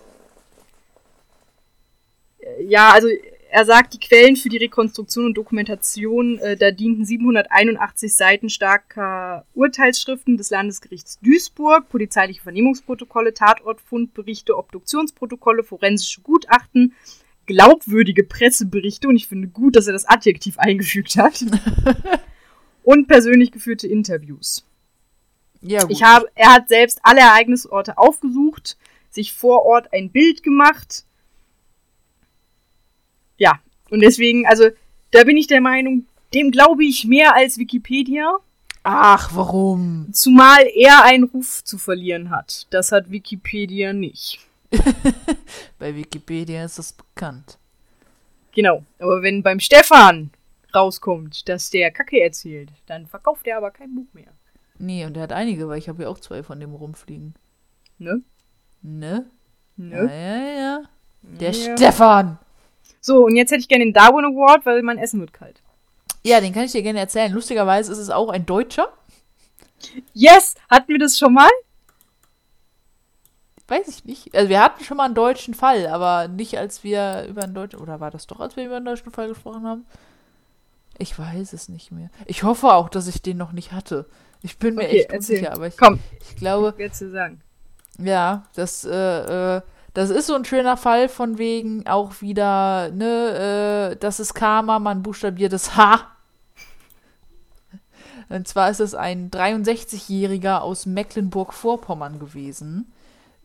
ja, 2.59 2.91
also 2.91 3.07
er 3.49 3.65
sagt, 3.65 3.93
die 3.93 3.99
Quellen 3.99 4.35
für 4.35 4.49
die 4.49 4.57
Rekonstruktion 4.57 5.25
und 5.25 5.33
Dokumentation, 5.35 6.37
äh, 6.39 6.57
da 6.57 6.71
dienten 6.71 7.05
781 7.05 8.15
Seiten 8.15 8.49
starker 8.49 9.45
Urteilsschriften 9.53 10.37
des 10.37 10.49
Landesgerichts 10.49 11.19
Duisburg, 11.19 11.89
polizeiliche 11.89 12.41
Vernehmungsprotokolle, 12.41 13.33
Tatortfundberichte, 13.33 14.57
Obduktionsprotokolle, 14.57 15.63
forensische 15.63 16.21
Gutachten, 16.21 16.93
glaubwürdige 17.45 18.23
Presseberichte, 18.23 19.07
und 19.07 19.15
ich 19.15 19.27
finde 19.27 19.47
gut, 19.47 19.75
dass 19.75 19.87
er 19.87 19.93
das 19.93 20.05
Adjektiv 20.05 20.57
eingefügt 20.59 21.15
hat, 21.17 21.43
und 22.83 23.07
persönlich 23.07 23.51
geführte 23.51 23.87
Interviews. 23.87 24.65
Ja, 25.61 25.81
gut. 25.81 25.91
Ich 25.91 26.03
habe, 26.03 26.27
er 26.35 26.53
hat 26.53 26.67
selbst 26.67 26.99
alle 27.03 27.21
Ereignisorte 27.21 27.97
aufgesucht, 27.97 28.77
sich 29.09 29.33
vor 29.33 29.65
Ort 29.65 29.93
ein 29.93 30.11
Bild 30.11 30.43
gemacht. 30.43 31.05
Ja, 33.37 33.59
und 33.89 34.01
deswegen, 34.01 34.45
also, 34.45 34.65
da 35.11 35.23
bin 35.23 35.37
ich 35.37 35.47
der 35.47 35.61
Meinung, 35.61 36.05
dem 36.33 36.51
glaube 36.51 36.83
ich 36.83 37.05
mehr 37.05 37.35
als 37.35 37.57
Wikipedia, 37.57 38.37
Ach, 38.83 39.31
warum? 39.35 40.07
zumal 40.11 40.65
er 40.75 41.03
einen 41.03 41.25
Ruf 41.25 41.63
zu 41.63 41.77
verlieren 41.77 42.29
hat. 42.29 42.67
Das 42.69 42.91
hat 42.91 43.11
Wikipedia 43.11 43.93
nicht. 43.93 44.39
Bei 45.79 45.95
Wikipedia 45.95 46.63
ist 46.65 46.77
das 46.79 46.93
bekannt. 46.93 47.57
Genau, 48.53 48.83
aber 48.99 49.21
wenn 49.21 49.43
beim 49.43 49.59
Stefan 49.59 50.31
rauskommt, 50.73 51.47
dass 51.47 51.69
der 51.69 51.91
Kacke 51.91 52.21
erzählt, 52.21 52.71
dann 52.87 53.05
verkauft 53.07 53.45
er 53.47 53.57
aber 53.57 53.71
kein 53.71 53.93
Buch 53.95 54.07
mehr. 54.13 54.31
Nee, 54.79 55.05
und 55.05 55.15
er 55.17 55.23
hat 55.23 55.33
einige, 55.33 55.67
weil 55.67 55.77
ich 55.79 55.89
habe 55.89 56.03
ja 56.03 56.09
auch 56.09 56.19
zwei 56.19 56.43
von 56.43 56.59
dem 56.59 56.73
rumfliegen. 56.73 57.35
Ne? 57.99 58.21
Ne? 58.81 59.25
Ne? 59.75 59.95
Ja, 60.05 60.37
ja, 60.37 60.59
ja. 60.59 60.81
Der 61.21 61.51
Ja. 61.51 61.77
Stefan. 61.77 62.39
So, 63.07 63.23
und 63.25 63.37
jetzt 63.37 63.51
hätte 63.51 63.61
ich 63.61 63.69
gerne 63.69 63.85
den 63.85 63.93
Darwin 63.93 64.25
Award, 64.25 64.65
weil 64.65 64.83
mein 64.83 64.97
Essen 64.97 65.21
wird 65.21 65.31
kalt. 65.31 65.61
Ja, 66.25 66.41
den 66.41 66.51
kann 66.53 66.65
ich 66.65 66.73
dir 66.73 66.81
gerne 66.81 66.99
erzählen. 66.99 67.31
Lustigerweise 67.31 67.89
ist 67.93 67.99
es 67.99 68.09
auch 68.09 68.27
ein 68.29 68.45
Deutscher. 68.45 68.91
Yes! 70.13 70.55
Hatten 70.69 70.89
wir 70.89 70.99
das 70.99 71.17
schon 71.17 71.33
mal? 71.33 71.49
Weiß 73.69 73.87
ich 73.87 74.03
nicht. 74.05 74.35
Also 74.35 74.49
wir 74.49 74.61
hatten 74.61 74.83
schon 74.83 74.97
mal 74.97 75.05
einen 75.05 75.15
deutschen 75.15 75.53
Fall, 75.53 75.87
aber 75.87 76.27
nicht 76.27 76.57
als 76.57 76.83
wir 76.83 77.25
über 77.29 77.43
einen 77.43 77.53
deutschen. 77.53 77.79
Oder 77.79 77.99
war 78.01 78.11
das 78.11 78.27
doch, 78.27 78.39
als 78.41 78.55
wir 78.57 78.65
über 78.65 78.77
einen 78.77 78.85
deutschen 78.85 79.11
Fall 79.11 79.27
gesprochen 79.29 79.65
haben? 79.65 79.85
Ich 80.97 81.17
weiß 81.17 81.53
es 81.53 81.69
nicht 81.69 81.91
mehr. 81.91 82.09
Ich 82.25 82.43
hoffe 82.43 82.73
auch, 82.73 82.89
dass 82.89 83.07
ich 83.07 83.21
den 83.21 83.37
noch 83.37 83.51
nicht 83.53 83.71
hatte. 83.71 84.05
Ich 84.41 84.57
bin 84.57 84.75
mir 84.75 84.85
Okay, 84.85 85.01
echt 85.01 85.13
unsicher, 85.13 85.53
aber 85.53 85.67
ich, 85.67 85.77
Komm, 85.77 85.99
ich 86.21 86.35
glaube, 86.37 86.73
dir 86.73 86.91
sagen. 87.09 87.41
ja, 87.99 88.43
das, 88.55 88.85
äh, 88.85 89.57
äh, 89.57 89.61
das 89.97 90.11
ist 90.11 90.27
so 90.27 90.35
ein 90.35 90.45
schöner 90.45 90.77
Fall 90.77 91.09
von 91.09 91.39
wegen 91.39 91.87
auch 91.87 92.21
wieder, 92.21 92.91
ne, 92.91 93.93
äh, 93.93 93.95
das 93.95 94.19
ist 94.19 94.35
Karma, 94.35 94.77
man 94.77 95.01
buchstabiert 95.01 95.53
das 95.53 95.75
H. 95.75 96.05
Und 98.29 98.47
zwar 98.47 98.69
ist 98.69 98.79
es 98.79 98.93
ein 98.93 99.31
63-Jähriger 99.31 100.59
aus 100.59 100.85
Mecklenburg-Vorpommern 100.85 102.19
gewesen, 102.19 102.93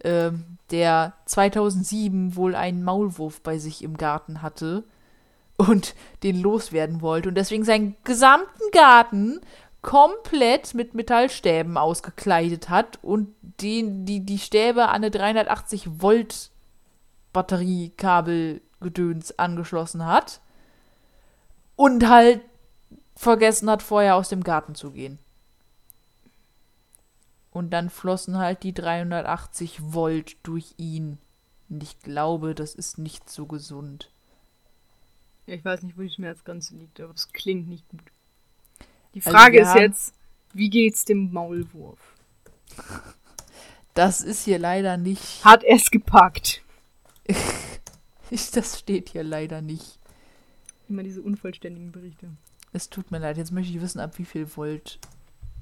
ähm, 0.05 0.59
der 0.71 1.15
2007 1.25 2.37
wohl 2.37 2.55
einen 2.55 2.85
Maulwurf 2.85 3.41
bei 3.41 3.57
sich 3.57 3.83
im 3.83 3.97
Garten 3.97 4.43
hatte 4.43 4.85
und 5.57 5.95
den 6.23 6.39
loswerden 6.39 7.01
wollte 7.01 7.31
und 7.31 7.37
deswegen 7.37 7.65
seinen 7.65 7.97
gesamten 8.05 8.71
Garten 8.73 9.41
komplett 9.81 10.75
mit 10.75 10.93
Metallstäben 10.93 11.79
ausgekleidet 11.79 12.69
hat 12.69 12.99
und 13.01 13.35
den, 13.61 14.05
die, 14.05 14.25
die 14.25 14.39
Stäbe 14.39 14.89
an 14.89 14.97
eine 14.97 15.11
380 15.11 16.01
Volt 16.01 16.51
Batteriekabelgedöns 17.33 19.39
angeschlossen 19.39 20.05
hat 20.05 20.41
und 21.77 22.09
halt 22.09 22.43
vergessen 23.17 23.71
hat, 23.71 23.83
vorher 23.83 24.17
aus 24.17 24.29
dem 24.29 24.45
Garten 24.45 24.75
zu 24.75 24.93
gehen. 24.93 25.19
Und 27.51 27.71
dann 27.71 27.91
flossen 27.91 28.39
halt 28.39 28.63
die 28.63 28.73
380 28.73 29.93
Volt 29.93 30.37
durch 30.43 30.75
ihn. 30.79 31.19
Und 31.69 31.83
ich 31.83 32.01
glaube, 32.01 32.55
das 32.55 32.75
ist 32.75 32.99
nicht 32.99 33.29
so 33.29 33.47
gesund. 33.47 34.11
Ja, 35.47 35.55
ich 35.55 35.65
weiß 35.65 35.83
nicht, 35.83 35.99
wo 35.99 36.03
die 36.03 36.11
Schmerzgrenze 36.11 36.77
liegt, 36.77 37.01
aber 37.01 37.13
das 37.13 37.33
klingt 37.33 37.69
nicht 37.69 37.89
gut. 37.89 38.01
Die 39.15 39.21
Also 39.25 39.31
Frage 39.31 39.59
wir 39.59 39.63
ist 39.63 39.75
jetzt, 39.75 40.15
wie 40.55 40.71
geht's 40.71 41.05
dem 41.05 41.33
Maulwurf? 41.33 41.99
Das 43.95 44.23
ist 44.23 44.45
hier 44.45 44.59
leider 44.59 44.97
nicht. 44.97 45.45
Hat 45.45 45.65
es 45.65 45.91
gepackt? 45.91 46.63
Das 48.55 48.79
steht 48.79 49.11
hier 49.11 49.25
leider 49.25 49.61
nicht. 49.61 49.99
Immer 50.89 51.03
diese 51.03 51.21
unvollständigen 51.21 51.93
Berichte. 51.93 52.29
Es 52.73 52.89
tut 52.89 53.11
mir 53.11 53.19
leid, 53.19 53.37
jetzt 53.37 53.53
möchte 53.53 53.71
ich 53.71 53.83
wissen, 53.83 54.01
ab 54.01 54.17
wie 54.17 54.25
viel 54.25 54.57
Volt 54.57 54.99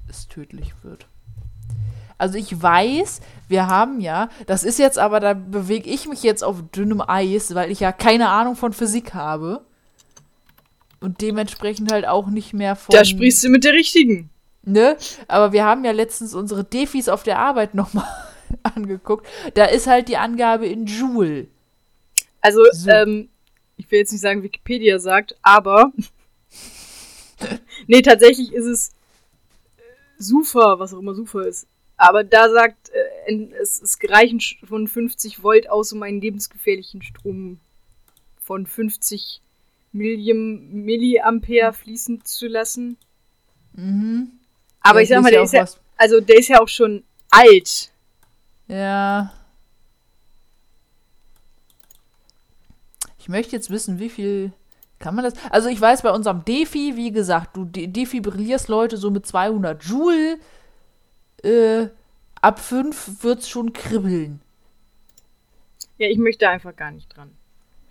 es 0.07 0.29
tödlich 0.29 0.73
wird. 0.81 1.05
Also 2.17 2.37
ich 2.37 2.61
weiß, 2.61 3.19
wir 3.49 3.67
haben 3.67 3.99
ja, 3.99 4.29
das 4.45 4.63
ist 4.63 4.79
jetzt 4.79 4.99
aber, 4.99 5.19
da 5.19 5.33
bewege 5.33 5.89
ich 5.89 6.07
mich 6.07 6.23
jetzt 6.23 6.43
auf 6.43 6.63
dünnem 6.71 7.01
Eis, 7.01 7.55
weil 7.55 7.71
ich 7.71 7.79
ja 7.79 7.91
keine 7.91 8.29
Ahnung 8.29 8.55
von 8.55 8.71
Physik 8.71 9.13
habe. 9.13 9.65
Und 10.99 11.21
dementsprechend 11.21 11.91
halt 11.91 12.07
auch 12.07 12.27
nicht 12.27 12.53
mehr 12.53 12.75
von. 12.75 12.93
Da 12.93 13.03
sprichst 13.03 13.43
du 13.43 13.49
mit 13.49 13.63
der 13.63 13.73
Richtigen. 13.73 14.29
Ne? 14.63 14.97
Aber 15.27 15.53
wir 15.53 15.65
haben 15.65 15.83
ja 15.85 15.91
letztens 15.91 16.33
unsere 16.33 16.63
Defis 16.63 17.09
auf 17.09 17.23
der 17.23 17.39
Arbeit 17.39 17.73
nochmal 17.75 18.07
angeguckt. 18.63 19.27
Da 19.55 19.65
ist 19.65 19.87
halt 19.87 20.07
die 20.07 20.17
Angabe 20.17 20.67
in 20.67 20.85
Joule. 20.85 21.47
Also, 22.41 22.63
So. 22.71 22.89
ähm, 22.89 23.29
ich 23.77 23.89
will 23.89 23.99
jetzt 23.99 24.11
nicht 24.11 24.21
sagen, 24.21 24.43
Wikipedia 24.43 24.99
sagt, 24.99 25.35
aber. 25.41 25.91
nee, 27.87 28.01
tatsächlich 28.01 28.53
ist 28.53 28.65
es 28.65 28.89
äh, 29.77 29.81
Sufa, 30.19 30.79
was 30.79 30.93
auch 30.93 30.99
immer 30.99 31.15
Sufa 31.15 31.41
ist. 31.41 31.67
Aber 31.97 32.23
da 32.23 32.49
sagt, 32.49 32.89
äh, 32.89 33.33
es, 33.61 33.81
es 33.81 33.97
reichen 34.07 34.39
von 34.63 34.87
50 34.87 35.43
Volt 35.43 35.69
aus, 35.69 35.93
um 35.93 36.01
einen 36.03 36.21
lebensgefährlichen 36.21 37.01
Strom 37.01 37.59
von 38.41 38.65
50 38.65 39.41
Millim, 39.91 40.83
Milliampere 40.83 41.73
fließen 41.73 42.23
zu 42.25 42.47
lassen. 42.47 42.97
Mhm. 43.73 44.31
Aber 44.81 44.99
Ja, 44.99 45.03
ich 45.03 45.09
sag 45.09 45.21
mal, 45.21 45.31
der 45.31 45.43
ist 45.43 45.53
ja, 45.53 45.65
also 45.97 46.19
der 46.19 46.37
ist 46.37 46.47
ja 46.47 46.61
auch 46.61 46.67
schon 46.67 47.03
alt. 47.29 47.91
Ja. 48.67 49.31
Ich 53.17 53.29
möchte 53.29 53.55
jetzt 53.55 53.69
wissen, 53.69 53.99
wie 53.99 54.09
viel 54.09 54.51
kann 54.99 55.15
man 55.15 55.23
das? 55.25 55.33
Also 55.49 55.69
ich 55.69 55.79
weiß 55.79 56.03
bei 56.03 56.11
unserem 56.11 56.45
Defi, 56.45 56.95
wie 56.95 57.11
gesagt, 57.11 57.55
du 57.55 57.65
de 57.65 57.87
defibrillierst 57.87 58.67
Leute 58.67 58.97
so 58.97 59.11
mit 59.11 59.25
200 59.25 59.83
Joule. 59.83 60.39
Äh, 61.43 61.87
ab 62.39 62.59
5 62.59 63.23
wird's 63.23 63.49
schon 63.49 63.73
kribbeln. 63.73 64.41
Ja, 65.97 66.07
ich 66.07 66.17
möchte 66.17 66.49
einfach 66.49 66.75
gar 66.75 66.91
nicht 66.91 67.15
dran. 67.15 67.31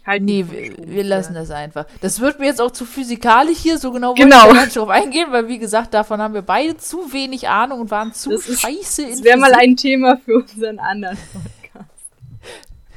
Ich 0.01 0.07
halte 0.07 0.25
Nee, 0.25 0.47
wir, 0.49 0.75
wir 0.79 1.05
lassen 1.05 1.35
das 1.35 1.51
einfach. 1.51 1.87
Das 2.01 2.21
wird 2.21 2.39
mir 2.39 2.47
jetzt 2.47 2.61
auch 2.61 2.71
zu 2.71 2.85
physikalisch 2.87 3.59
hier, 3.59 3.77
so 3.79 3.93
genau 3.93 4.09
wollte 4.11 4.23
Genau. 4.23 4.49
ich 4.49 4.55
da 4.55 4.65
nicht 4.65 4.77
drauf 4.77 4.89
eingehen, 4.89 5.31
weil 5.31 5.47
wie 5.49 5.59
gesagt, 5.59 5.93
davon 5.95 6.21
haben 6.21 6.33
wir 6.35 6.43
beide 6.43 6.77
zu 6.77 7.13
wenig 7.13 7.49
Ahnung 7.49 7.81
und 7.81 7.91
waren 7.91 8.13
zu 8.15 8.31
Das 8.31 8.49
ist- 8.49 8.61
scheiße 8.63 9.03
in 9.03 9.11
Das 9.11 9.25
wäre 9.25 9.39
mal 9.39 9.53
ein 9.55 9.77
Thema 9.77 10.17
für 10.17 10.37
unseren 10.37 10.79
anderen 10.79 11.19
Podcast. 11.33 11.91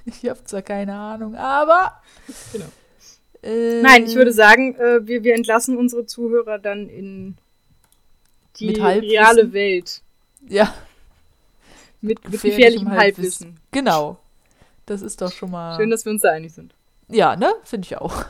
Ich 0.06 0.30
habe 0.30 0.44
zwar 0.46 0.62
keine 0.62 0.96
Ahnung, 0.96 1.36
aber. 1.36 2.02
Genau. 2.54 2.66
Äh, 3.44 3.82
Nein, 3.82 4.06
ich 4.06 4.16
würde 4.16 4.32
sagen, 4.32 4.76
äh, 4.76 5.06
wir, 5.06 5.24
wir 5.26 5.36
entlassen 5.36 5.76
unsere 5.78 6.06
Zuhörer 6.06 6.60
dann 6.60 6.88
in 6.88 7.36
die 8.58 8.70
reale 8.70 9.52
Welt. 9.52 10.02
Ja, 10.48 10.74
Mit, 12.02 12.24
mit 12.24 12.32
Gefährlichem 12.32 12.86
gefährlichem 12.86 12.92
Halbwissen. 12.92 13.46
Halbwissen. 13.48 13.60
genau. 13.72 14.20
Das 14.86 15.02
ist 15.02 15.22
doch 15.22 15.32
schon 15.32 15.52
mal. 15.52 15.76
Schön, 15.78 15.90
dass 15.90 16.04
wir 16.06 16.12
uns 16.12 16.22
da 16.22 16.32
einig 16.32 16.54
sind. 16.54 16.74
Ja, 17.10 17.36
ne? 17.36 17.54
Finde 17.64 17.86
ich 17.86 17.98
auch. 17.98 18.26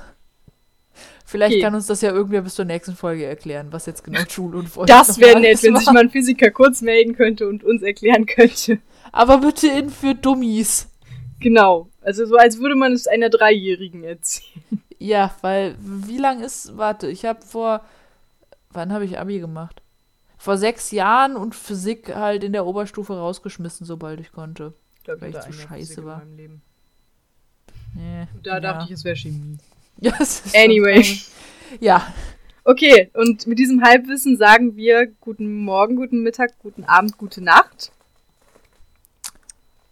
Vielleicht 1.26 1.54
Okay. 1.56 1.62
kann 1.64 1.74
uns 1.74 1.88
das 1.88 2.02
ja 2.02 2.12
irgendwer 2.12 2.41
bis 2.41 2.56
zur 2.56 2.66
nächsten 2.66 2.95
Folge 2.95 3.26
erklären, 3.26 3.68
was 3.72 3.86
jetzt 3.86 4.04
genau 4.04 4.20
Schul 4.30 4.56
und 4.56 4.70
Freund 4.70 4.90
Das 4.90 5.20
wäre 5.20 5.40
nett, 5.40 5.64
wenn 5.64 5.74
war. 5.74 5.80
sich 5.82 5.91
mal 5.91 6.02
ein 6.02 6.10
Physiker 6.12 6.52
kurz 6.52 6.82
melden 6.82 7.16
könnte 7.16 7.48
und 7.48 7.64
uns 7.64 7.82
erklären 7.82 8.26
könnte. 8.26 8.80
Aber 9.12 9.40
bitte 9.40 9.68
in 9.68 9.90
für 9.90 10.14
Dummies. 10.16 10.90
Genau. 11.40 11.90
Also 12.02 12.26
so, 12.26 12.36
als 12.38 12.60
würde 12.60 12.76
man 12.76 12.94
es 12.94 13.08
einer 13.08 13.30
Dreijährigen 13.30 14.04
erzählen. 14.04 14.64
Ja, 15.00 15.36
weil 15.41 15.76
wie 15.80 16.18
lang 16.18 16.41
ist. 16.41 16.78
Warte, 16.78 17.08
ich 17.10 17.26
habe 17.26 17.41
vor. 17.45 17.84
Wann 18.72 18.94
habe 18.94 19.06
ich 19.06 19.20
Abi 19.20 19.40
gemacht? 19.40 19.82
Vor 20.38 20.58
sechs 20.58 20.91
Jahren 20.91 21.36
und 21.36 21.56
Physik 21.56 22.14
halt 22.16 22.44
in 22.44 22.54
der 22.54 22.66
Oberstufe 22.66 23.14
rausgeschmissen, 23.18 23.86
sobald 23.86 24.20
ich 24.20 24.32
konnte. 24.32 24.74
Ich 24.98 25.04
glaub, 25.04 25.22
Weil 25.22 25.32
ich 25.32 25.40
zu 25.41 25.52
scheiße 25.54 25.94
Physik 25.95 26.06
war. 26.06 26.22
Nee, 27.95 28.28
Da 28.44 28.53
ja. 28.56 28.60
dachte 28.60 28.86
ich, 28.86 28.91
es 28.91 29.03
wäre 29.03 29.15
Chemie. 29.15 29.57
Ja, 29.99 30.14
es 30.20 30.45
ist 30.45 30.56
Anyway. 30.57 31.20
Ja, 31.80 32.14
Okay, 32.65 33.10
und 33.14 33.45
mit 33.45 33.60
diesem 33.60 33.84
Halbwissen 33.84 34.38
sagen 34.38 34.78
wir 34.78 35.07
guten 35.20 35.64
Morgen, 35.65 35.98
guten 35.98 36.24
Mittag, 36.24 36.57
guten 36.60 36.86
Abend, 36.86 37.18
gute 37.18 37.41
Nacht. 37.41 37.91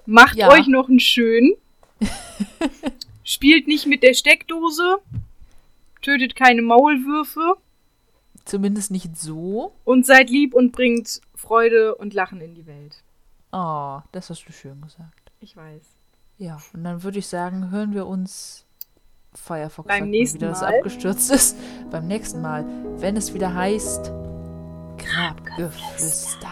Macht 0.06 0.38
Ja. 0.38 0.49
euch 0.49 0.68
noch 0.68 0.88
einen 0.88 1.02
schönen. 1.02 1.53
Spielt 3.23 3.68
nicht 3.68 3.88
mit 3.88 4.03
der 4.03 4.14
Steckdose. 4.14 4.99
Tötet 6.02 6.36
keine 6.36 6.61
Maulwürfe. 6.61 7.56
zumindest 8.45 8.90
nicht 8.90 9.18
so. 9.18 9.73
Und 9.84 10.06
seid 10.06 10.30
lieb 10.30 10.53
und 10.53 10.72
bringt 10.72 11.22
Freude 11.36 11.95
und 11.95 12.14
Lachen 12.14 12.40
in 12.41 12.56
die 12.56 12.65
Welt. 12.65 13.03
Oh, 13.52 13.99
das 14.14 14.30
hast 14.30 14.45
du 14.48 14.53
schön 14.53 14.82
gesagt. 14.82 15.32
Ich 15.41 15.56
weiß. 15.56 15.84
Ja, 16.41 16.57
und 16.73 16.84
dann 16.84 17.03
würde 17.03 17.19
ich 17.19 17.27
sagen, 17.27 17.69
hören 17.69 17.93
wir 17.93 18.07
uns 18.07 18.65
Firefox 19.31 19.88
Beim 19.88 20.09
nächsten 20.09 20.39
wieder, 20.39 20.49
dass 20.49 20.61
Mal. 20.61 20.76
abgestürzt 20.76 21.30
ist. 21.30 21.55
Beim 21.91 22.07
nächsten 22.07 22.41
Mal, 22.41 22.65
wenn 22.97 23.15
es 23.15 23.35
wieder 23.35 23.53
heißt 23.53 24.11
Grabgeflüster. 24.97 26.49